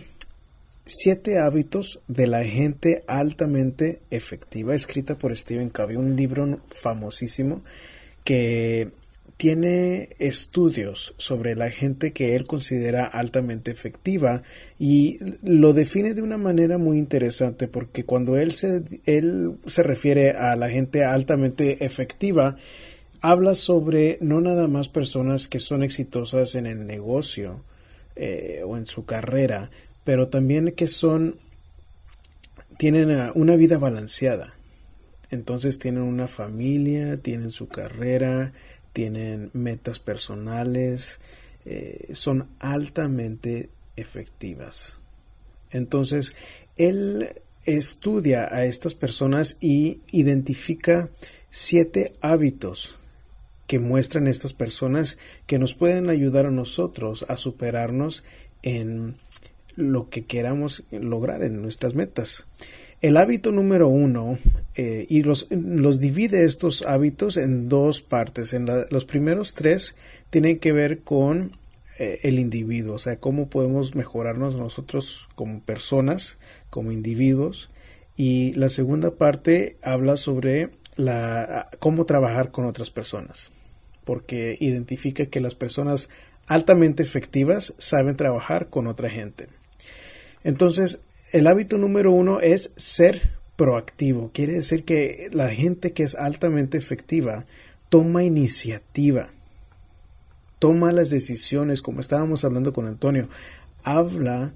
Siete 0.86 1.40
hábitos 1.40 2.00
de 2.08 2.28
la 2.28 2.44
gente 2.44 3.04
altamente 3.08 4.02
efectiva, 4.10 4.74
escrita 4.74 5.16
por 5.16 5.36
Stephen 5.36 5.70
Covey, 5.70 5.98
un 5.98 6.16
libro 6.16 6.60
famosísimo 6.68 7.64
que 8.24 8.92
tiene 9.42 10.10
estudios 10.20 11.16
sobre 11.18 11.56
la 11.56 11.72
gente 11.72 12.12
que 12.12 12.36
él 12.36 12.46
considera 12.46 13.06
altamente 13.08 13.72
efectiva 13.72 14.44
y 14.78 15.18
lo 15.42 15.74
define 15.74 16.14
de 16.14 16.22
una 16.22 16.38
manera 16.38 16.78
muy 16.78 17.00
interesante 17.00 17.68
porque 17.68 18.04
cuando 18.04 18.38
él 18.38 18.52
se, 18.52 18.84
él 19.08 19.54
se 19.66 19.82
refiere 19.82 20.34
a 20.34 20.56
la 20.56 20.70
gente 20.70 21.04
altamente 21.04 21.84
efectiva, 21.84 22.56
habla 23.20 23.56
sobre 23.56 24.20
no 24.22 24.42
nada 24.42 24.68
más 24.68 24.90
personas 24.90 25.48
que 25.48 25.60
son 25.60 25.82
exitosas 25.82 26.54
en 26.54 26.68
el 26.68 26.86
negocio 26.86 27.64
eh, 28.16 28.62
o 28.64 28.78
en 28.78 28.86
su 28.86 29.06
carrera, 29.06 29.72
pero 30.04 30.28
también 30.28 30.72
que 30.74 30.88
son 30.88 31.40
tienen 32.78 33.32
una 33.34 33.56
vida 33.56 33.80
balanceada. 33.80 34.54
Entonces 35.32 35.80
tienen 35.80 36.04
una 36.04 36.28
familia, 36.28 37.18
tienen 37.18 37.50
su 37.50 37.70
carrera, 37.70 38.54
tienen 38.94 39.50
metas 39.54 40.00
personales, 40.00 41.20
eh, 41.66 42.10
son 42.14 42.48
altamente 42.60 43.70
efectivas. 43.96 45.00
Entonces, 45.72 46.34
él 46.78 47.30
estudia 47.66 48.54
a 48.54 48.66
estas 48.66 48.96
personas 48.96 49.58
y 49.60 50.00
identifica 50.12 51.10
siete 51.50 52.14
hábitos 52.22 52.98
que 53.68 53.80
muestran 53.80 54.28
estas 54.28 54.54
personas 54.54 55.18
que 55.46 55.60
nos 55.60 55.76
pueden 55.76 56.10
ayudar 56.10 56.46
a 56.46 56.52
nosotros 56.52 57.26
a 57.30 57.38
superarnos 57.38 58.26
en 58.64 59.16
lo 59.76 60.10
que 60.10 60.26
queramos 60.26 60.84
lograr 60.92 61.44
en 61.44 61.62
nuestras 61.62 61.96
metas. 61.96 62.46
El 63.02 63.18
hábito 63.18 63.52
número 63.52 63.88
uno, 63.88 64.38
eh, 64.76 65.08
y 65.10 65.24
los, 65.24 65.48
los, 65.50 66.00
divide 66.00 66.46
estos 66.46 66.84
hábitos 66.84 67.38
en 67.38 67.68
dos 67.68 68.04
partes. 68.04 68.54
En 68.54 68.68
los 68.90 69.06
primeros 69.06 69.56
tres 69.56 69.96
tienen 70.30 70.60
que 70.60 70.72
ver 70.72 71.00
con 71.00 71.58
eh, 71.98 72.20
el 72.24 72.38
individuo, 72.38 72.96
o 72.96 73.00
sea, 73.00 73.18
cómo 73.18 73.50
podemos 73.50 73.96
mejorarnos 73.96 74.56
nosotros 74.56 75.30
como 75.34 75.62
personas, 75.62 76.38
como 76.70 76.92
individuos. 76.92 77.72
Y 78.16 78.54
la 78.54 78.70
segunda 78.70 79.16
parte 79.16 79.78
habla 79.82 80.16
sobre 80.16 80.70
la, 80.96 81.70
cómo 81.80 82.06
trabajar 82.06 82.52
con 82.52 82.66
otras 82.66 82.92
personas, 82.92 83.52
porque 84.06 84.58
identifica 84.60 85.26
que 85.26 85.40
las 85.42 85.56
personas 85.56 86.10
altamente 86.46 87.02
efectivas 87.02 87.74
saben 87.78 88.16
trabajar 88.16 88.70
con 88.70 88.86
otra 88.86 89.10
gente. 89.10 89.48
Entonces, 90.44 91.00
el 91.32 91.48
hábito 91.48 91.78
número 91.78 92.12
uno 92.12 92.40
es 92.42 92.72
ser 92.76 93.32
proactivo. 93.56 94.32
Quiere 94.34 94.54
decir 94.54 94.84
que 94.84 95.30
la 95.32 95.50
gente 95.50 95.94
que 95.94 96.04
es 96.04 96.16
altamente 96.16 96.78
efectiva 96.78 97.46
toma 97.90 98.24
iniciativa, 98.24 99.30
toma 100.60 100.94
las 100.94 101.10
decisiones, 101.10 101.82
como 101.82 102.00
estábamos 102.00 102.44
hablando 102.44 102.74
con 102.74 102.88
Antonio, 102.88 103.30
habla 103.84 104.54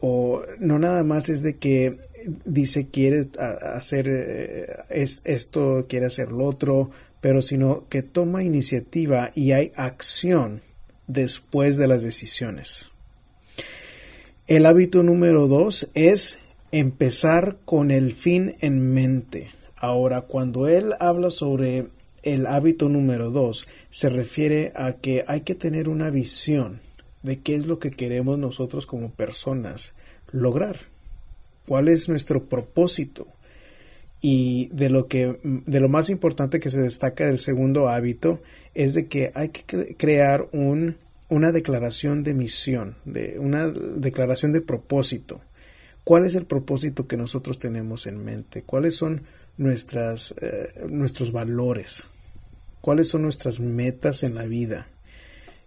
o 0.00 0.42
no 0.58 0.78
nada 0.78 1.04
más 1.04 1.28
es 1.28 1.42
de 1.42 1.56
que 1.56 1.98
dice 2.44 2.88
quiere 2.88 3.28
hacer 3.38 4.08
eh, 4.08 4.66
es 4.90 5.22
esto, 5.24 5.86
quiere 5.88 6.06
hacer 6.06 6.32
lo 6.32 6.44
otro, 6.44 6.90
pero 7.20 7.42
sino 7.42 7.88
que 7.88 8.02
toma 8.02 8.42
iniciativa 8.42 9.30
y 9.34 9.52
hay 9.52 9.72
acción 9.74 10.62
después 11.06 11.76
de 11.76 11.86
las 11.86 12.02
decisiones. 12.02 12.90
El 14.46 14.64
hábito 14.66 15.02
número 15.02 15.48
dos 15.48 15.90
es 15.94 16.38
empezar 16.70 17.58
con 17.64 17.90
el 17.90 18.12
fin 18.12 18.54
en 18.60 18.94
mente. 18.94 19.50
Ahora, 19.74 20.20
cuando 20.20 20.68
él 20.68 20.92
habla 21.00 21.30
sobre 21.30 21.88
el 22.22 22.46
hábito 22.46 22.88
número 22.88 23.32
dos, 23.32 23.66
se 23.90 24.08
refiere 24.08 24.70
a 24.76 24.92
que 24.92 25.24
hay 25.26 25.40
que 25.40 25.56
tener 25.56 25.88
una 25.88 26.10
visión 26.10 26.78
de 27.24 27.40
qué 27.40 27.56
es 27.56 27.66
lo 27.66 27.80
que 27.80 27.90
queremos 27.90 28.38
nosotros 28.38 28.86
como 28.86 29.10
personas 29.10 29.96
lograr. 30.30 30.76
¿Cuál 31.66 31.88
es 31.88 32.08
nuestro 32.08 32.44
propósito? 32.44 33.26
Y 34.20 34.68
de 34.68 34.90
lo 34.90 35.08
que 35.08 35.40
de 35.42 35.80
lo 35.80 35.88
más 35.88 36.08
importante 36.08 36.60
que 36.60 36.70
se 36.70 36.80
destaca 36.80 37.26
del 37.26 37.38
segundo 37.38 37.88
hábito 37.88 38.40
es 38.74 38.94
de 38.94 39.08
que 39.08 39.32
hay 39.34 39.48
que 39.48 39.96
crear 39.96 40.48
un 40.52 40.98
una 41.28 41.52
declaración 41.52 42.22
de 42.22 42.34
misión, 42.34 42.96
de 43.04 43.38
una 43.38 43.68
declaración 43.68 44.52
de 44.52 44.60
propósito. 44.60 45.40
¿Cuál 46.04 46.24
es 46.24 46.36
el 46.36 46.46
propósito 46.46 47.08
que 47.08 47.16
nosotros 47.16 47.58
tenemos 47.58 48.06
en 48.06 48.24
mente? 48.24 48.62
¿Cuáles 48.62 48.94
son 48.94 49.22
nuestras, 49.56 50.34
eh, 50.40 50.86
nuestros 50.88 51.32
valores? 51.32 52.08
¿Cuáles 52.80 53.08
son 53.08 53.22
nuestras 53.22 53.58
metas 53.58 54.22
en 54.22 54.36
la 54.36 54.44
vida? 54.44 54.88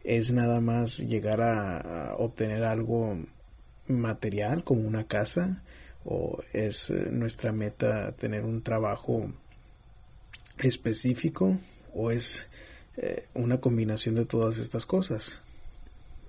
¿Es 0.04 0.32
nada 0.32 0.62
más 0.62 1.00
llegar 1.00 1.41
a, 1.41 2.15
obtener 2.17 2.63
algo 2.63 3.17
material 3.88 4.63
como 4.63 4.88
una 4.88 5.08
casa 5.08 5.62
o 6.06 6.41
es 6.54 6.89
eh, 6.89 7.10
nuestra 7.12 7.52
meta 7.52 8.13
tener 8.13 8.45
un 8.45 8.62
trabajo 8.62 9.34
específico 10.60 11.60
o 11.93 12.12
es 12.12 12.50
eh, 12.98 13.26
una 13.34 13.60
combinación 13.60 14.15
de 14.15 14.26
todas 14.26 14.58
estas 14.58 14.86
cosas. 14.86 15.41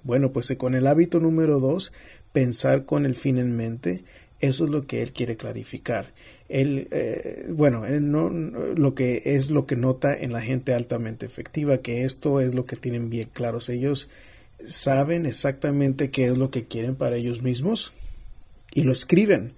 Bueno, 0.02 0.32
pues 0.32 0.52
con 0.56 0.74
el 0.74 0.86
hábito 0.86 1.20
número 1.20 1.60
dos, 1.60 1.92
pensar 2.32 2.84
con 2.84 3.06
el 3.06 3.14
fin 3.14 3.38
en 3.38 3.56
mente, 3.56 4.04
eso 4.40 4.64
es 4.64 4.70
lo 4.70 4.86
que 4.86 5.02
él 5.02 5.12
quiere 5.12 5.36
clarificar. 5.36 6.12
Él, 6.48 6.88
eh, 6.90 7.46
bueno, 7.50 7.86
no, 7.86 8.30
lo 8.30 8.94
que 8.94 9.22
es 9.24 9.50
lo 9.50 9.66
que 9.66 9.76
nota 9.76 10.14
en 10.16 10.32
la 10.32 10.40
gente 10.40 10.74
altamente 10.74 11.26
efectiva, 11.26 11.78
que 11.78 12.04
esto 12.04 12.40
es 12.40 12.54
lo 12.54 12.64
que 12.64 12.76
tienen 12.76 13.10
bien 13.10 13.28
claros. 13.32 13.68
Ellos 13.68 14.08
saben 14.64 15.26
exactamente 15.26 16.10
qué 16.10 16.26
es 16.26 16.38
lo 16.38 16.50
que 16.50 16.64
quieren 16.64 16.96
para 16.96 17.16
ellos 17.16 17.42
mismos 17.42 17.92
y 18.74 18.82
lo 18.82 18.92
escriben. 18.92 19.52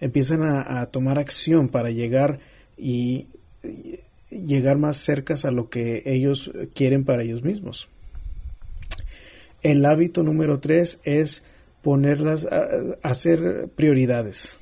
Empiezan 0.00 0.42
a, 0.42 0.86
tomar 0.86 1.18
acción 1.18 1.68
para 1.68 1.90
llegar 1.90 2.38
y, 2.78 3.26
llegar 4.30 4.78
más 4.78 4.96
cerca 4.96 5.34
a 5.42 5.50
lo 5.50 5.68
que 5.68 6.02
ellos 6.06 6.52
quieren 6.74 7.04
para 7.04 7.22
ellos 7.22 7.42
mismos. 7.42 7.88
El 9.62 9.84
hábito 9.84 10.22
número 10.22 10.60
tres 10.60 11.00
es 11.04 11.42
ponerlas, 11.82 12.46
a, 12.46 12.68
hacer 13.02 13.68
prioridades. 13.74 14.58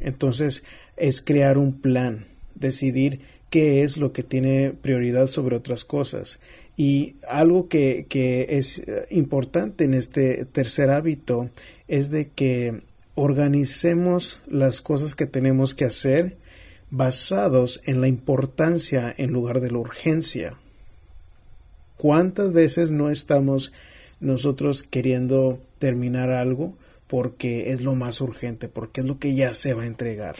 Entonces 0.00 0.64
es 0.96 1.22
crear 1.22 1.58
un 1.58 1.80
plan, 1.80 2.26
decidir 2.54 3.20
qué 3.50 3.82
es 3.82 3.96
lo 3.96 4.12
que 4.12 4.22
tiene 4.22 4.72
prioridad 4.72 5.26
sobre 5.26 5.56
otras 5.56 5.84
cosas. 5.84 6.40
Y 6.76 7.16
algo 7.28 7.68
que, 7.68 8.06
que 8.08 8.46
es 8.56 8.82
importante 9.10 9.84
en 9.84 9.94
este 9.94 10.44
tercer 10.46 10.90
hábito 10.90 11.50
es 11.86 12.10
de 12.10 12.28
que 12.28 12.82
organicemos 13.14 14.40
las 14.46 14.80
cosas 14.80 15.14
que 15.14 15.26
tenemos 15.26 15.74
que 15.74 15.84
hacer 15.84 16.36
basados 16.90 17.80
en 17.84 18.00
la 18.00 18.08
importancia 18.08 19.14
en 19.16 19.32
lugar 19.32 19.60
de 19.60 19.70
la 19.70 19.78
urgencia. 19.78 20.58
¿Cuántas 21.96 22.52
veces 22.52 22.90
no 22.90 23.10
estamos 23.10 23.72
nosotros 24.22 24.82
queriendo 24.82 25.60
terminar 25.78 26.30
algo 26.30 26.74
porque 27.06 27.72
es 27.72 27.82
lo 27.82 27.94
más 27.94 28.22
urgente, 28.22 28.68
porque 28.68 29.02
es 29.02 29.06
lo 29.06 29.18
que 29.18 29.34
ya 29.34 29.52
se 29.52 29.74
va 29.74 29.82
a 29.82 29.86
entregar? 29.86 30.36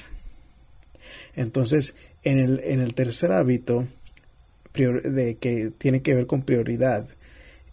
Entonces, 1.35 1.95
en 2.23 2.39
el, 2.39 2.61
en 2.61 2.81
el 2.81 2.95
tercer 2.95 3.33
hábito, 3.33 3.87
de 4.73 5.37
que 5.39 5.71
tiene 5.77 6.01
que 6.01 6.15
ver 6.15 6.27
con 6.27 6.43
prioridad, 6.43 7.07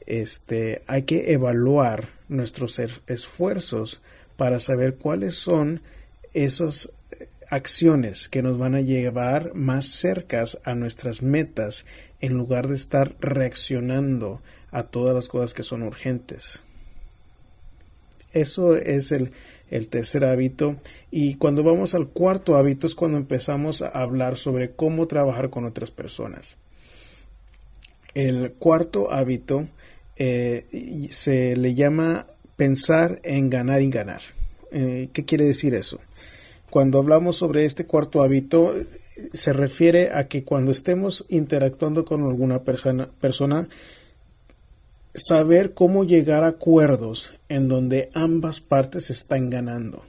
este, 0.06 0.82
hay 0.88 1.04
que 1.04 1.32
evaluar 1.32 2.10
nuestros 2.28 2.80
esfuerzos 3.08 4.02
para 4.36 4.60
saber 4.60 4.96
cuáles 4.96 5.36
son 5.36 5.82
esas 6.34 6.92
acciones 7.50 8.30
que 8.30 8.42
nos 8.44 8.58
van 8.58 8.76
a 8.76 8.82
llevar 8.82 9.54
más 9.56 9.86
cercas 9.88 10.60
a 10.64 10.76
nuestras 10.76 11.22
metas 11.22 11.86
en 12.22 12.34
lugar 12.34 12.68
de 12.68 12.76
estar 12.76 13.16
reaccionando 13.20 14.42
a 14.72 14.84
todas 14.84 15.16
las 15.16 15.28
cosas 15.28 15.54
que 15.54 15.64
son 15.64 15.84
urgentes. 15.84 16.64
Eso 18.32 18.76
es 18.76 19.12
el, 19.12 19.32
el, 19.70 19.88
tercer 19.88 20.24
hábito. 20.24 20.76
Y 21.10 21.36
cuando 21.36 21.64
vamos 21.64 21.96
al 21.96 22.08
cuarto 22.08 22.58
hábito 22.58 22.86
es 22.86 22.96
cuando 22.96 23.18
empezamos 23.18 23.82
a 23.82 23.90
hablar 23.90 24.38
sobre 24.38 24.72
cómo 24.72 25.08
trabajar 25.08 25.50
con 25.50 25.66
otras 25.66 25.90
personas. 25.92 26.58
El 28.14 28.54
cuarto 28.54 29.12
hábito 29.12 29.68
eh, 30.18 31.08
se 31.12 31.56
le 31.56 31.74
llama 31.74 32.28
pensar 32.56 33.20
en 33.24 33.50
ganar 33.50 33.82
y 33.82 33.90
ganar. 33.90 34.22
Eh, 34.72 35.10
¿Qué 35.14 35.26
quiere 35.26 35.46
decir 35.46 35.74
eso? 35.74 36.00
Cuando 36.70 37.00
hablamos 37.00 37.38
sobre 37.38 37.66
este 37.66 37.86
cuarto 37.86 38.22
hábito, 38.22 38.76
se 39.34 39.54
refiere 39.54 40.12
a 40.14 40.28
que 40.28 40.44
cuando 40.44 40.72
estemos 40.72 41.26
interactuando 41.30 42.06
con 42.06 42.24
alguna 42.24 42.60
persona, 42.64 43.10
persona 43.20 43.68
saber 45.20 45.74
cómo 45.74 46.04
llegar 46.04 46.44
a 46.44 46.48
acuerdos 46.48 47.36
en 47.48 47.68
donde 47.68 48.10
ambas 48.14 48.60
partes 48.60 49.10
están 49.10 49.50
ganando. 49.50 50.04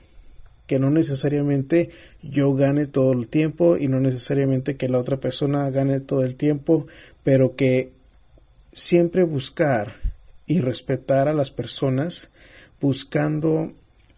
Que 0.67 0.79
no 0.79 0.89
necesariamente 0.89 1.89
yo 2.23 2.53
gane 2.55 2.85
todo 2.85 3.11
el 3.11 3.27
tiempo 3.27 3.77
y 3.77 3.87
no 3.87 3.99
necesariamente 3.99 4.77
que 4.77 4.89
la 4.89 4.99
otra 4.99 5.17
persona 5.17 5.69
gane 5.69 5.99
todo 5.99 6.23
el 6.23 6.35
tiempo, 6.35 6.87
pero 7.23 7.55
que 7.55 7.91
siempre 8.73 9.23
buscar 9.23 9.93
y 10.45 10.61
respetar 10.61 11.27
a 11.27 11.33
las 11.33 11.51
personas 11.51 12.31
buscando 12.79 13.73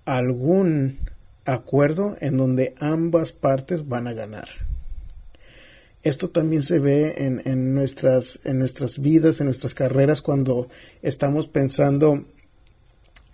algún 0.06 1.00
acuerdo 1.46 2.16
en 2.22 2.38
donde 2.38 2.74
ambas 2.80 3.32
partes 3.32 3.88
van 3.88 4.08
a 4.08 4.14
ganar. 4.14 4.48
Esto 6.04 6.30
también 6.30 6.64
se 6.64 6.80
ve 6.80 7.16
en, 7.18 7.74
nuestras, 7.74 8.42
en 8.44 8.60
nuestras 8.60 9.00
vidas, 9.00 9.40
en 9.40 9.46
nuestras 9.46 9.74
carreras, 9.74 10.22
cuando 10.22 10.68
estamos 11.02 11.48
pensando, 11.48 12.26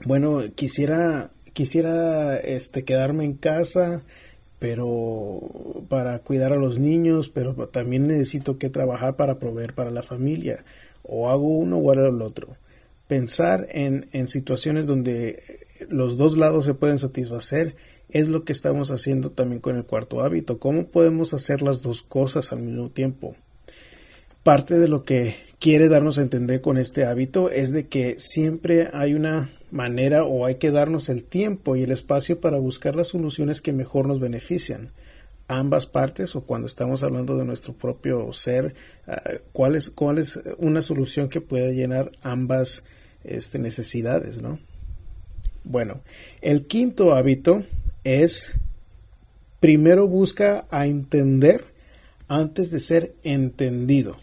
bueno, 0.06 0.44
quisiera, 0.54 1.32
quisiera 1.54 2.38
este, 2.38 2.84
quedarme 2.84 3.26
en 3.26 3.34
casa, 3.34 4.04
pero 4.60 5.40
para 5.88 6.20
cuidar 6.20 6.54
a 6.54 6.58
los 6.58 6.78
niños, 6.78 7.30
pero 7.30 7.56
también 7.70 8.06
necesito 8.06 8.60
que 8.60 8.70
trabajar 8.70 9.16
para 9.16 9.40
proveer 9.40 9.74
para 9.74 9.90
la 9.90 10.04
familia, 10.04 10.64
o 11.02 11.32
hago 11.32 11.48
uno 11.48 11.78
o 11.78 11.92
hago 11.92 12.06
el 12.06 12.22
otro. 12.22 12.56
Pensar 13.08 13.68
en, 13.72 14.10
en 14.12 14.28
situaciones 14.28 14.86
donde 14.86 15.42
los 15.90 16.18
dos 16.18 16.38
lados 16.38 16.66
se 16.66 16.76
pueden 16.76 17.00
satisfacer 17.00 17.76
es 18.10 18.28
lo 18.28 18.44
que 18.44 18.52
estamos 18.52 18.92
haciendo 18.92 19.32
también 19.32 19.62
con 19.62 19.78
el 19.78 19.86
cuarto 19.86 20.22
hábito. 20.22 20.60
¿Cómo 20.60 20.88
podemos 20.88 21.34
hacer 21.34 21.62
las 21.62 21.82
dos 21.82 22.02
cosas 22.02 22.52
al 22.52 22.60
mismo 22.60 22.90
tiempo? 22.90 23.36
Parte 24.44 24.80
de 24.80 24.88
lo 24.88 25.04
que 25.04 25.36
quiere 25.60 25.90
darnos 25.90 26.18
a 26.18 26.24
entender 26.24 26.62
con 26.62 26.78
este 26.78 27.06
hábito 27.06 27.50
es 27.50 27.72
de 27.72 27.88
que 27.88 28.20
siempre 28.20 28.90
hay 28.94 29.14
una 29.14 29.52
manera 29.72 30.24
o 30.24 30.46
hay 30.46 30.56
que 30.56 30.72
darnos 30.72 31.10
el 31.10 31.24
tiempo 31.24 31.76
y 31.76 31.84
el 31.84 31.92
espacio 31.92 32.40
para 32.40 32.58
buscar 32.58 32.96
las 32.96 33.10
soluciones 33.10 33.62
que 33.62 33.74
mejor 33.74 34.08
nos 34.08 34.20
benefician. 34.20 34.92
Ambas 35.48 35.86
partes 35.86 36.36
o 36.36 36.42
cuando 36.42 36.68
estamos 36.68 37.04
hablando 37.04 37.38
de 37.38 37.46
nuestro 37.46 37.74
propio 37.74 38.32
ser, 38.34 38.76
ah, 39.08 39.22
¿cuál, 39.52 39.76
es, 39.76 39.92
una 40.58 40.82
solución 40.82 41.30
que 41.30 41.42
pueda 41.42 41.72
llenar 41.72 42.12
ambas 42.22 42.84
este, 43.24 43.60
necesidades, 43.60 44.42
¿no? 44.42 44.60
Bueno, 45.64 46.02
el 46.42 46.66
quinto 46.66 47.14
hábito 47.14 47.64
es 48.04 48.56
primero 49.60 50.08
busca 50.08 50.68
a 50.70 50.88
entender 50.88 51.64
antes 52.28 52.72
de 52.72 52.80
ser 52.80 53.16
entendido. 53.24 54.18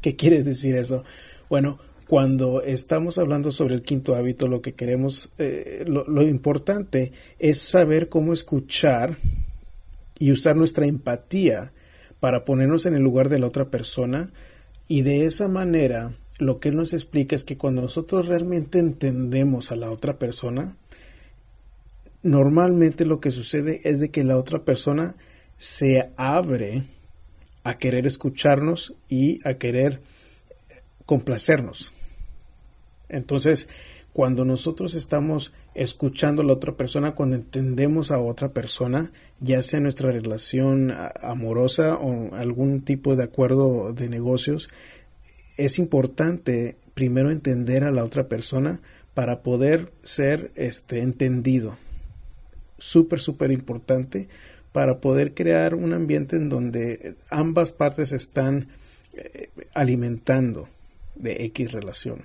¿Qué 0.00 0.16
quiere 0.16 0.42
decir 0.42 0.76
eso? 0.76 1.04
Bueno, 1.50 1.78
cuando 2.06 2.62
estamos 2.62 3.18
hablando 3.18 3.50
sobre 3.50 3.74
el 3.74 3.82
quinto 3.82 4.14
hábito, 4.14 4.48
lo 4.48 4.62
que 4.62 4.72
queremos, 4.72 5.30
eh, 5.38 5.84
lo, 5.86 6.04
lo 6.04 6.22
importante 6.22 7.12
es 7.38 7.58
saber 7.58 8.08
cómo 8.08 8.32
escuchar 8.32 9.16
y 10.18 10.32
usar 10.32 10.56
nuestra 10.56 10.86
empatía 10.86 11.72
para 12.20 12.44
ponernos 12.44 12.86
en 12.86 12.94
el 12.94 13.02
lugar 13.02 13.28
de 13.28 13.38
la 13.38 13.46
otra 13.46 13.66
persona 13.66 14.30
y 14.88 15.02
de 15.02 15.26
esa 15.26 15.48
manera 15.48 16.14
lo 16.38 16.60
que 16.60 16.70
él 16.70 16.76
nos 16.76 16.92
explica 16.92 17.36
es 17.36 17.44
que 17.44 17.58
cuando 17.58 17.82
nosotros 17.82 18.26
realmente 18.26 18.78
entendemos 18.78 19.70
a 19.70 19.76
la 19.76 19.90
otra 19.90 20.18
persona, 20.18 20.76
normalmente 22.22 23.04
lo 23.04 23.20
que 23.20 23.30
sucede 23.30 23.80
es 23.84 24.00
de 24.00 24.10
que 24.10 24.24
la 24.24 24.36
otra 24.36 24.64
persona 24.64 25.16
se 25.56 26.10
abre 26.16 26.84
a 27.64 27.78
querer 27.78 28.06
escucharnos 28.06 28.94
y 29.08 29.40
a 29.46 29.54
querer 29.54 30.00
complacernos. 31.06 31.92
Entonces, 33.08 33.68
cuando 34.12 34.44
nosotros 34.44 34.94
estamos 34.94 35.52
escuchando 35.74 36.42
a 36.42 36.44
la 36.44 36.52
otra 36.52 36.76
persona, 36.76 37.14
cuando 37.14 37.36
entendemos 37.36 38.10
a 38.10 38.20
otra 38.20 38.52
persona, 38.52 39.12
ya 39.40 39.62
sea 39.62 39.80
nuestra 39.80 40.10
relación 40.10 40.92
amorosa 41.22 41.96
o 41.96 42.34
algún 42.34 42.82
tipo 42.82 43.16
de 43.16 43.24
acuerdo 43.24 43.92
de 43.92 44.08
negocios, 44.08 44.68
es 45.56 45.78
importante 45.78 46.76
primero 46.94 47.30
entender 47.30 47.84
a 47.84 47.92
la 47.92 48.04
otra 48.04 48.28
persona 48.28 48.80
para 49.14 49.42
poder 49.42 49.92
ser 50.02 50.52
este 50.56 51.00
entendido 51.00 51.76
súper, 52.78 53.20
súper 53.20 53.50
importante 53.50 54.28
para 54.72 54.98
poder 55.00 55.34
crear 55.34 55.74
un 55.74 55.92
ambiente 55.92 56.36
en 56.36 56.48
donde 56.48 57.14
ambas 57.30 57.72
partes 57.72 58.12
están 58.12 58.68
eh, 59.12 59.50
alimentando 59.74 60.68
de 61.14 61.44
X 61.46 61.72
relación. 61.72 62.24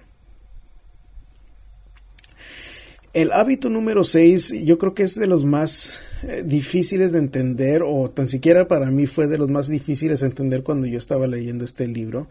El 3.14 3.32
hábito 3.32 3.70
número 3.70 4.04
6 4.04 4.64
yo 4.64 4.80
creo 4.80 4.96
que 4.96 5.04
es 5.04 5.14
de 5.14 5.28
los 5.28 5.46
más 5.46 6.02
eh, 6.24 6.44
difíciles 6.44 7.12
de 7.12 7.20
entender 7.20 7.84
o 7.86 8.10
tan 8.10 8.26
siquiera 8.28 8.68
para 8.68 8.90
mí 8.90 9.06
fue 9.06 9.28
de 9.28 9.38
los 9.38 9.52
más 9.52 9.68
difíciles 9.68 10.22
de 10.22 10.28
entender 10.28 10.64
cuando 10.64 10.88
yo 10.88 10.98
estaba 10.98 11.28
leyendo 11.28 11.64
este 11.64 11.88
libro 11.88 12.28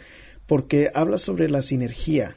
porque 0.47 0.91
habla 0.93 1.19
sobre 1.19 1.49
la 1.49 1.63
sinergia. 1.63 2.37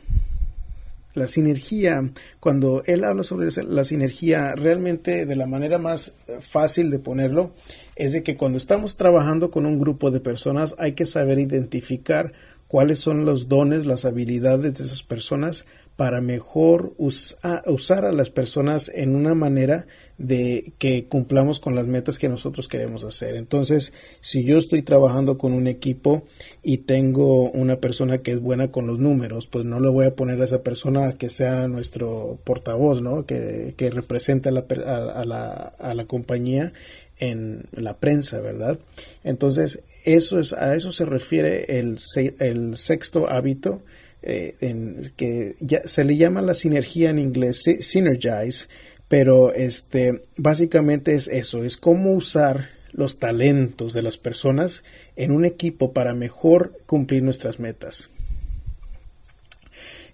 La 1.16 1.28
sinergia, 1.28 2.11
cuando 2.39 2.84
él 2.86 3.03
habla 3.03 3.24
sobre 3.24 3.49
la 3.68 3.84
sinergia, 3.84 4.53
realmente 4.53 5.26
de 5.26 5.36
la 5.36 5.47
manera 5.47 5.78
más 5.78 6.13
eh, 6.28 6.38
fácil 6.41 6.91
de 6.91 6.99
ponerlo, 6.99 7.53
es 7.95 8.11
de 8.11 8.22
que 8.22 8.36
cuando 8.36 8.57
estamos 8.57 8.97
trabajando 8.97 9.49
con 9.49 9.66
un 9.66 9.80
grupo 9.80 10.11
de 10.11 10.20
personas 10.20 10.76
hay 10.78 10.91
que 10.91 11.05
saber 11.05 11.39
identificar 11.39 12.34
cuáles 12.68 12.99
son 12.99 13.26
los 13.26 13.47
dones, 13.47 13.86
las 13.86 14.05
habilidades 14.05 14.78
de 14.78 14.84
esas 14.84 15.03
personas 15.03 15.66
para 15.95 16.20
mejor 16.20 16.93
usar 16.97 18.05
a 18.05 18.11
las 18.11 18.30
personas 18.30 18.91
en 18.93 19.16
una 19.16 19.34
manera 19.34 19.88
de 20.18 20.74
que 20.78 21.05
cumplamos 21.07 21.61
con 21.61 21.74
las 21.74 21.88
metas 21.88 22.20
que 22.20 22.28
nosotros 22.28 22.68
queremos 22.68 23.05
hacer. 23.05 23.36
Entonces, 23.36 23.93
si 24.20 24.43
yo 24.43 24.57
estoy 24.57 24.82
trabajando 24.82 25.38
con 25.38 25.53
un 25.53 25.68
equipo 25.68 26.24
y 26.61 26.80
tengo 26.80 27.49
una 27.51 27.78
persona 27.78 28.18
que 28.18 28.32
es 28.32 28.41
buena 28.41 28.68
con 28.70 28.88
los 28.88 28.99
números, 28.99 29.47
pues 29.47 29.63
no 29.63 29.80
le 29.80 29.88
voy 29.88 30.05
a 30.05 30.16
poner 30.16 30.41
a 30.41 30.45
esa 30.45 30.63
persona 30.63 31.13
que 31.13 31.30
sea 31.30 31.70
nuestro 31.70 32.39
portavoz, 32.43 33.01
¿no? 33.01 33.26
Que, 33.26 33.74
que 33.78 33.89
represente 33.89 34.49
a 34.49 34.51
la, 34.51 34.66
a, 34.86 35.24
la, 35.24 35.53
a 35.80 35.93
la 35.93 36.05
compañía 36.05 36.74
en 37.18 37.70
la 37.72 37.97
prensa, 37.99 38.41
¿verdad? 38.41 38.80
Entonces, 39.24 39.82
eso 40.05 40.39
es, 40.39 40.53
a 40.53 40.75
eso 40.75 40.91
se 40.91 41.05
refiere 41.05 41.79
el, 41.79 41.97
el 42.39 42.77
sexto 42.77 43.29
hábito 43.29 43.83
eh, 44.21 44.55
en, 44.61 45.11
que 45.15 45.55
ya, 45.59 45.81
se 45.87 46.03
le 46.03 46.17
llama 46.17 46.41
la 46.41 46.53
sinergia 46.53 47.09
en 47.09 47.19
inglés, 47.19 47.63
synergize, 47.81 48.67
pero 49.07 49.53
este, 49.53 50.23
básicamente 50.37 51.13
es 51.13 51.27
eso, 51.27 51.63
es 51.63 51.77
cómo 51.77 52.13
usar 52.13 52.69
los 52.91 53.19
talentos 53.19 53.93
de 53.93 54.01
las 54.01 54.17
personas 54.17 54.83
en 55.15 55.31
un 55.31 55.45
equipo 55.45 55.91
para 55.91 56.13
mejor 56.13 56.77
cumplir 56.85 57.23
nuestras 57.23 57.59
metas. 57.59 58.09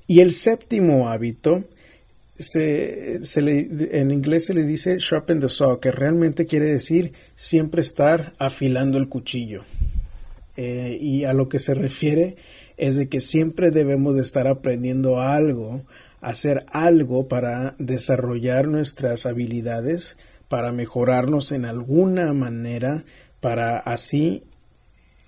Y 0.07 0.19
el 0.19 0.31
séptimo 0.31 1.07
hábito, 1.07 1.63
se, 2.41 3.41
le, 3.41 3.67
en 3.99 4.11
inglés 4.11 4.45
se 4.45 4.53
le 4.53 4.63
dice 4.63 4.97
sharpen 4.99 5.39
the 5.39 5.49
saw, 5.49 5.79
que 5.79 5.91
realmente 5.91 6.45
quiere 6.45 6.65
decir 6.65 7.13
siempre 7.35 7.81
estar 7.81 8.33
afilando 8.37 8.97
el 8.97 9.09
cuchillo. 9.09 9.63
Eh, 10.57 10.97
y 10.99 11.23
a 11.23 11.33
lo 11.33 11.47
que 11.47 11.59
se 11.59 11.73
refiere 11.73 12.35
es 12.77 12.95
de 12.95 13.07
que 13.07 13.21
siempre 13.21 13.71
debemos 13.71 14.15
de 14.15 14.21
estar 14.21 14.47
aprendiendo 14.47 15.21
algo, 15.21 15.83
hacer 16.19 16.65
algo 16.67 17.27
para 17.27 17.75
desarrollar 17.77 18.67
nuestras 18.67 19.25
habilidades, 19.25 20.17
para 20.47 20.71
mejorarnos 20.71 21.51
en 21.51 21.65
alguna 21.65 22.33
manera, 22.33 23.05
para 23.39 23.77
así 23.77 24.43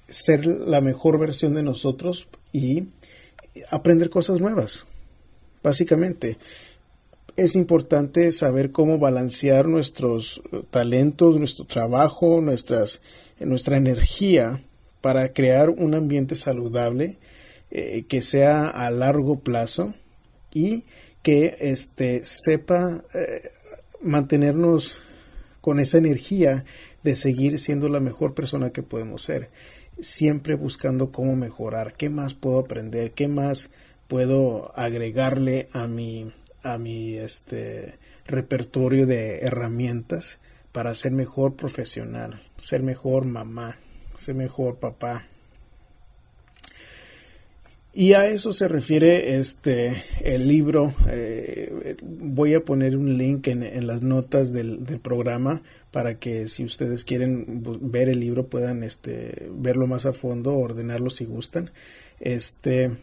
ser 0.07 0.45
la 0.45 0.81
mejor 0.81 1.19
versión 1.19 1.55
de 1.55 1.63
nosotros 1.63 2.27
y 2.51 2.89
aprender 3.69 4.09
cosas 4.09 4.39
nuevas. 4.39 4.85
Básicamente, 5.63 6.37
es 7.35 7.55
importante 7.55 8.31
saber 8.31 8.71
cómo 8.71 8.99
balancear 8.99 9.67
nuestros 9.67 10.41
talentos, 10.69 11.37
nuestro 11.37 11.65
trabajo, 11.65 12.41
nuestras, 12.41 13.01
nuestra 13.39 13.77
energía 13.77 14.63
para 15.01 15.33
crear 15.33 15.69
un 15.69 15.95
ambiente 15.95 16.35
saludable 16.35 17.17
eh, 17.71 18.05
que 18.07 18.21
sea 18.21 18.67
a 18.67 18.91
largo 18.91 19.39
plazo 19.39 19.95
y 20.53 20.83
que 21.23 21.57
este, 21.59 22.23
sepa 22.23 23.03
eh, 23.13 23.49
mantenernos 24.01 25.01
con 25.59 25.79
esa 25.79 25.97
energía 25.97 26.65
de 27.03 27.15
seguir 27.15 27.57
siendo 27.57 27.89
la 27.89 27.99
mejor 27.99 28.33
persona 28.33 28.71
que 28.71 28.83
podemos 28.83 29.23
ser, 29.23 29.49
siempre 29.99 30.55
buscando 30.55 31.11
cómo 31.11 31.35
mejorar, 31.35 31.95
qué 31.95 32.09
más 32.09 32.33
puedo 32.33 32.59
aprender, 32.59 33.11
qué 33.11 33.27
más 33.27 33.71
puedo 34.07 34.71
agregarle 34.77 35.67
a 35.71 35.87
mi, 35.87 36.31
a 36.63 36.77
mi 36.77 37.15
este, 37.15 37.99
repertorio 38.25 39.05
de 39.05 39.39
herramientas 39.39 40.39
para 40.71 40.93
ser 40.95 41.11
mejor 41.11 41.55
profesional, 41.55 42.41
ser 42.57 42.81
mejor 42.81 43.25
mamá, 43.25 43.77
ser 44.15 44.35
mejor 44.35 44.79
papá, 44.79 45.27
y 47.95 48.13
a 48.13 48.27
eso 48.27 48.53
se 48.53 48.67
refiere 48.67 49.37
este 49.37 50.03
el 50.23 50.47
libro. 50.47 50.95
Eh, 51.07 51.95
voy 52.01 52.55
a 52.55 52.65
poner 52.65 52.97
un 52.97 53.19
link 53.19 53.47
en, 53.47 53.85
las 53.85 54.01
notas 54.01 54.51
del, 54.51 54.83
programa 55.03 55.61
para 55.91 56.17
que 56.17 56.47
si 56.47 56.63
ustedes 56.63 57.05
quieren 57.05 57.61
ver 57.81 58.09
el 58.09 58.19
libro 58.19 58.47
puedan 58.47 58.81
este, 58.81 59.47
verlo 59.51 59.85
más 59.85 60.07
a 60.07 60.13
fondo, 60.13 60.55
ordenarlo 60.55 61.11
si 61.11 61.25
gustan. 61.25 61.69
Este, 62.19 62.97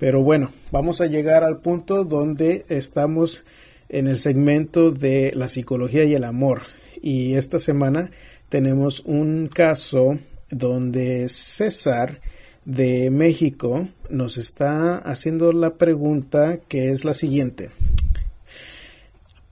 pero 0.00 0.22
bueno, 0.22 0.50
vamos 0.72 1.02
a 1.02 1.06
llegar 1.06 1.44
al 1.44 1.58
punto 1.58 2.04
donde 2.04 2.64
estamos 2.70 3.44
en 3.90 4.08
el 4.08 4.16
segmento 4.16 4.92
de 4.92 5.30
la 5.34 5.46
psicología 5.46 6.04
y 6.04 6.14
el 6.14 6.24
amor. 6.24 6.62
Y 7.02 7.34
esta 7.34 7.58
semana 7.58 8.10
tenemos 8.48 9.00
un 9.00 9.48
caso 9.48 10.18
donde 10.48 11.28
César 11.28 12.22
de 12.64 13.10
México 13.10 13.90
nos 14.08 14.38
está 14.38 14.96
haciendo 14.96 15.52
la 15.52 15.74
pregunta 15.74 16.60
que 16.66 16.90
es 16.90 17.04
la 17.04 17.12
siguiente. 17.12 17.68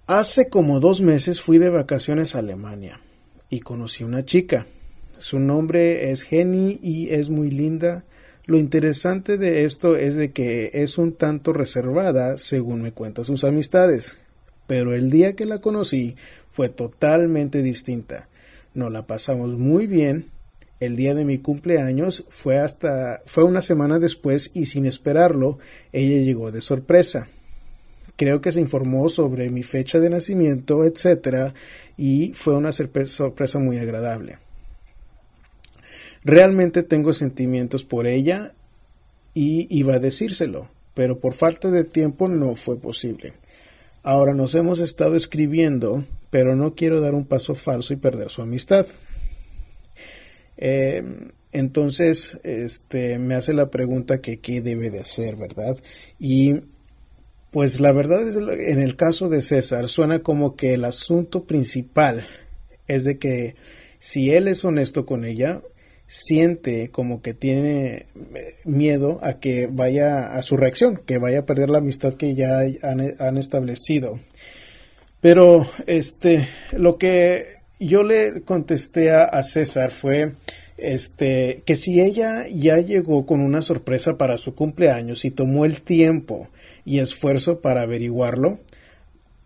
Hace 0.06 0.48
como 0.48 0.80
dos 0.80 1.02
meses 1.02 1.42
fui 1.42 1.58
de 1.58 1.68
vacaciones 1.68 2.34
a 2.34 2.38
Alemania 2.38 3.02
y 3.50 3.60
conocí 3.60 4.02
una 4.02 4.24
chica. 4.24 4.66
Su 5.18 5.40
nombre 5.40 6.10
es 6.10 6.22
Jenny 6.22 6.80
y 6.82 7.10
es 7.10 7.28
muy 7.28 7.50
linda. 7.50 8.06
Lo 8.48 8.56
interesante 8.56 9.36
de 9.36 9.66
esto 9.66 9.94
es 9.94 10.16
de 10.16 10.32
que 10.32 10.70
es 10.72 10.96
un 10.96 11.12
tanto 11.12 11.52
reservada 11.52 12.38
según 12.38 12.80
me 12.80 12.92
cuenta 12.92 13.22
sus 13.22 13.44
amistades. 13.44 14.16
Pero 14.66 14.94
el 14.94 15.10
día 15.10 15.36
que 15.36 15.44
la 15.44 15.58
conocí 15.58 16.16
fue 16.50 16.70
totalmente 16.70 17.62
distinta. 17.62 18.26
Nos 18.72 18.90
la 18.90 19.06
pasamos 19.06 19.58
muy 19.58 19.86
bien 19.86 20.30
el 20.80 20.96
día 20.96 21.14
de 21.14 21.26
mi 21.26 21.36
cumpleaños 21.36 22.24
fue 22.30 22.56
hasta 22.56 23.20
fue 23.26 23.44
una 23.44 23.60
semana 23.60 23.98
después 23.98 24.50
y 24.54 24.64
sin 24.64 24.86
esperarlo 24.86 25.58
ella 25.92 26.16
llegó 26.16 26.50
de 26.50 26.62
sorpresa. 26.62 27.28
Creo 28.16 28.40
que 28.40 28.52
se 28.52 28.62
informó 28.62 29.10
sobre 29.10 29.50
mi 29.50 29.62
fecha 29.62 29.98
de 30.00 30.08
nacimiento, 30.08 30.86
etcétera, 30.86 31.52
y 31.98 32.32
fue 32.32 32.56
una 32.56 32.72
sorpresa 32.72 33.58
muy 33.58 33.76
agradable. 33.76 34.38
Realmente 36.28 36.82
tengo 36.82 37.14
sentimientos 37.14 37.84
por 37.84 38.06
ella 38.06 38.52
y 39.32 39.66
iba 39.70 39.94
a 39.94 39.98
decírselo, 39.98 40.68
pero 40.92 41.20
por 41.20 41.32
falta 41.32 41.70
de 41.70 41.84
tiempo 41.84 42.28
no 42.28 42.54
fue 42.54 42.78
posible. 42.78 43.32
Ahora 44.02 44.34
nos 44.34 44.54
hemos 44.54 44.78
estado 44.78 45.16
escribiendo, 45.16 46.04
pero 46.28 46.54
no 46.54 46.74
quiero 46.74 47.00
dar 47.00 47.14
un 47.14 47.24
paso 47.24 47.54
falso 47.54 47.94
y 47.94 47.96
perder 47.96 48.28
su 48.28 48.42
amistad. 48.42 48.84
Eh, 50.58 51.02
entonces, 51.52 52.38
este, 52.42 53.18
me 53.18 53.34
hace 53.34 53.54
la 53.54 53.70
pregunta 53.70 54.20
que 54.20 54.38
qué 54.38 54.60
debe 54.60 54.90
de 54.90 55.00
hacer, 55.00 55.36
¿verdad? 55.36 55.78
Y 56.18 56.56
pues 57.52 57.80
la 57.80 57.92
verdad 57.92 58.28
es, 58.28 58.36
en 58.36 58.82
el 58.82 58.96
caso 58.96 59.30
de 59.30 59.40
César, 59.40 59.88
suena 59.88 60.18
como 60.18 60.56
que 60.56 60.74
el 60.74 60.84
asunto 60.84 61.44
principal 61.44 62.26
es 62.86 63.04
de 63.04 63.16
que 63.16 63.54
si 63.98 64.32
él 64.32 64.46
es 64.46 64.62
honesto 64.66 65.06
con 65.06 65.24
ella, 65.24 65.62
siente 66.08 66.88
como 66.90 67.22
que 67.22 67.34
tiene 67.34 68.06
eh, 68.34 68.54
miedo 68.64 69.20
a 69.22 69.34
que 69.34 69.68
vaya 69.70 70.34
a 70.34 70.42
su 70.42 70.56
reacción, 70.56 71.00
que 71.06 71.18
vaya 71.18 71.40
a 71.40 71.46
perder 71.46 71.70
la 71.70 71.78
amistad 71.78 72.14
que 72.14 72.34
ya 72.34 72.60
han, 72.82 73.14
han 73.18 73.38
establecido. 73.38 74.18
Pero 75.20 75.68
este, 75.86 76.48
lo 76.72 76.96
que 76.96 77.58
yo 77.78 78.02
le 78.02 78.42
contesté 78.42 79.10
a, 79.10 79.42
César 79.42 79.90
fue 79.90 80.34
este 80.76 81.62
que 81.66 81.74
si 81.74 82.00
ella 82.00 82.46
ya 82.48 82.78
llegó 82.78 83.26
con 83.26 83.40
una 83.40 83.62
sorpresa 83.62 84.16
para 84.16 84.38
su 84.38 84.54
cumpleaños 84.54 85.24
y 85.24 85.30
tomó 85.32 85.64
el 85.64 85.82
tiempo 85.82 86.48
y 86.84 87.00
esfuerzo 87.00 87.60
para 87.60 87.82
averiguarlo, 87.82 88.60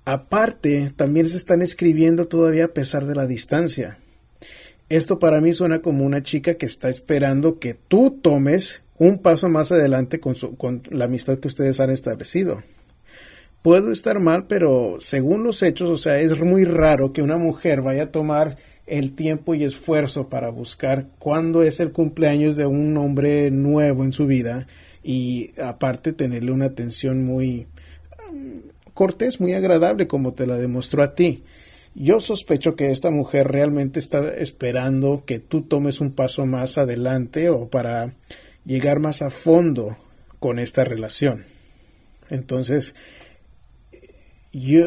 aparte 0.05 0.93
también 0.95 1.29
se 1.29 1.39
están 1.39 1.63
escribiendo 1.63 2.29
todavía 2.29 2.67
a 2.67 2.75
pesar 2.75 3.07
de 3.07 3.15
la 3.15 3.27
distancia. 3.27 3.99
Esto 4.95 5.19
para 5.19 5.41
mí 5.41 5.53
suena 5.53 5.81
como 5.81 6.05
una 6.05 6.23
chica 6.23 6.55
que 6.55 6.67
está 6.67 6.89
esperando 6.89 7.59
que 7.59 7.75
tú 7.75 8.19
tomes 8.23 8.83
un 8.99 9.19
paso 9.19 9.49
más 9.49 9.73
adelante 9.73 10.21
con, 10.21 10.35
su, 10.35 10.57
con 10.57 10.83
la 10.91 11.07
amistad 11.07 11.39
que 11.39 11.49
ustedes 11.49 11.81
han 11.81 11.91
establecido 11.91 12.63
puedo 13.63 13.93
estar 13.93 14.19
mal, 14.19 14.47
pero 14.49 14.97
según 15.01 15.45
los 15.45 15.63
hechos, 15.63 15.89
o 15.89 15.97
sea, 15.97 16.19
es 16.19 16.39
muy 16.41 16.65
raro 16.65 17.13
que 17.13 17.23
una 17.23 17.39
mujer 17.39 17.81
vaya 17.81 18.05
a 18.05 18.11
tomar 18.11 18.57
el 18.87 19.15
tiempo 19.15 19.55
y 19.55 19.63
esfuerzo 19.63 20.29
para 20.29 20.51
buscar 20.51 21.07
cuándo 21.19 21.63
es 21.63 21.79
el 21.81 21.93
cumpleaños 21.93 22.57
de 22.57 22.67
un 22.67 22.97
hombre 22.97 23.51
nuevo 23.51 24.05
en 24.05 24.13
su 24.13 24.27
vida 24.27 24.67
y 25.05 25.51
aparte 25.61 26.13
tenerle 26.13 26.53
una 26.53 26.67
atención 26.67 27.25
muy 27.25 27.69
um, 28.31 28.61
cortés, 28.93 29.41
muy 29.41 29.55
agradable 29.55 30.09
como 30.09 30.35
te 30.35 30.47
la 30.47 30.57
demostró 30.57 31.03
a 31.03 31.15
ti. 31.15 31.45
Yo 31.95 32.21
sospecho 32.21 32.75
que 32.75 32.91
esta 32.91 33.11
mujer 33.11 33.49
realmente 33.49 33.99
está 33.99 34.35
esperando 34.35 35.25
que 35.27 35.39
tú 35.41 35.63
tomes 35.63 36.01
un 36.01 36.13
paso 36.13 36.47
más 36.47 36.79
adelante 36.79 37.51
o 37.51 37.69
para 37.69 38.15
llegar 38.65 38.99
más 38.99 39.21
a 39.21 39.31
fondo 39.31 39.97
con 40.39 40.59
esta 40.59 40.85
relación. 40.85 41.45
Entonces, 42.31 42.95
yo, 44.53 44.87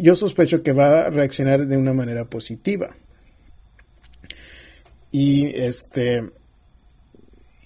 yo 0.00 0.14
sospecho 0.14 0.62
que 0.62 0.72
va 0.72 1.06
a 1.06 1.10
reaccionar 1.10 1.66
de 1.66 1.76
una 1.76 1.92
manera 1.92 2.24
positiva. 2.24 2.96
Y 5.10 5.46
este, 5.46 6.30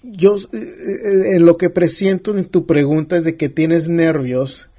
yo, 0.03 0.35
eh, 0.35 0.57
eh, 0.57 1.35
en 1.35 1.45
lo 1.45 1.57
que 1.57 1.69
presiento 1.69 2.37
en 2.37 2.45
tu 2.45 2.65
pregunta 2.65 3.17
es 3.17 3.23
de 3.23 3.37
que 3.37 3.49
tienes 3.49 3.89
nervios 3.89 4.70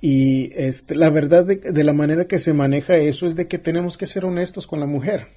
y 0.00 0.52
este, 0.54 0.94
la 0.94 1.10
verdad 1.10 1.44
de, 1.44 1.84
la 1.84 1.92
manera 1.92 2.26
que 2.26 2.38
se 2.38 2.52
maneja 2.52 2.96
eso 2.96 3.26
es 3.26 3.34
de 3.34 3.48
que 3.48 3.58
tenemos 3.58 3.96
que 3.96 4.06
ser 4.06 4.24
honestos 4.24 4.66
con 4.66 4.80
la 4.80 4.86
mujer. 4.86 5.28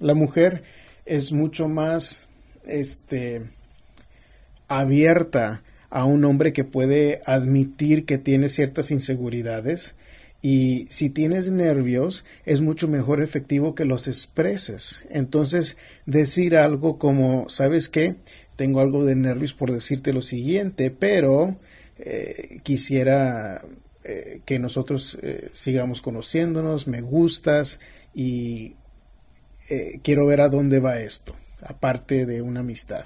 La 0.00 0.14
mujer 0.14 0.62
es 1.06 1.32
mucho 1.32 1.68
más 1.68 2.28
este, 2.64 3.42
abierta 4.66 5.62
a 5.90 6.04
un 6.04 6.24
hombre 6.24 6.52
que 6.52 6.64
puede 6.64 7.22
admitir 7.24 8.04
que 8.04 8.18
tiene 8.18 8.48
ciertas 8.48 8.90
inseguridades 8.90 9.94
y 10.42 10.86
si 10.90 11.10
tienes 11.10 11.50
nervios 11.50 12.24
es 12.44 12.60
mucho 12.60 12.88
mejor 12.88 13.22
efectivo 13.22 13.74
que 13.74 13.84
los 13.84 14.08
expreses. 14.08 15.06
Entonces 15.10 15.76
decir 16.06 16.56
algo 16.56 16.98
como, 16.98 17.48
¿sabes 17.48 17.88
qué? 17.88 18.16
Tengo 18.56 18.80
algo 18.80 19.04
de 19.04 19.14
nervios 19.14 19.54
por 19.54 19.72
decirte 19.72 20.12
lo 20.12 20.22
siguiente, 20.22 20.90
pero 20.90 21.56
eh, 21.98 22.60
quisiera 22.64 23.62
eh, 24.10 24.40
que 24.46 24.58
nosotros 24.58 25.18
eh, 25.20 25.50
sigamos 25.52 26.00
conociéndonos, 26.00 26.88
me 26.88 27.02
gustas 27.02 27.78
y 28.14 28.74
eh, 29.68 30.00
quiero 30.02 30.24
ver 30.24 30.40
a 30.40 30.48
dónde 30.48 30.80
va 30.80 31.00
esto, 31.00 31.36
aparte 31.60 32.24
de 32.24 32.40
una 32.40 32.60
amistad. 32.60 33.04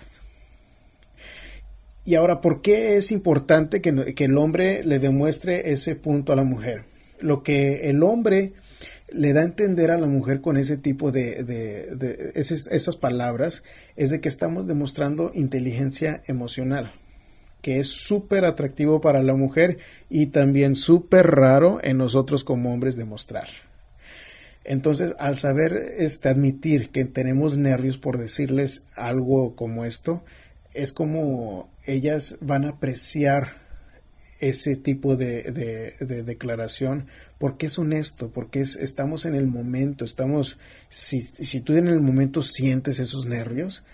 Y 2.04 2.14
ahora, 2.14 2.40
¿por 2.40 2.62
qué 2.62 2.96
es 2.96 3.10
importante 3.10 3.80
que, 3.80 4.14
que, 4.14 4.26
el 4.26 4.38
hombre 4.38 4.84
le 4.84 5.00
demuestre 5.00 5.72
ese 5.72 5.96
punto 5.96 6.32
a 6.32 6.36
la 6.36 6.44
mujer? 6.44 6.84
Lo 7.18 7.42
que 7.42 7.90
el 7.90 8.04
hombre 8.04 8.52
le 9.10 9.32
da 9.32 9.40
a 9.40 9.46
entender 9.46 9.90
a 9.90 9.98
la 9.98 10.06
mujer 10.06 10.40
con 10.40 10.56
ese 10.56 10.76
tipo 10.76 11.10
de, 11.10 11.42
de, 11.42 12.30
esas, 12.36 12.68
esas 12.68 12.94
palabras 12.96 13.64
es 13.96 14.10
de 14.10 14.20
que 14.20 14.28
estamos 14.28 14.68
demostrando 14.68 15.32
inteligencia 15.34 16.22
emocional 16.28 16.92
que 17.62 17.78
es 17.78 17.88
súper 17.88 18.44
atractivo 18.44 19.00
para 19.00 19.22
la 19.22 19.34
mujer 19.34 19.78
y 20.10 20.26
también 20.26 20.74
súper 20.74 21.28
raro 21.28 21.78
en 21.82 21.96
nosotros 21.96 22.44
como 22.44 22.72
hombres 22.72 22.96
demostrar. 22.96 23.48
Entonces, 24.64 25.14
al 25.18 25.36
saber 25.36 25.74
este, 25.98 26.28
admitir 26.28 26.90
que 26.90 27.04
tenemos 27.04 27.56
nervios 27.56 27.98
por 27.98 28.18
decirles 28.18 28.82
algo 28.94 29.56
como 29.56 29.84
esto, 29.84 30.22
es 30.74 30.92
como 30.92 31.70
ellas 31.84 32.36
van 32.40 32.64
a 32.64 32.70
apreciar 32.70 33.62
ese 34.38 34.74
tipo 34.74 35.14
de, 35.16 35.94
de, 36.00 36.22
declaración 36.24 37.06
porque 37.38 37.66
es 37.66 37.78
honesto, 37.78 38.30
porque 38.30 38.60
es, 38.60 38.74
estamos 38.74 39.24
en 39.24 39.36
el 39.36 39.46
momento, 39.46 40.04
estamos, 40.04 40.58
si, 40.88 41.20
si 41.20 41.60
tú 41.60 41.74
en 41.74 41.86
el 41.86 42.00
momento 42.00 42.42
sientes 42.42 42.98
esos 42.98 43.26
nervios, 43.26 43.84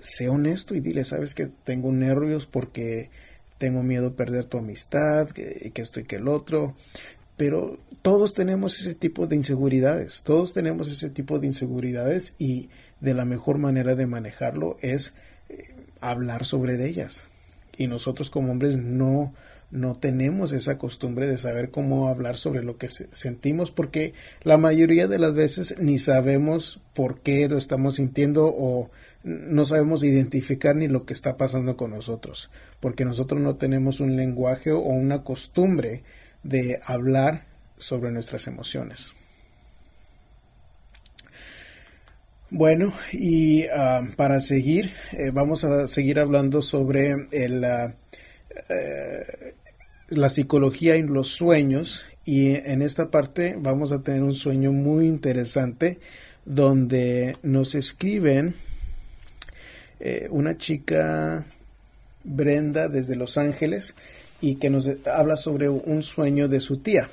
sé 0.00 0.28
honesto 0.28 0.74
y 0.74 0.80
dile, 0.80 1.04
sabes 1.04 1.34
que 1.34 1.46
tengo 1.46 1.92
nervios 1.92 2.46
porque 2.46 3.10
tengo 3.58 3.82
miedo 3.82 4.08
a 4.08 4.16
perder 4.16 4.46
tu 4.46 4.58
amistad, 4.58 5.28
que, 5.30 5.70
que 5.72 5.82
esto 5.82 6.00
y 6.00 6.04
que 6.04 6.16
el 6.16 6.28
otro, 6.28 6.74
pero 7.36 7.78
todos 8.02 8.34
tenemos 8.34 8.78
ese 8.78 8.94
tipo 8.94 9.26
de 9.26 9.36
inseguridades, 9.36 10.22
todos 10.22 10.52
tenemos 10.52 10.88
ese 10.88 11.10
tipo 11.10 11.38
de 11.38 11.46
inseguridades 11.46 12.34
y 12.38 12.68
de 13.00 13.14
la 13.14 13.24
mejor 13.24 13.58
manera 13.58 13.94
de 13.94 14.06
manejarlo 14.06 14.76
es 14.80 15.14
eh, 15.48 15.74
hablar 16.00 16.44
sobre 16.44 16.84
ellas. 16.86 17.28
Y 17.76 17.86
nosotros 17.86 18.30
como 18.30 18.52
hombres 18.52 18.76
no, 18.76 19.32
no 19.70 19.94
tenemos 19.94 20.52
esa 20.52 20.76
costumbre 20.78 21.26
de 21.26 21.38
saber 21.38 21.70
cómo 21.70 22.08
hablar 22.08 22.36
sobre 22.36 22.62
lo 22.62 22.76
que 22.76 22.88
sentimos 22.88 23.70
porque 23.70 24.12
la 24.42 24.58
mayoría 24.58 25.08
de 25.08 25.18
las 25.18 25.34
veces 25.34 25.76
ni 25.78 25.98
sabemos 25.98 26.80
por 26.94 27.20
qué 27.20 27.48
lo 27.48 27.56
estamos 27.56 27.96
sintiendo 27.96 28.46
o 28.46 28.90
no 29.24 29.64
sabemos 29.64 30.02
identificar 30.02 30.74
ni 30.74 30.88
lo 30.88 31.04
que 31.06 31.12
está 31.12 31.36
pasando 31.36 31.76
con 31.76 31.92
nosotros 31.92 32.50
porque 32.80 33.04
nosotros 33.04 33.40
no 33.40 33.54
tenemos 33.54 34.00
un 34.00 34.16
lenguaje 34.16 34.72
o 34.72 34.80
una 34.80 35.22
costumbre 35.22 36.02
de 36.42 36.80
hablar 36.84 37.44
sobre 37.78 38.10
nuestras 38.10 38.48
emociones. 38.48 39.14
Bueno, 42.50 42.92
y 43.12 43.64
uh, 43.64 44.14
para 44.16 44.40
seguir, 44.40 44.90
eh, 45.12 45.30
vamos 45.32 45.64
a 45.64 45.86
seguir 45.86 46.18
hablando 46.18 46.60
sobre 46.60 47.28
el, 47.30 47.64
uh, 47.64 47.92
eh, 48.68 49.54
la 50.08 50.28
psicología 50.28 50.96
y 50.96 51.02
los 51.02 51.28
sueños. 51.28 52.04
Y 52.24 52.56
en 52.56 52.82
esta 52.82 53.10
parte 53.10 53.56
vamos 53.58 53.92
a 53.92 54.02
tener 54.02 54.22
un 54.22 54.34
sueño 54.34 54.72
muy 54.72 55.06
interesante 55.06 55.98
donde 56.44 57.36
nos 57.42 57.74
escriben 57.74 58.54
eh, 60.04 60.26
una 60.30 60.58
chica 60.58 61.46
Brenda 62.24 62.88
desde 62.88 63.14
Los 63.14 63.38
Ángeles 63.38 63.94
y 64.40 64.56
que 64.56 64.68
nos 64.68 64.90
habla 65.06 65.36
sobre 65.36 65.68
un 65.68 66.02
sueño 66.02 66.48
de 66.48 66.58
su 66.58 66.78
tía. 66.78 67.08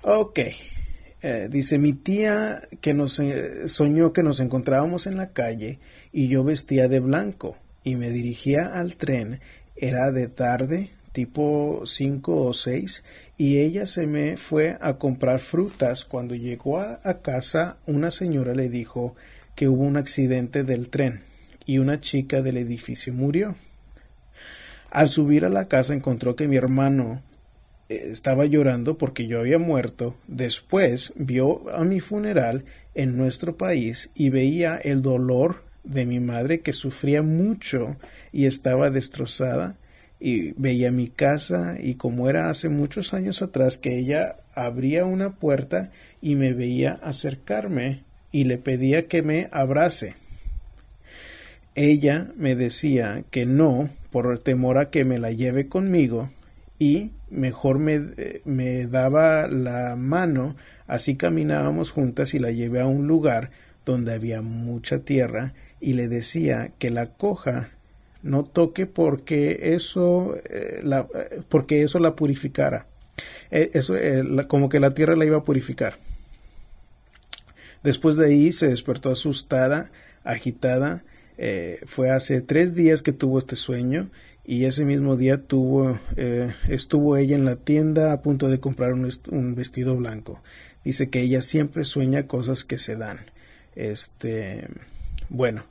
Ok, 0.00 0.38
eh, 1.20 1.48
dice 1.50 1.76
mi 1.76 1.92
tía 1.92 2.62
que 2.80 2.94
nos 2.94 3.20
eh, 3.20 3.68
soñó 3.68 4.14
que 4.14 4.22
nos 4.22 4.40
encontrábamos 4.40 5.06
en 5.06 5.18
la 5.18 5.28
calle 5.28 5.78
y 6.12 6.28
yo 6.28 6.44
vestía 6.44 6.88
de 6.88 7.00
blanco 7.00 7.58
y 7.84 7.96
me 7.96 8.08
dirigía 8.08 8.68
al 8.72 8.96
tren. 8.96 9.40
Era 9.76 10.12
de 10.12 10.28
tarde, 10.28 10.90
tipo 11.12 11.82
cinco 11.84 12.46
o 12.46 12.54
seis, 12.54 13.04
y 13.36 13.58
ella 13.58 13.84
se 13.86 14.06
me 14.06 14.38
fue 14.38 14.78
a 14.80 14.94
comprar 14.94 15.40
frutas. 15.40 16.06
Cuando 16.06 16.34
llegó 16.34 16.78
a 16.80 17.18
casa, 17.20 17.76
una 17.86 18.10
señora 18.10 18.54
le 18.54 18.70
dijo 18.70 19.14
que 19.54 19.68
hubo 19.68 19.82
un 19.82 19.96
accidente 19.96 20.64
del 20.64 20.88
tren 20.88 21.22
y 21.66 21.78
una 21.78 22.00
chica 22.00 22.42
del 22.42 22.56
edificio 22.56 23.12
murió. 23.12 23.56
Al 24.90 25.08
subir 25.08 25.44
a 25.44 25.50
la 25.50 25.68
casa 25.68 25.94
encontró 25.94 26.34
que 26.34 26.48
mi 26.48 26.56
hermano 26.56 27.22
eh, 27.88 28.08
estaba 28.10 28.46
llorando 28.46 28.98
porque 28.98 29.26
yo 29.26 29.38
había 29.38 29.58
muerto. 29.58 30.16
Después 30.26 31.12
vio 31.16 31.70
a 31.70 31.84
mi 31.84 32.00
funeral 32.00 32.64
en 32.94 33.16
nuestro 33.16 33.56
país 33.56 34.10
y 34.14 34.30
veía 34.30 34.76
el 34.76 35.02
dolor 35.02 35.62
de 35.84 36.06
mi 36.06 36.20
madre 36.20 36.60
que 36.60 36.72
sufría 36.72 37.22
mucho 37.22 37.96
y 38.32 38.46
estaba 38.46 38.90
destrozada 38.90 39.76
y 40.18 40.52
veía 40.52 40.92
mi 40.92 41.08
casa 41.08 41.76
y 41.80 41.94
como 41.94 42.28
era 42.28 42.50
hace 42.50 42.68
muchos 42.68 43.14
años 43.14 43.40
atrás 43.40 43.78
que 43.78 43.98
ella 43.98 44.36
abría 44.54 45.06
una 45.06 45.36
puerta 45.36 45.90
y 46.20 46.34
me 46.34 46.52
veía 46.52 46.92
acercarme 47.02 48.02
y 48.32 48.44
le 48.44 48.58
pedía 48.58 49.06
que 49.06 49.22
me 49.22 49.48
abrace. 49.52 50.14
Ella 51.74 52.32
me 52.36 52.56
decía 52.56 53.24
que 53.30 53.46
no 53.46 53.90
por 54.10 54.38
temor 54.40 54.78
a 54.78 54.90
que 54.90 55.04
me 55.04 55.18
la 55.18 55.30
lleve 55.30 55.68
conmigo 55.68 56.30
y 56.78 57.12
mejor 57.30 57.78
me, 57.78 58.00
me 58.44 58.86
daba 58.86 59.46
la 59.46 59.94
mano, 59.96 60.56
así 60.86 61.16
caminábamos 61.16 61.92
juntas 61.92 62.34
y 62.34 62.38
la 62.38 62.50
llevé 62.50 62.80
a 62.80 62.86
un 62.86 63.06
lugar 63.06 63.50
donde 63.84 64.12
había 64.12 64.42
mucha 64.42 65.00
tierra 65.00 65.54
y 65.80 65.94
le 65.94 66.08
decía 66.08 66.72
que 66.78 66.90
la 66.90 67.06
coja. 67.06 67.70
No 68.22 68.44
toque 68.44 68.84
porque 68.84 69.74
eso 69.74 70.36
eh, 70.50 70.80
la, 70.82 71.06
porque 71.48 71.82
eso 71.82 71.98
la 72.00 72.14
purificara. 72.14 72.86
Eh, 73.50 73.70
eso 73.72 73.96
eh, 73.96 74.22
como 74.46 74.68
que 74.68 74.78
la 74.78 74.92
tierra 74.92 75.16
la 75.16 75.24
iba 75.24 75.38
a 75.38 75.44
purificar 75.44 75.94
después 77.82 78.16
de 78.16 78.26
ahí 78.26 78.52
se 78.52 78.68
despertó 78.68 79.10
asustada 79.10 79.90
agitada 80.24 81.04
eh, 81.42 81.80
fue 81.86 82.10
hace 82.10 82.42
tres 82.42 82.74
días 82.74 83.00
que 83.00 83.12
tuvo 83.12 83.38
este 83.38 83.56
sueño 83.56 84.10
y 84.44 84.66
ese 84.66 84.84
mismo 84.84 85.16
día 85.16 85.38
tuvo, 85.38 85.98
eh, 86.16 86.52
estuvo 86.68 87.16
ella 87.16 87.34
en 87.34 87.46
la 87.46 87.56
tienda 87.56 88.12
a 88.12 88.20
punto 88.20 88.48
de 88.48 88.60
comprar 88.60 88.92
un, 88.92 89.08
un, 89.30 89.54
vestido 89.54 89.96
blanco. 89.96 90.42
Dice 90.84 91.08
que 91.08 91.22
ella 91.22 91.40
siempre 91.40 91.84
sueña 91.84 92.26
cosas 92.26 92.64
que 92.64 92.78
se 92.78 92.96
dan. 92.96 93.20
Este, 93.74 94.66
bueno, 95.30 95.64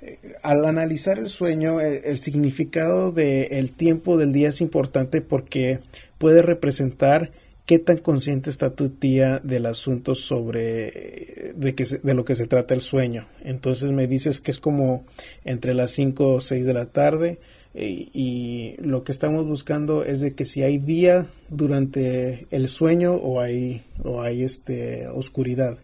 eh, 0.00 0.18
al 0.42 0.64
analizar 0.64 1.20
el 1.20 1.28
sueño, 1.28 1.80
el, 1.80 2.00
el 2.04 2.18
significado 2.18 3.12
del 3.12 3.72
tiempo 3.72 4.16
del 4.16 4.32
día 4.32 4.48
es 4.48 4.60
importante 4.60 5.20
porque 5.20 5.78
puede 6.18 6.42
representar 6.42 7.30
¿Qué 7.66 7.78
tan 7.78 7.98
consciente 7.98 8.50
está 8.50 8.74
tu 8.74 8.88
tía 8.88 9.38
del 9.38 9.66
asunto 9.66 10.16
sobre 10.16 11.52
de, 11.54 11.74
que 11.76 11.84
de 11.84 12.14
lo 12.14 12.24
que 12.24 12.34
se 12.34 12.48
trata 12.48 12.74
el 12.74 12.80
sueño? 12.80 13.28
Entonces 13.44 13.92
me 13.92 14.08
dices 14.08 14.40
que 14.40 14.50
es 14.50 14.58
como 14.58 15.04
entre 15.44 15.72
las 15.72 15.92
5 15.92 16.34
o 16.34 16.40
6 16.40 16.66
de 16.66 16.74
la 16.74 16.86
tarde 16.86 17.38
y, 17.74 18.10
y, 18.12 18.76
lo 18.78 19.04
que 19.04 19.12
estamos 19.12 19.46
buscando 19.46 20.04
es 20.04 20.20
de 20.20 20.34
que 20.34 20.44
si 20.44 20.62
hay 20.62 20.78
día 20.78 21.26
durante 21.48 22.46
el 22.50 22.68
sueño 22.68 23.14
o 23.14 23.40
hay, 23.40 23.82
o 24.02 24.20
hay 24.20 24.42
este, 24.42 25.06
oscuridad. 25.06 25.78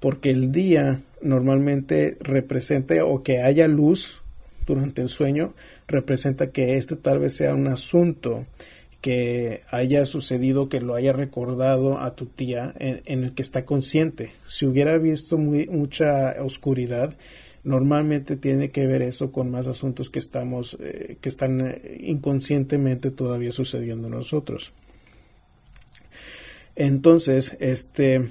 Porque 0.00 0.30
el 0.30 0.50
día 0.50 1.02
normalmente 1.20 2.16
representa 2.20 3.04
o 3.04 3.22
que 3.22 3.42
haya 3.42 3.68
luz 3.68 4.22
durante 4.66 5.02
el 5.02 5.08
sueño 5.08 5.54
representa 5.86 6.50
que 6.50 6.76
este 6.76 6.96
tal 6.96 7.18
vez 7.18 7.34
sea 7.34 7.54
un 7.54 7.66
asunto 7.68 8.46
que 9.00 9.62
haya 9.70 10.04
sucedido, 10.06 10.68
que 10.68 10.80
lo 10.80 10.94
haya 10.94 11.12
recordado 11.12 11.98
a 11.98 12.16
tu 12.16 12.26
tía 12.26 12.74
en, 12.78 13.24
el 13.24 13.32
que 13.32 13.42
está 13.42 13.64
consciente. 13.64 14.32
Si 14.46 14.66
hubiera 14.66 14.98
visto 14.98 15.38
mucha 15.38 16.34
oscuridad, 16.42 17.16
normalmente 17.62 18.36
tiene 18.36 18.70
que 18.70 18.86
ver 18.86 19.02
eso 19.02 19.30
con 19.30 19.50
más 19.50 19.66
asuntos 19.68 20.10
que 20.10 20.18
estamos, 20.18 20.76
eh, 20.80 21.16
que 21.20 21.28
están 21.28 21.60
eh, 21.60 21.98
inconscientemente 22.00 23.10
todavía 23.10 23.52
sucediendo 23.52 24.08
nosotros. 24.08 24.72
Entonces, 26.74 27.56
este, 27.60 28.28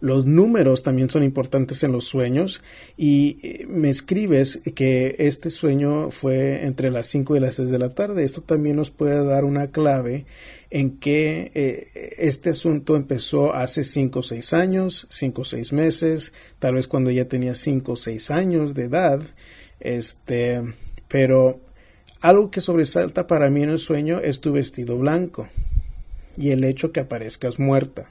los 0.00 0.26
números 0.26 0.82
también 0.82 1.08
son 1.08 1.22
importantes 1.22 1.82
en 1.82 1.92
los 1.92 2.04
sueños 2.04 2.62
y 2.96 3.38
eh, 3.42 3.66
me 3.68 3.88
escribes 3.88 4.60
que 4.74 5.16
este 5.18 5.50
sueño 5.50 6.10
fue 6.10 6.64
entre 6.64 6.90
las 6.90 7.06
5 7.08 7.36
y 7.36 7.40
las 7.40 7.56
6 7.56 7.70
de 7.70 7.78
la 7.78 7.90
tarde. 7.90 8.24
Esto 8.24 8.42
también 8.42 8.76
nos 8.76 8.90
puede 8.90 9.24
dar 9.24 9.44
una 9.44 9.68
clave 9.68 10.26
en 10.70 10.98
que 10.98 11.50
eh, 11.54 12.14
este 12.18 12.50
asunto 12.50 12.96
empezó 12.96 13.54
hace 13.54 13.84
5 13.84 14.18
o 14.18 14.22
6 14.22 14.52
años, 14.52 15.06
5 15.10 15.42
o 15.42 15.44
6 15.44 15.72
meses, 15.72 16.32
tal 16.58 16.74
vez 16.74 16.88
cuando 16.88 17.10
ya 17.10 17.26
tenía 17.26 17.54
5 17.54 17.92
o 17.92 17.96
6 17.96 18.30
años 18.30 18.74
de 18.74 18.84
edad. 18.84 19.20
Este, 19.80 20.62
pero 21.08 21.60
algo 22.20 22.50
que 22.50 22.60
sobresalta 22.60 23.26
para 23.26 23.50
mí 23.50 23.62
en 23.62 23.70
el 23.70 23.78
sueño 23.78 24.20
es 24.20 24.40
tu 24.40 24.52
vestido 24.52 24.98
blanco 24.98 25.48
y 26.36 26.50
el 26.50 26.64
hecho 26.64 26.92
que 26.92 27.00
aparezcas 27.00 27.58
muerta 27.58 28.10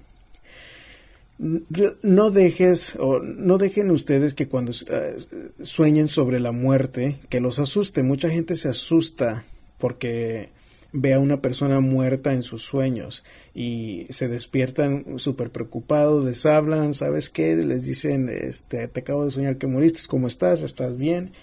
no 1.37 2.31
dejes 2.31 2.95
o 2.97 3.19
no 3.19 3.57
dejen 3.57 3.91
ustedes 3.91 4.33
que 4.33 4.47
cuando 4.47 4.71
eh, 4.71 5.17
sueñen 5.61 6.07
sobre 6.07 6.39
la 6.39 6.51
muerte 6.51 7.19
que 7.29 7.41
los 7.41 7.59
asuste. 7.59 8.03
Mucha 8.03 8.29
gente 8.29 8.55
se 8.55 8.69
asusta 8.69 9.43
porque 9.77 10.49
ve 10.93 11.13
a 11.13 11.19
una 11.19 11.41
persona 11.41 11.81
muerta 11.81 12.31
en 12.31 12.41
sus 12.41 12.63
sueños 12.63 13.23
y 13.53 14.07
se 14.09 14.29
despiertan 14.29 15.19
súper 15.19 15.51
preocupados, 15.51 16.23
les 16.23 16.45
hablan, 16.45 16.93
¿sabes 16.93 17.29
qué? 17.29 17.55
Les 17.57 17.83
dicen, 17.83 18.29
este, 18.29 18.87
te 18.87 19.01
acabo 19.01 19.25
de 19.25 19.31
soñar 19.31 19.57
que 19.57 19.67
moriste, 19.67 19.99
¿cómo 20.07 20.27
estás? 20.27 20.61
¿Estás 20.61 20.97
bien? 20.97 21.33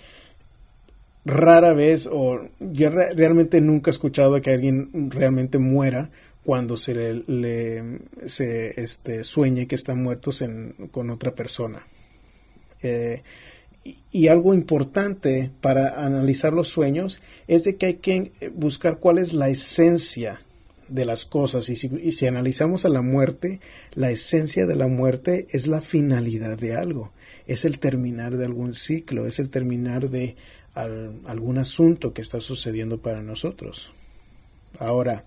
Rara 1.25 1.75
vez 1.75 2.09
o 2.11 2.41
yo 2.59 2.91
realmente 2.91 3.61
nunca 3.61 3.91
he 3.91 3.93
escuchado 3.93 4.41
que 4.41 4.51
alguien 4.51 5.11
realmente 5.11 5.59
muera 5.59 6.11
cuando 6.45 6.77
se 6.77 7.23
le, 7.27 7.99
se 8.27 8.81
este, 8.81 9.25
sueñe 9.25 9.67
que 9.67 9.77
están 9.77 10.03
muertos 10.03 10.45
con 10.91 11.11
otra 11.11 11.35
persona. 11.35 11.87
Eh, 12.83 13.23
y, 14.13 14.29
algo 14.29 14.55
importante 14.55 15.51
para 15.61 16.05
analizar 16.05 16.53
los 16.53 16.69
sueños 16.69 17.21
es 17.49 17.65
de 17.65 17.77
que 17.77 17.87
hay 17.87 17.95
que 17.95 18.33
buscar 18.55 18.99
cuál 18.99 19.19
es 19.19 19.33
la 19.33 19.49
esencia 19.49 20.41
de 20.89 21.05
las 21.05 21.25
cosas. 21.25 21.69
Y 21.69 21.77
si, 21.77 21.91
y 22.03 22.13
si 22.13 22.27
analizamos 22.27 22.85
a 22.85 22.89
la 22.89 23.03
muerte, 23.03 23.61
la 23.95 24.11
esencia 24.11 24.67
de 24.67 24.77
la 24.77 24.89
muerte 24.89 25.47
es 25.51 25.67
la 25.67 25.81
finalidad 25.81 26.59
de 26.59 26.75
algo, 26.77 27.13
es 27.47 27.65
el 27.65 27.79
terminar 27.79 28.37
de 28.37 28.45
algún 28.45 28.75
ciclo, 28.75 29.27
es 29.27 29.39
el 29.39 29.51
terminar 29.51 30.11
de 30.11 30.37
algún 30.75 31.59
asunto 31.59 32.15
que 32.15 32.23
está 32.23 32.41
sucediendo 32.41 32.99
para 32.99 33.23
nosotros. 33.23 33.93
Ahora, 34.79 35.27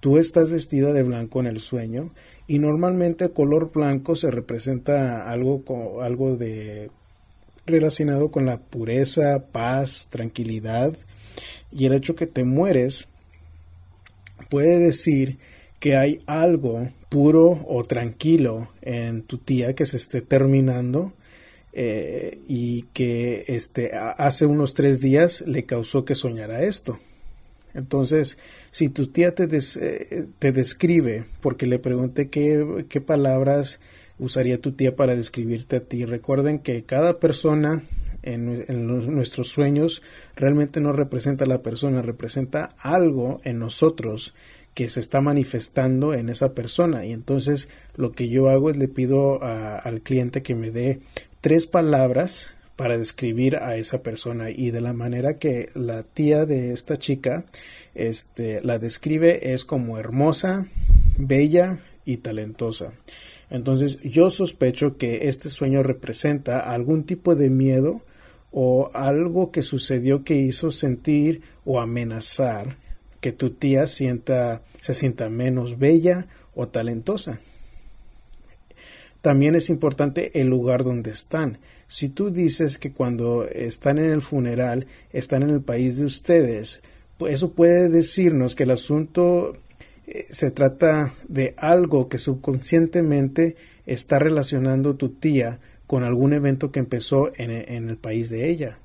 Tú 0.00 0.16
estás 0.16 0.50
vestida 0.50 0.92
de 0.92 1.02
blanco 1.02 1.40
en 1.40 1.46
el 1.46 1.60
sueño 1.60 2.12
y 2.46 2.58
normalmente 2.58 3.24
el 3.24 3.32
color 3.32 3.70
blanco 3.72 4.16
se 4.16 4.30
representa 4.30 5.30
algo, 5.30 6.02
algo 6.02 6.36
de 6.36 6.90
relacionado 7.66 8.30
con 8.30 8.46
la 8.46 8.58
pureza, 8.58 9.44
paz, 9.52 10.08
tranquilidad 10.10 10.94
y 11.70 11.86
el 11.86 11.92
hecho 11.92 12.14
que 12.16 12.26
te 12.26 12.44
mueres 12.44 13.08
puede 14.48 14.78
decir 14.78 15.38
que 15.78 15.96
hay 15.96 16.20
algo 16.26 16.88
puro 17.08 17.64
o 17.66 17.82
tranquilo 17.84 18.70
en 18.82 19.22
tu 19.22 19.38
tía 19.38 19.74
que 19.74 19.86
se 19.86 19.96
esté 19.96 20.20
terminando 20.20 21.12
eh, 21.72 22.40
y 22.48 22.82
que 22.92 23.44
este, 23.48 23.92
hace 23.94 24.46
unos 24.46 24.74
tres 24.74 25.00
días 25.00 25.44
le 25.46 25.64
causó 25.64 26.04
que 26.04 26.14
soñara 26.14 26.62
esto. 26.62 26.98
Entonces, 27.74 28.38
si 28.70 28.88
tu 28.88 29.06
tía 29.06 29.34
te, 29.34 29.48
eh, 29.50 30.26
te 30.38 30.52
describe, 30.52 31.24
porque 31.40 31.66
le 31.66 31.78
pregunté 31.78 32.28
qué, 32.28 32.86
qué 32.88 33.00
palabras 33.00 33.80
usaría 34.18 34.60
tu 34.60 34.72
tía 34.72 34.96
para 34.96 35.16
describirte 35.16 35.76
a 35.76 35.80
ti, 35.80 36.04
recuerden 36.04 36.58
que 36.58 36.84
cada 36.84 37.18
persona 37.18 37.82
en, 38.22 39.14
nuestros 39.14 39.48
sueños 39.48 40.02
realmente 40.36 40.80
no 40.80 40.92
representa 40.92 41.44
a 41.44 41.48
la 41.48 41.62
persona, 41.62 42.02
representa 42.02 42.74
algo 42.78 43.40
en 43.44 43.58
nosotros 43.58 44.34
que 44.74 44.88
se 44.88 45.00
está 45.00 45.20
manifestando 45.20 46.14
en 46.14 46.28
esa 46.28 46.52
persona. 46.52 47.04
Y 47.04 47.12
entonces 47.12 47.68
lo 47.96 48.12
que 48.12 48.28
yo 48.28 48.48
hago 48.48 48.70
es 48.70 48.76
le 48.76 48.88
pido 48.88 49.42
al 49.42 50.00
cliente 50.02 50.42
que 50.42 50.54
me 50.54 50.70
dé 50.70 51.00
tres 51.40 51.66
palabras 51.66 52.54
para 52.80 52.96
describir 52.96 53.56
a 53.56 53.76
esa 53.76 54.02
persona 54.02 54.48
y 54.48 54.70
de 54.70 54.80
la 54.80 54.94
manera 54.94 55.34
que 55.34 55.68
la 55.74 56.02
tía 56.02 56.46
de 56.46 56.72
esta 56.72 56.96
chica 56.96 57.44
este, 57.94 58.62
la 58.62 58.78
describe 58.78 59.52
es 59.52 59.66
como 59.66 59.98
hermosa, 59.98 60.66
bella 61.18 61.80
y 62.06 62.16
talentosa. 62.16 62.94
Entonces 63.50 64.00
yo 64.00 64.30
sospecho 64.30 64.96
que 64.96 65.28
este 65.28 65.50
sueño 65.50 65.82
representa 65.82 66.58
algún 66.60 67.04
tipo 67.04 67.34
de 67.36 67.50
miedo 67.50 68.00
o 68.50 68.88
algo 68.94 69.50
que 69.50 69.60
sucedió 69.60 70.24
que 70.24 70.36
hizo 70.36 70.70
sentir 70.70 71.42
o 71.66 71.80
amenazar 71.80 72.78
que 73.20 73.32
tu 73.32 73.50
tía 73.50 73.86
sienta, 73.88 74.62
se 74.80 74.94
sienta 74.94 75.28
menos 75.28 75.78
bella 75.78 76.28
o 76.54 76.68
talentosa. 76.68 77.40
También 79.20 79.54
es 79.54 79.68
importante 79.68 80.40
el 80.40 80.48
lugar 80.48 80.82
donde 80.82 81.10
están. 81.10 81.58
Si 81.90 82.08
tú 82.08 82.30
dices 82.30 82.78
que 82.78 82.92
cuando 82.92 83.44
están 83.48 83.98
en 83.98 84.10
el 84.10 84.20
funeral 84.20 84.86
están 85.12 85.42
en 85.42 85.50
el 85.50 85.60
país 85.60 85.98
de 85.98 86.04
ustedes, 86.04 86.82
pues 87.18 87.34
eso 87.34 87.50
puede 87.50 87.88
decirnos 87.88 88.54
que 88.54 88.62
el 88.62 88.70
asunto 88.70 89.56
eh, 90.06 90.26
se 90.30 90.52
trata 90.52 91.10
de 91.26 91.52
algo 91.56 92.08
que 92.08 92.18
subconscientemente 92.18 93.56
está 93.86 94.20
relacionando 94.20 94.94
tu 94.94 95.08
tía 95.08 95.58
con 95.88 96.04
algún 96.04 96.32
evento 96.32 96.70
que 96.70 96.78
empezó 96.78 97.32
en, 97.34 97.50
el 97.88 97.96
país 97.96 98.30
de 98.30 98.48
ella. 98.48 98.78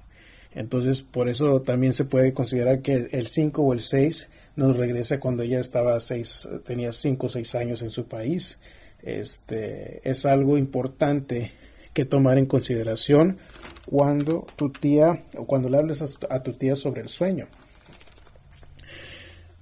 Entonces, 0.56 1.04
por 1.04 1.30
eso 1.30 1.62
también 1.62 1.94
se 1.94 2.06
puede 2.06 2.34
considerar 2.34 2.82
que 2.82 3.08
el 3.12 3.28
5 3.28 3.62
o 3.62 3.74
el 3.74 3.82
6 3.82 4.30
nos 4.56 4.78
regresa 4.78 5.20
cuando 5.20 5.44
ella 5.44 5.60
estaba 5.60 6.00
seis, 6.00 6.50
tenía 6.66 6.92
5 6.92 7.28
o 7.28 7.30
6 7.30 7.54
años 7.54 7.84
en 7.84 7.92
su 7.92 8.08
país 8.08 8.58
este, 9.06 10.02
es 10.10 10.26
algo 10.26 10.58
importante 10.58 11.52
que 11.96 12.06
tomar 12.06 12.38
en 12.38 12.46
consideración 12.46 13.38
cuando 13.86 14.46
tu 14.58 14.70
tía 14.70 15.24
o 15.38 15.46
cuando 15.48 15.70
le 15.70 15.78
hables 15.78 16.04
a, 16.30 16.44
tu 16.44 16.52
tía 16.52 16.76
sobre 16.76 17.02
el 17.02 17.08
sueño. 17.08 17.48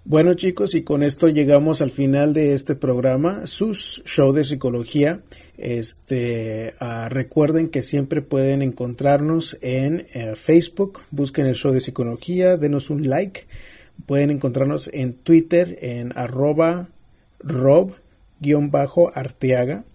Bueno 0.04 0.34
chicos, 0.34 0.74
y 0.76 0.84
con 0.84 1.04
esto 1.04 1.30
llegamos 1.30 1.82
al 1.82 1.92
final 1.92 2.34
de 2.34 2.54
este 2.54 2.76
programa, 2.76 3.46
sus 3.46 4.02
show 4.04 4.34
de 4.34 4.44
psicología. 4.44 5.22
Este, 5.58 6.74
ah, 6.80 7.08
recuerden 7.10 7.70
que 7.70 7.84
siempre 7.84 8.22
pueden 8.24 8.64
encontrarnos 8.64 9.58
en 9.62 10.08
eh, 10.14 10.34
Facebook, 10.36 11.02
busquen 11.12 11.46
el 11.46 11.56
show 11.56 11.72
de 11.72 11.82
psicología, 11.82 12.58
denos 12.58 12.90
un 12.90 13.08
like. 13.08 13.46
Pueden 14.08 14.32
encontrarnos 14.32 14.90
en 14.92 15.14
Twitter 15.14 15.78
en 15.82 16.12
arroba 16.18 16.90
rob 17.40 17.94
bajo 18.72 19.12
Arteaga 19.16 19.86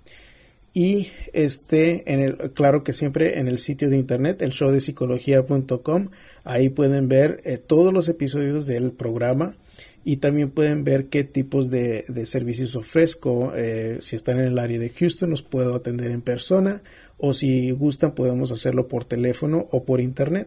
y 0.79 1.09
este 1.33 2.05
en 2.12 2.20
el 2.20 2.53
claro 2.53 2.85
que 2.85 2.93
siempre 2.93 3.41
en 3.41 3.49
el 3.49 3.59
sitio 3.59 3.91
de 3.91 3.97
internet 3.97 4.41
el 4.43 4.53
show 4.53 4.70
de 4.70 4.81
psicología.com 4.81 6.11
ahí 6.45 6.68
pueden 6.68 7.09
ver 7.09 7.41
eh, 7.43 7.59
todos 7.59 7.93
los 7.93 8.09
episodios 8.09 8.68
del 8.68 8.93
programa 8.93 9.57
y 10.05 10.18
también 10.18 10.51
pueden 10.51 10.85
ver 10.85 11.07
qué 11.07 11.24
tipos 11.24 11.68
de, 11.68 12.05
servicios 12.26 12.76
ofrezco. 12.76 13.53
Eh, 13.57 13.99
si 14.01 14.14
están 14.14 14.39
en 14.39 14.47
el 14.47 14.59
área 14.61 14.79
de 14.79 14.91
Houston 14.91 15.31
los 15.31 15.43
puedo 15.43 15.74
atender 15.74 16.12
en 16.12 16.22
persona 16.22 16.81
o 17.16 17.35
si 17.35 17.72
gustan 17.72 18.14
podemos 18.14 18.53
hacerlo 18.53 18.87
por 18.87 19.05
teléfono 19.05 19.66
o 19.72 19.83
por 19.83 20.01
internet. 20.01 20.47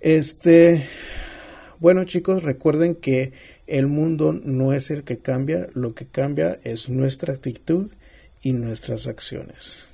Este 0.00 0.84
bueno 1.80 2.04
chicos, 2.04 2.42
recuerden 2.42 2.96
que 2.96 3.32
el 3.66 3.86
mundo 3.86 4.34
no 4.34 4.74
es 4.74 4.90
el 4.90 5.04
que 5.04 5.16
cambia, 5.16 5.70
lo 5.72 5.94
que 5.94 6.04
cambia 6.04 6.58
es 6.64 6.90
nuestra 6.90 7.32
actitud 7.32 7.90
y 8.42 8.52
nuestras 8.52 9.06
acciones. 9.06 9.86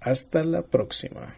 Hasta 0.00 0.44
la 0.44 0.62
próxima. 0.62 1.34